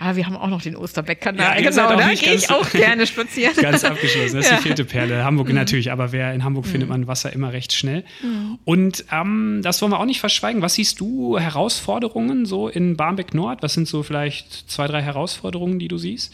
Ah, 0.00 0.14
wir 0.14 0.26
haben 0.26 0.36
auch 0.36 0.46
noch 0.46 0.62
den 0.62 0.76
Osterbeck-Kanal. 0.76 1.60
Ja, 1.60 1.70
genau, 1.70 1.96
da 1.96 2.14
gehe 2.14 2.34
ich 2.34 2.50
auch 2.50 2.70
gerne 2.70 3.04
spazieren. 3.04 3.54
Ganz 3.60 3.82
abgeschlossen. 3.82 4.36
Das 4.36 4.44
ist 4.44 4.50
ja. 4.50 4.56
die 4.58 4.62
vierte 4.62 4.84
Perle. 4.84 5.24
Hamburg 5.24 5.48
mhm. 5.48 5.56
natürlich, 5.56 5.90
aber 5.90 6.12
wer 6.12 6.32
in 6.32 6.44
Hamburg 6.44 6.66
mhm. 6.66 6.70
findet 6.70 6.88
man 6.88 7.06
Wasser 7.08 7.32
immer 7.32 7.52
recht 7.52 7.72
schnell. 7.72 8.04
Mhm. 8.22 8.58
Und 8.64 9.04
ähm, 9.10 9.60
das 9.64 9.82
wollen 9.82 9.90
wir 9.90 9.98
auch 9.98 10.04
nicht 10.04 10.20
verschweigen. 10.20 10.62
Was 10.62 10.74
siehst 10.74 11.00
du 11.00 11.38
Herausforderungen 11.38 12.46
so 12.46 12.68
in 12.68 12.96
Barmbek 12.96 13.34
Nord? 13.34 13.62
Was 13.62 13.74
sind 13.74 13.88
so 13.88 14.04
vielleicht 14.04 14.70
zwei, 14.70 14.86
drei 14.86 15.02
Herausforderungen, 15.02 15.80
die 15.80 15.88
du 15.88 15.98
siehst? 15.98 16.32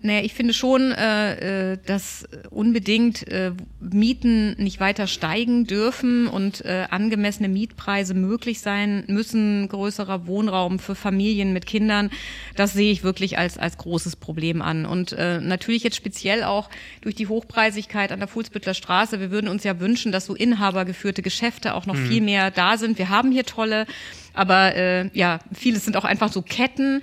Naja, 0.00 0.20
ich 0.22 0.32
finde 0.32 0.54
schon, 0.54 0.92
äh, 0.92 1.72
äh, 1.72 1.78
dass 1.84 2.28
unbedingt 2.50 3.26
äh, 3.26 3.52
Mieten 3.80 4.54
nicht 4.62 4.78
weiter 4.78 5.08
steigen 5.08 5.64
dürfen 5.64 6.28
und 6.28 6.64
äh, 6.64 6.86
angemessene 6.88 7.48
Mietpreise 7.48 8.14
möglich 8.14 8.60
sein 8.60 9.02
müssen, 9.08 9.66
größerer 9.66 10.28
Wohnraum 10.28 10.78
für 10.78 10.94
Familien 10.94 11.52
mit 11.52 11.66
Kindern. 11.66 12.10
Das 12.54 12.74
sehe 12.74 12.92
ich 12.92 13.02
wirklich 13.02 13.38
als, 13.38 13.58
als 13.58 13.76
großes 13.76 14.14
Problem 14.14 14.62
an. 14.62 14.86
Und 14.86 15.12
äh, 15.14 15.40
natürlich 15.40 15.82
jetzt 15.82 15.96
speziell 15.96 16.44
auch 16.44 16.70
durch 17.00 17.16
die 17.16 17.26
Hochpreisigkeit 17.26 18.12
an 18.12 18.20
der 18.20 18.28
Fuhlsbüttler 18.28 18.74
Straße. 18.74 19.18
Wir 19.18 19.32
würden 19.32 19.48
uns 19.48 19.64
ja 19.64 19.80
wünschen, 19.80 20.12
dass 20.12 20.26
so 20.26 20.34
inhabergeführte 20.36 21.22
Geschäfte 21.22 21.74
auch 21.74 21.86
noch 21.86 21.96
mhm. 21.96 22.06
viel 22.06 22.20
mehr 22.22 22.52
da 22.52 22.78
sind. 22.78 22.98
Wir 22.98 23.08
haben 23.08 23.32
hier 23.32 23.44
tolle, 23.44 23.84
aber 24.32 24.76
äh, 24.76 25.10
ja, 25.12 25.40
vieles 25.52 25.84
sind 25.84 25.96
auch 25.96 26.04
einfach 26.04 26.32
so 26.32 26.42
Ketten. 26.42 27.02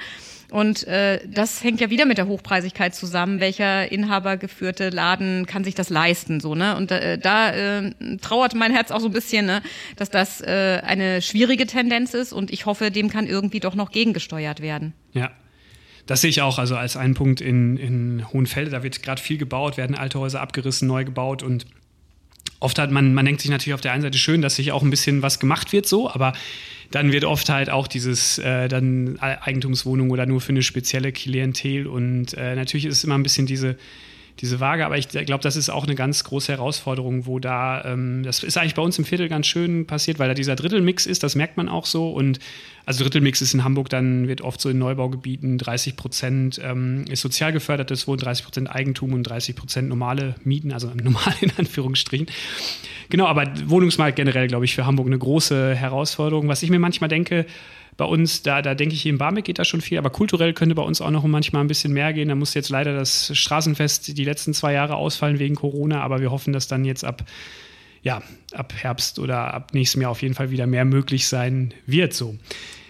Und 0.52 0.88
äh, 0.88 1.20
das 1.28 1.64
hängt 1.64 1.82
ja 1.82 1.90
wieder 1.90 2.06
mit 2.06 2.18
der 2.18 2.28
Hochpreisigkeit 2.28 2.94
zusammen. 2.94 3.40
Welcher 3.40 3.92
inhabergeführte 3.92 4.90
Laden 4.90 5.46
kann 5.46 5.64
sich 5.64 5.76
das 5.76 5.90
leisten? 5.90 6.40
So, 6.40 6.56
ne? 6.56 6.76
Und 6.76 6.92
äh, 6.92 7.18
da 7.18 7.52
äh, 7.52 7.92
trauert 8.22 8.54
mein 8.56 8.72
Herz 8.72 8.92
auch 8.92 9.00
so 9.00 9.08
ein 9.08 9.14
bisschen, 9.14 9.46
ne? 9.46 9.62
dass 9.96 10.10
das 10.10 10.42
äh, 10.42 10.82
eine 10.84 11.22
schwierige 11.22 11.66
Tendenz 11.66 12.14
ist 12.14 12.34
und 12.34 12.52
ich 12.52 12.66
hoffe, 12.66 12.92
dem 12.92 13.10
kann 13.10 13.28
irgendwie 13.28 13.60
doch 13.60 13.76
noch 13.76 13.92
gegengesteuert 13.92 14.62
werden. 14.62 14.94
Ja. 15.14 15.32
Das 16.06 16.22
sehe 16.22 16.30
ich 16.30 16.44
auch 16.44 16.60
also 16.60 16.76
als 16.76 16.98
einen 16.98 17.16
Punkt 17.16 17.42
in, 17.42 17.78
in 17.78 18.32
Hohenfelde. 18.32 18.70
Da 18.70 18.84
wird 18.84 19.02
gerade 19.02 19.20
viel 19.20 19.38
gebaut, 19.38 19.76
werden 19.78 19.96
alte 19.96 20.20
Häuser 20.20 20.40
abgerissen, 20.40 20.88
neu 20.88 21.04
gebaut 21.04 21.42
und 21.42 21.66
oft 22.60 22.78
hat 22.80 22.92
man, 22.92 23.14
man 23.14 23.26
denkt 23.26 23.42
sich 23.42 23.50
natürlich 23.50 23.74
auf 23.74 23.82
der 23.82 23.92
einen 23.92 24.04
Seite 24.04 24.18
schön, 24.18 24.42
dass 24.42 24.56
sich 24.56 24.72
auch 24.72 24.84
ein 24.84 24.90
bisschen 24.90 25.22
was 25.22 25.40
gemacht 25.40 25.74
wird 25.74 25.88
so, 25.88 26.10
aber 26.10 26.34
dann 26.92 27.12
wird 27.12 27.26
oft 27.26 27.50
halt 27.50 27.70
auch 27.70 27.88
dieses 27.88 28.38
äh, 28.38 28.68
dann 28.68 29.20
Eigentumswohnung 29.20 30.12
oder 30.12 30.26
nur 30.26 30.42
für 30.42 30.50
eine 30.50 30.64
spezielle 30.64 31.12
Klientel 31.12 31.88
und 31.88 32.34
äh, 32.34 32.56
natürlich 32.56 32.86
ist 32.86 32.98
es 32.98 33.04
immer 33.04 33.16
ein 33.16 33.24
bisschen 33.24 33.46
diese 33.46 33.78
diese 34.42 34.60
Waage, 34.60 34.86
aber 34.86 34.98
ich 34.98 35.08
glaube, 35.08 35.42
das 35.42 35.56
ist 35.56 35.70
auch 35.70 35.86
eine 35.86 35.96
ganz 35.96 36.24
große 36.26 36.52
Herausforderung, 36.52 37.26
wo 37.26 37.40
da, 37.40 37.86
ähm, 37.86 38.24
das 38.24 38.44
ist 38.44 38.58
eigentlich 38.58 38.76
bei 38.76 38.82
uns 38.82 39.00
im 39.00 39.06
Viertel 39.06 39.30
ganz 39.30 39.48
schön 39.48 39.88
passiert, 39.88 40.20
weil 40.20 40.28
da 40.28 40.34
dieser 40.34 40.56
Drittelmix 40.56 41.06
ist, 41.06 41.24
das 41.24 41.36
merkt 41.36 41.56
man 41.56 41.70
auch 41.70 41.86
so 41.86 42.12
und 42.12 42.40
also 42.86 43.04
Drittelmix 43.04 43.42
ist 43.42 43.54
in 43.54 43.64
Hamburg, 43.64 43.90
dann 43.90 44.28
wird 44.28 44.42
oft 44.42 44.60
so 44.60 44.70
in 44.70 44.78
Neubaugebieten 44.78 45.58
30 45.58 45.96
Prozent 45.96 46.60
ähm, 46.62 47.06
ist 47.10 47.22
sozial 47.22 47.54
gefördertes 47.54 48.08
Wohnen, 48.08 48.20
30 48.20 48.44
Prozent 48.44 48.70
Eigentum 48.70 49.14
und 49.14 49.24
30 49.24 49.56
Prozent 49.56 49.88
normale 49.88 50.36
Mieten, 50.44 50.74
also 50.74 50.92
normal 50.94 51.34
in 51.40 51.52
Anführungsstrichen. 51.58 52.28
Genau, 53.10 53.28
aber 53.28 53.52
Wohnungsmarkt 53.66 54.16
generell, 54.16 54.48
glaube 54.48 54.66
ich, 54.66 54.76
für 54.76 54.86
Hamburg 54.86 55.08
eine 55.08 55.18
große 55.18 55.76
Herausforderung. 55.76 56.48
Was 56.48 56.64
ich 56.64 56.70
mir 56.70 56.80
manchmal 56.80 57.10
denke, 57.10 57.46
bei 57.98 58.06
uns, 58.06 58.44
da, 58.44 58.62
da 58.62 58.76
denke 58.76 58.94
ich, 58.94 59.06
in 59.06 59.18
Barmbek 59.18 59.46
geht 59.46 59.60
da 59.60 59.64
schon 59.64 59.80
viel, 59.82 59.98
aber 59.98 60.10
kulturell 60.10 60.54
könnte 60.54 60.76
bei 60.76 60.82
uns 60.82 61.00
auch 61.00 61.12
noch 61.12 61.24
manchmal 61.24 61.64
ein 61.64 61.68
bisschen 61.68 61.94
mehr 61.94 62.12
gehen. 62.12 62.28
Da 62.28 62.36
muss 62.36 62.54
jetzt 62.54 62.70
leider 62.70 62.96
das 62.96 63.32
Straßenfest 63.36 64.18
die 64.18 64.24
letzten 64.26 64.54
zwei 64.54 64.74
Jahre 64.74 64.96
ausfallen 64.96 65.40
wegen 65.40 65.56
Corona, 65.56 66.02
aber 66.02 66.20
wir 66.20 66.32
hoffen, 66.32 66.52
dass 66.52 66.68
dann 66.68 66.84
jetzt 66.84 67.06
ab, 67.06 67.24
ja, 68.06 68.22
ab 68.54 68.72
Herbst 68.78 69.18
oder 69.18 69.52
ab 69.54 69.74
nächstem 69.74 70.04
Jahr 70.04 70.12
auf 70.12 70.22
jeden 70.22 70.36
Fall 70.36 70.52
wieder 70.52 70.68
mehr 70.68 70.86
möglich 70.86 71.28
sein 71.28 71.74
wird. 71.88 72.14
So. 72.14 72.38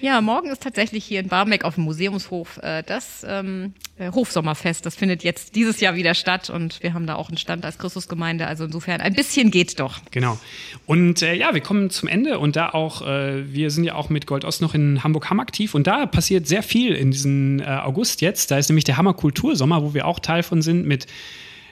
Ja, 0.02 0.20
morgen 0.20 0.50
ist 0.50 0.62
tatsächlich 0.62 1.06
hier 1.06 1.22
in 1.22 1.30
Barmbek 1.30 1.64
auf 1.64 1.76
dem 1.76 1.86
Museumshof 1.86 2.58
äh, 2.62 2.84
das 2.84 3.26
ähm, 3.26 3.74
äh, 3.98 4.12
Hofsommerfest. 4.12 4.86
Das 4.86 4.94
findet 4.94 5.24
jetzt 5.24 5.56
dieses 5.56 5.80
Jahr 5.80 5.96
wieder 5.96 6.16
statt 6.16 6.50
und 6.50 6.84
wir 6.84 6.94
haben 6.94 7.08
da 7.08 7.16
auch 7.16 7.30
einen 7.30 7.38
Stand 7.38 7.64
als 7.64 7.78
Christusgemeinde. 7.78 8.46
Also 8.46 8.66
insofern 8.66 9.00
ein 9.00 9.14
bisschen 9.14 9.52
geht 9.52 9.80
doch. 9.80 10.00
Genau. 10.12 10.38
Und 10.86 11.22
äh, 11.22 11.34
ja, 11.34 11.54
wir 11.54 11.62
kommen 11.62 11.90
zum 11.90 12.10
Ende 12.10 12.38
und 12.38 12.58
da 12.58 12.72
auch, 12.72 13.02
äh, 13.08 13.54
wir 13.54 13.72
sind 13.72 13.86
ja 13.86 13.96
auch 13.96 14.10
mit 14.10 14.28
Gold 14.28 14.44
Ost 14.44 14.62
noch 14.62 14.74
in 14.74 15.02
Hamburg-Hamm 15.02 15.40
aktiv 15.40 15.76
und 15.76 15.88
da 15.88 16.08
passiert 16.08 16.46
sehr 16.46 16.62
viel 16.62 16.94
in 16.94 17.12
diesem 17.12 17.62
äh, 17.62 17.64
August 17.64 18.20
jetzt. 18.20 18.52
Da 18.52 18.58
ist 18.58 18.68
nämlich 18.68 18.84
der 18.84 18.98
Hammer 18.98 19.14
Kultursommer, 19.14 19.82
wo 19.82 19.94
wir 19.94 20.08
auch 20.08 20.20
Teil 20.20 20.44
von 20.44 20.62
sind 20.62 20.86
mit 20.86 21.08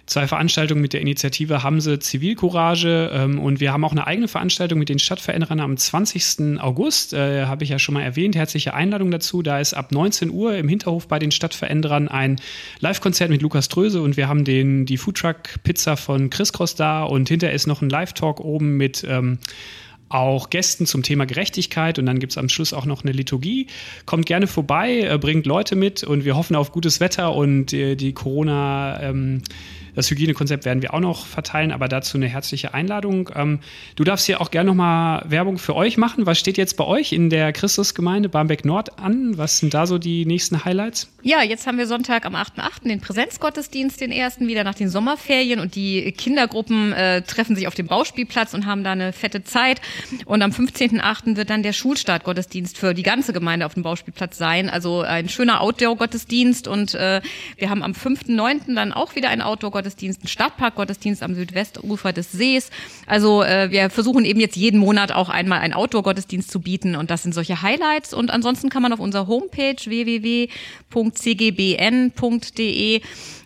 zwei 0.05 0.27
Veranstaltungen 0.27 0.81
mit 0.81 0.93
der 0.93 1.01
Initiative 1.01 1.63
Hamse 1.63 1.99
Zivilcourage 1.99 3.09
ähm, 3.13 3.39
und 3.39 3.59
wir 3.59 3.71
haben 3.71 3.85
auch 3.85 3.91
eine 3.91 4.05
eigene 4.05 4.27
Veranstaltung 4.27 4.79
mit 4.79 4.89
den 4.89 4.99
Stadtveränderern 4.99 5.59
am 5.59 5.77
20. 5.77 6.59
August, 6.59 7.13
äh, 7.13 7.45
habe 7.45 7.63
ich 7.63 7.69
ja 7.69 7.79
schon 7.79 7.93
mal 7.93 8.03
erwähnt, 8.03 8.35
herzliche 8.35 8.73
Einladung 8.73 9.11
dazu. 9.11 9.41
Da 9.41 9.59
ist 9.59 9.73
ab 9.73 9.91
19 9.91 10.29
Uhr 10.29 10.55
im 10.55 10.67
Hinterhof 10.67 11.07
bei 11.07 11.19
den 11.19 11.31
Stadtveränderern 11.31 12.09
ein 12.09 12.39
Live-Konzert 12.79 13.29
mit 13.29 13.41
Lukas 13.41 13.69
Tröse 13.69 14.01
und 14.01 14.17
wir 14.17 14.27
haben 14.27 14.43
den, 14.43 14.85
die 14.85 14.97
Foodtruck-Pizza 14.97 15.95
von 15.95 16.29
Chris 16.29 16.51
Cross 16.51 16.75
da 16.75 17.03
und 17.03 17.29
hinterher 17.29 17.55
ist 17.55 17.67
noch 17.67 17.81
ein 17.81 17.89
Live-Talk 17.89 18.41
oben 18.41 18.75
mit 18.75 19.05
ähm, 19.07 19.39
auch 20.09 20.49
Gästen 20.49 20.85
zum 20.85 21.01
Thema 21.01 21.25
Gerechtigkeit 21.25 21.97
und 21.97 22.05
dann 22.05 22.19
gibt 22.19 22.33
es 22.33 22.37
am 22.37 22.49
Schluss 22.49 22.73
auch 22.73 22.85
noch 22.85 23.03
eine 23.03 23.13
Liturgie. 23.13 23.67
Kommt 24.05 24.25
gerne 24.25 24.47
vorbei, 24.47 24.99
äh, 24.99 25.17
bringt 25.17 25.45
Leute 25.45 25.75
mit 25.75 26.03
und 26.03 26.25
wir 26.25 26.35
hoffen 26.35 26.55
auf 26.55 26.71
gutes 26.71 26.99
Wetter 26.99 27.33
und 27.33 27.73
äh, 27.73 27.95
die 27.95 28.13
Corona- 28.13 29.01
ähm, 29.01 29.41
das 29.95 30.09
Hygienekonzept 30.09 30.65
werden 30.65 30.81
wir 30.81 30.93
auch 30.93 30.99
noch 30.99 31.25
verteilen, 31.25 31.71
aber 31.71 31.87
dazu 31.87 32.17
eine 32.17 32.27
herzliche 32.27 32.73
Einladung. 32.73 33.29
Ähm, 33.35 33.59
du 33.95 34.03
darfst 34.03 34.25
hier 34.25 34.41
auch 34.41 34.49
gerne 34.49 34.69
nochmal 34.71 35.23
Werbung 35.27 35.57
für 35.57 35.75
euch 35.75 35.97
machen. 35.97 36.25
Was 36.25 36.39
steht 36.39 36.57
jetzt 36.57 36.77
bei 36.77 36.85
euch 36.85 37.13
in 37.13 37.29
der 37.29 37.53
Christusgemeinde 37.53 38.29
Barmbek 38.29 38.65
Nord 38.65 38.99
an? 38.99 39.37
Was 39.37 39.59
sind 39.59 39.73
da 39.73 39.85
so 39.85 39.97
die 39.97 40.25
nächsten 40.25 40.65
Highlights? 40.65 41.09
Ja, 41.21 41.43
jetzt 41.43 41.67
haben 41.67 41.77
wir 41.77 41.87
Sonntag 41.87 42.25
am 42.25 42.35
8.8. 42.35 42.87
den 42.87 43.01
Präsenzgottesdienst, 43.01 44.01
den 44.01 44.11
ersten, 44.11 44.47
wieder 44.47 44.63
nach 44.63 44.75
den 44.75 44.89
Sommerferien 44.89 45.59
und 45.59 45.75
die 45.75 46.11
Kindergruppen 46.11 46.93
äh, 46.93 47.21
treffen 47.21 47.55
sich 47.55 47.67
auf 47.67 47.75
dem 47.75 47.87
Bauspielplatz 47.87 48.53
und 48.53 48.65
haben 48.65 48.83
da 48.83 48.91
eine 48.91 49.13
fette 49.13 49.43
Zeit. 49.43 49.79
Und 50.25 50.41
am 50.41 50.51
15.8. 50.51 51.35
wird 51.35 51.49
dann 51.49 51.63
der 51.63 51.73
Schulstartgottesdienst 51.73 52.77
für 52.77 52.93
die 52.93 53.03
ganze 53.03 53.31
Gemeinde 53.31 53.65
auf 53.65 53.75
dem 53.75 53.83
Bauspielplatz 53.83 54.37
sein. 54.37 54.69
Also 54.69 55.01
ein 55.01 55.29
schöner 55.29 55.61
Outdoor-Gottesdienst 55.61 56.67
und 56.67 56.95
äh, 56.95 57.21
wir 57.57 57.69
haben 57.69 57.83
am 57.83 57.91
5.9. 57.91 58.73
dann 58.75 58.91
auch 58.91 59.15
wieder 59.15 59.29
ein 59.29 59.41
Outdoor-Gottesdienst 59.41 59.82
Gottesdienst, 59.83 60.21
einen 60.21 60.29
Stadtparkgottesdienst 60.29 61.21
am 61.23 61.35
Südwestufer 61.35 62.13
des 62.13 62.31
Sees. 62.31 62.69
Also 63.05 63.43
äh, 63.43 63.69
wir 63.69 63.89
versuchen 63.89 64.23
eben 64.23 64.39
jetzt 64.39 64.55
jeden 64.55 64.79
Monat 64.79 65.11
auch 65.11 65.27
einmal 65.29 65.59
einen 65.59 65.73
Outdoor-Gottesdienst 65.73 66.49
zu 66.49 66.61
bieten 66.61 66.95
und 66.95 67.11
das 67.11 67.23
sind 67.23 67.33
solche 67.33 67.61
Highlights. 67.61 68.13
Und 68.13 68.31
ansonsten 68.31 68.69
kann 68.69 68.81
man 68.81 68.93
auf 68.93 69.01
unserer 69.01 69.27
Homepage 69.27 69.75
www.cgbn.de 69.83 70.51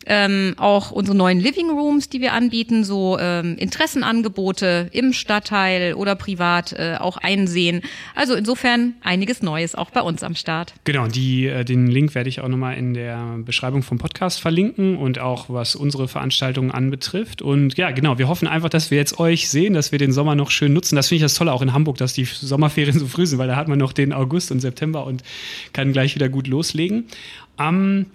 ähm, 0.08 0.56
auch 0.58 0.92
unsere 0.92 1.16
neuen 1.16 1.40
Living 1.40 1.70
Rooms, 1.70 2.10
die 2.10 2.22
wir 2.22 2.34
anbieten, 2.34 2.84
so 2.84 3.18
ähm, 3.20 3.58
Interessenangebote 3.58 4.90
im 4.94 5.14
Stadtteil 5.14 5.94
oder 5.94 6.16
privat 6.16 6.74
äh, 6.74 6.96
auch 7.00 7.18
einsehen. 7.18 7.82
Also 8.16 8.34
insofern 8.34 8.94
einiges 9.02 9.42
Neues 9.42 9.76
auch 9.76 9.92
bei 9.92 10.02
uns 10.02 10.24
am 10.24 10.36
Start. 10.36 10.74
Genau, 10.86 11.08
die, 11.08 11.48
äh, 11.48 11.66
den 11.66 11.88
Link 11.88 12.16
werde 12.16 12.30
ich 12.30 12.40
auch 12.40 12.48
nochmal 12.48 12.78
in 12.78 12.94
der 12.94 13.38
Beschreibung 13.40 13.84
vom 13.84 13.98
Podcast 13.98 14.40
verlinken 14.40 14.98
und 14.98 15.20
auch 15.20 15.50
was 15.50 15.76
unsere 15.76 16.08
Veranstaltungen 16.08 16.72
anbetrifft. 16.72 17.42
Und 17.42 17.78
ja, 17.78 17.92
genau, 17.92 18.18
wir 18.18 18.30
hoffen 18.30 18.48
einfach, 18.48 18.70
dass 18.70 18.92
wir 18.92 18.98
jetzt 18.98 19.20
euch 19.20 19.50
sehen, 19.50 19.74
dass 19.74 19.92
wir 19.92 20.00
den 20.00 20.14
Sommer 20.14 20.36
noch 20.36 20.52
schön 20.52 20.74
nutzen. 20.74 20.96
Das 20.96 21.10
finde 21.10 21.18
ich 21.18 21.24
das 21.24 21.36
Tolle 21.36 21.52
auch 21.52 21.62
in 21.62 21.74
Hamburg, 21.74 21.98
dass 21.98 22.14
die 22.14 22.26
Sommerferien 22.26 22.98
so 23.00 23.08
früh 23.08 23.26
sind, 23.26 23.40
weil 23.40 23.48
da 23.48 23.58
hat 23.58 23.68
man 23.68 23.78
noch 23.78 23.92
den 23.92 24.14
August 24.14 24.52
und 24.52 24.62
September 24.62 25.06
und 25.06 25.24
kann 25.74 25.92
gleich 25.92 26.16
wieder 26.16 26.30
gut 26.30 26.48
loslegen. 26.48 27.06
Ähm, 27.60 28.06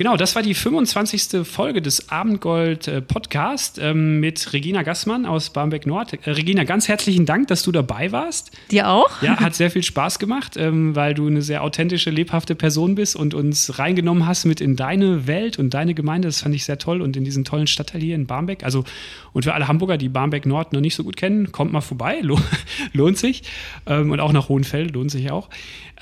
Genau, 0.00 0.16
das 0.16 0.34
war 0.34 0.40
die 0.40 0.54
25. 0.54 1.46
Folge 1.46 1.82
des 1.82 2.08
Abendgold 2.08 2.88
äh, 2.88 3.02
Podcast 3.02 3.78
ähm, 3.78 4.18
mit 4.18 4.50
Regina 4.54 4.82
Gassmann 4.82 5.26
aus 5.26 5.50
Barmbek 5.50 5.86
Nord. 5.86 6.14
Äh, 6.26 6.30
Regina, 6.30 6.64
ganz 6.64 6.88
herzlichen 6.88 7.26
Dank, 7.26 7.48
dass 7.48 7.64
du 7.64 7.70
dabei 7.70 8.10
warst. 8.10 8.50
Dir 8.70 8.88
auch? 8.88 9.20
Ja, 9.20 9.38
hat 9.38 9.54
sehr 9.54 9.70
viel 9.70 9.82
Spaß 9.82 10.18
gemacht, 10.18 10.56
ähm, 10.56 10.96
weil 10.96 11.12
du 11.12 11.26
eine 11.26 11.42
sehr 11.42 11.62
authentische, 11.62 12.08
lebhafte 12.08 12.54
Person 12.54 12.94
bist 12.94 13.14
und 13.14 13.34
uns 13.34 13.78
reingenommen 13.78 14.26
hast 14.26 14.46
mit 14.46 14.62
in 14.62 14.74
deine 14.74 15.26
Welt 15.26 15.58
und 15.58 15.74
deine 15.74 15.92
Gemeinde. 15.92 16.28
Das 16.28 16.40
fand 16.40 16.54
ich 16.54 16.64
sehr 16.64 16.78
toll 16.78 17.02
und 17.02 17.14
in 17.18 17.24
diesen 17.24 17.44
tollen 17.44 17.66
Stadtteil 17.66 18.00
hier 18.00 18.14
in 18.14 18.26
Barmbek. 18.26 18.64
Also, 18.64 18.84
und 19.34 19.42
für 19.42 19.52
alle 19.52 19.68
Hamburger, 19.68 19.98
die 19.98 20.08
Barmbek 20.08 20.46
Nord 20.46 20.72
noch 20.72 20.80
nicht 20.80 20.94
so 20.94 21.04
gut 21.04 21.18
kennen, 21.18 21.52
kommt 21.52 21.74
mal 21.74 21.82
vorbei, 21.82 22.22
lohnt 22.94 23.18
sich. 23.18 23.42
Ähm, 23.84 24.12
und 24.12 24.20
auch 24.20 24.32
nach 24.32 24.48
Hohenfeld 24.48 24.94
lohnt 24.94 25.10
sich 25.10 25.30
auch. 25.30 25.50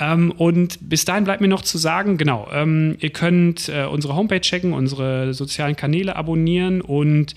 Ähm, 0.00 0.32
und 0.32 0.78
bis 0.88 1.04
dahin 1.04 1.24
bleibt 1.24 1.40
mir 1.40 1.48
noch 1.48 1.62
zu 1.62 1.78
sagen, 1.78 2.18
genau, 2.18 2.48
ähm, 2.52 2.96
ihr 3.00 3.10
könnt 3.10 3.68
äh, 3.68 3.84
unsere 3.84 4.14
Homepage 4.14 4.40
checken, 4.40 4.72
unsere 4.72 5.34
sozialen 5.34 5.76
Kanäle 5.76 6.16
abonnieren 6.16 6.80
und 6.80 7.34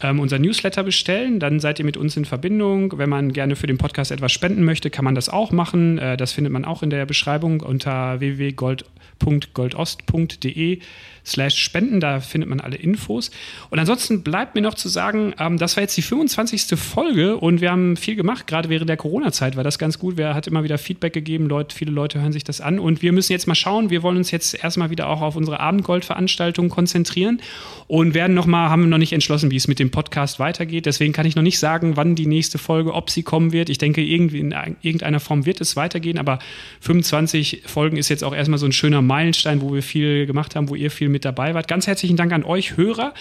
ähm, 0.00 0.20
unser 0.20 0.38
Newsletter 0.38 0.82
bestellen. 0.82 1.40
Dann 1.40 1.60
seid 1.60 1.78
ihr 1.78 1.84
mit 1.84 1.96
uns 1.96 2.16
in 2.16 2.24
Verbindung. 2.24 2.98
Wenn 2.98 3.08
man 3.08 3.32
gerne 3.32 3.56
für 3.56 3.66
den 3.66 3.78
Podcast 3.78 4.10
etwas 4.10 4.32
spenden 4.32 4.64
möchte, 4.64 4.90
kann 4.90 5.04
man 5.04 5.14
das 5.14 5.28
auch 5.28 5.52
machen. 5.52 5.98
Äh, 5.98 6.16
das 6.16 6.32
findet 6.32 6.52
man 6.52 6.64
auch 6.64 6.82
in 6.82 6.90
der 6.90 7.06
Beschreibung 7.06 7.60
unter 7.60 8.18
www.goldost.de 8.20 10.80
slash 11.26 11.56
spenden, 11.56 12.00
da 12.00 12.20
findet 12.20 12.48
man 12.48 12.60
alle 12.60 12.76
Infos. 12.76 13.30
Und 13.70 13.78
ansonsten 13.78 14.22
bleibt 14.22 14.54
mir 14.54 14.60
noch 14.60 14.74
zu 14.74 14.88
sagen, 14.88 15.34
ähm, 15.38 15.58
das 15.58 15.76
war 15.76 15.82
jetzt 15.82 15.96
die 15.96 16.02
25. 16.02 16.78
Folge 16.78 17.36
und 17.36 17.60
wir 17.60 17.70
haben 17.70 17.96
viel 17.96 18.16
gemacht, 18.16 18.46
gerade 18.46 18.68
während 18.68 18.88
der 18.88 18.96
Corona-Zeit 18.96 19.56
war 19.56 19.64
das 19.64 19.78
ganz 19.78 19.98
gut. 19.98 20.16
Wer 20.16 20.34
hat 20.34 20.46
immer 20.46 20.64
wieder 20.64 20.78
Feedback 20.78 21.12
gegeben, 21.12 21.46
Leute, 21.46 21.74
viele 21.74 21.90
Leute 21.92 22.20
hören 22.20 22.32
sich 22.32 22.44
das 22.44 22.60
an 22.60 22.78
und 22.78 23.02
wir 23.02 23.12
müssen 23.12 23.32
jetzt 23.32 23.46
mal 23.46 23.54
schauen, 23.54 23.90
wir 23.90 24.02
wollen 24.02 24.16
uns 24.16 24.30
jetzt 24.30 24.62
erstmal 24.62 24.90
wieder 24.90 25.08
auch 25.08 25.22
auf 25.22 25.36
unsere 25.36 25.60
Abendgold-Veranstaltung 25.60 26.68
konzentrieren 26.68 27.40
und 27.86 28.14
werden 28.14 28.34
nochmal, 28.34 28.68
haben 28.68 28.88
noch 28.88 28.98
nicht 28.98 29.12
entschlossen, 29.12 29.50
wie 29.50 29.56
es 29.56 29.68
mit 29.68 29.78
dem 29.78 29.90
Podcast 29.90 30.38
weitergeht. 30.38 30.86
Deswegen 30.86 31.12
kann 31.12 31.26
ich 31.26 31.36
noch 31.36 31.42
nicht 31.42 31.58
sagen, 31.58 31.96
wann 31.96 32.14
die 32.14 32.26
nächste 32.26 32.58
Folge, 32.58 32.94
ob 32.94 33.10
sie 33.10 33.22
kommen 33.22 33.52
wird. 33.52 33.68
Ich 33.68 33.78
denke, 33.78 34.02
irgendwie 34.02 34.40
in 34.40 34.54
irgendeiner 34.82 35.20
Form 35.20 35.46
wird 35.46 35.60
es 35.60 35.76
weitergehen, 35.76 36.18
aber 36.18 36.38
25 36.80 37.62
Folgen 37.66 37.96
ist 37.96 38.08
jetzt 38.08 38.24
auch 38.24 38.34
erstmal 38.34 38.58
so 38.58 38.66
ein 38.66 38.72
schöner 38.72 39.02
Meilenstein, 39.02 39.60
wo 39.60 39.72
wir 39.74 39.82
viel 39.82 40.26
gemacht 40.26 40.56
haben, 40.56 40.68
wo 40.68 40.74
ihr 40.74 40.90
viel 40.90 41.08
mit 41.14 41.24
dabei 41.24 41.54
wart. 41.54 41.68
Ganz 41.68 41.86
herzlichen 41.86 42.18
Dank 42.18 42.32
an 42.32 42.44
euch 42.44 42.76
Hörer. 42.76 43.14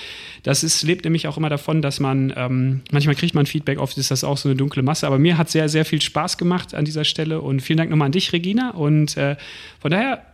Das 0.43 0.63
ist, 0.63 0.83
lebt 0.83 1.05
nämlich 1.05 1.27
auch 1.29 1.37
immer 1.37 1.49
davon, 1.49 1.81
dass 1.81 2.01
man, 2.01 2.33
ähm, 2.35 2.81
manchmal 2.91 3.15
kriegt 3.15 3.33
man 3.33 3.45
Feedback, 3.45 3.79
oft 3.79 3.97
ist 3.97 4.11
das 4.11 4.25
auch 4.25 4.37
so 4.37 4.49
eine 4.49 4.57
dunkle 4.57 4.83
Masse, 4.83 5.07
aber 5.07 5.19
mir 5.19 5.37
hat 5.37 5.49
sehr, 5.49 5.69
sehr 5.69 5.85
viel 5.85 6.01
Spaß 6.01 6.37
gemacht 6.37 6.73
an 6.73 6.83
dieser 6.83 7.05
Stelle 7.05 7.39
und 7.39 7.61
vielen 7.61 7.77
Dank 7.77 7.89
nochmal 7.89 8.07
an 8.07 8.11
dich, 8.11 8.33
Regina. 8.33 8.71
Und 8.71 9.15
äh, 9.15 9.37
von 9.79 9.91
daher, 9.91 10.25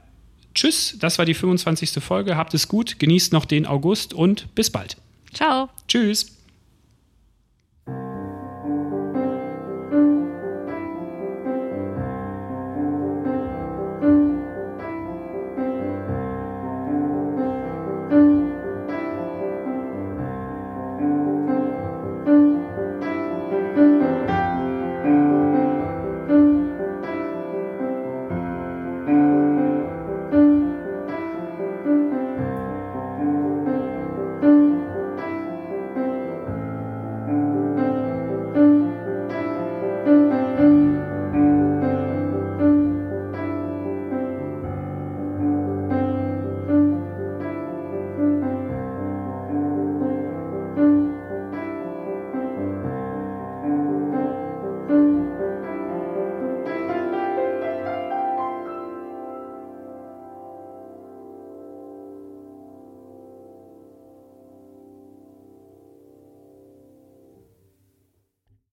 tschüss, 0.56 0.98
das 1.00 1.20
war 1.20 1.26
die 1.26 1.36
25. 1.36 1.92
Folge. 2.04 2.36
Habt 2.38 2.54
es 2.56 2.68
gut, 2.68 2.98
genießt 2.98 3.34
noch 3.34 3.46
den 3.46 3.68
August 3.68 4.14
und 4.14 4.56
bis 4.56 4.72
bald. 4.72 4.98
Ciao. 5.34 5.70
Tschüss. 5.88 6.39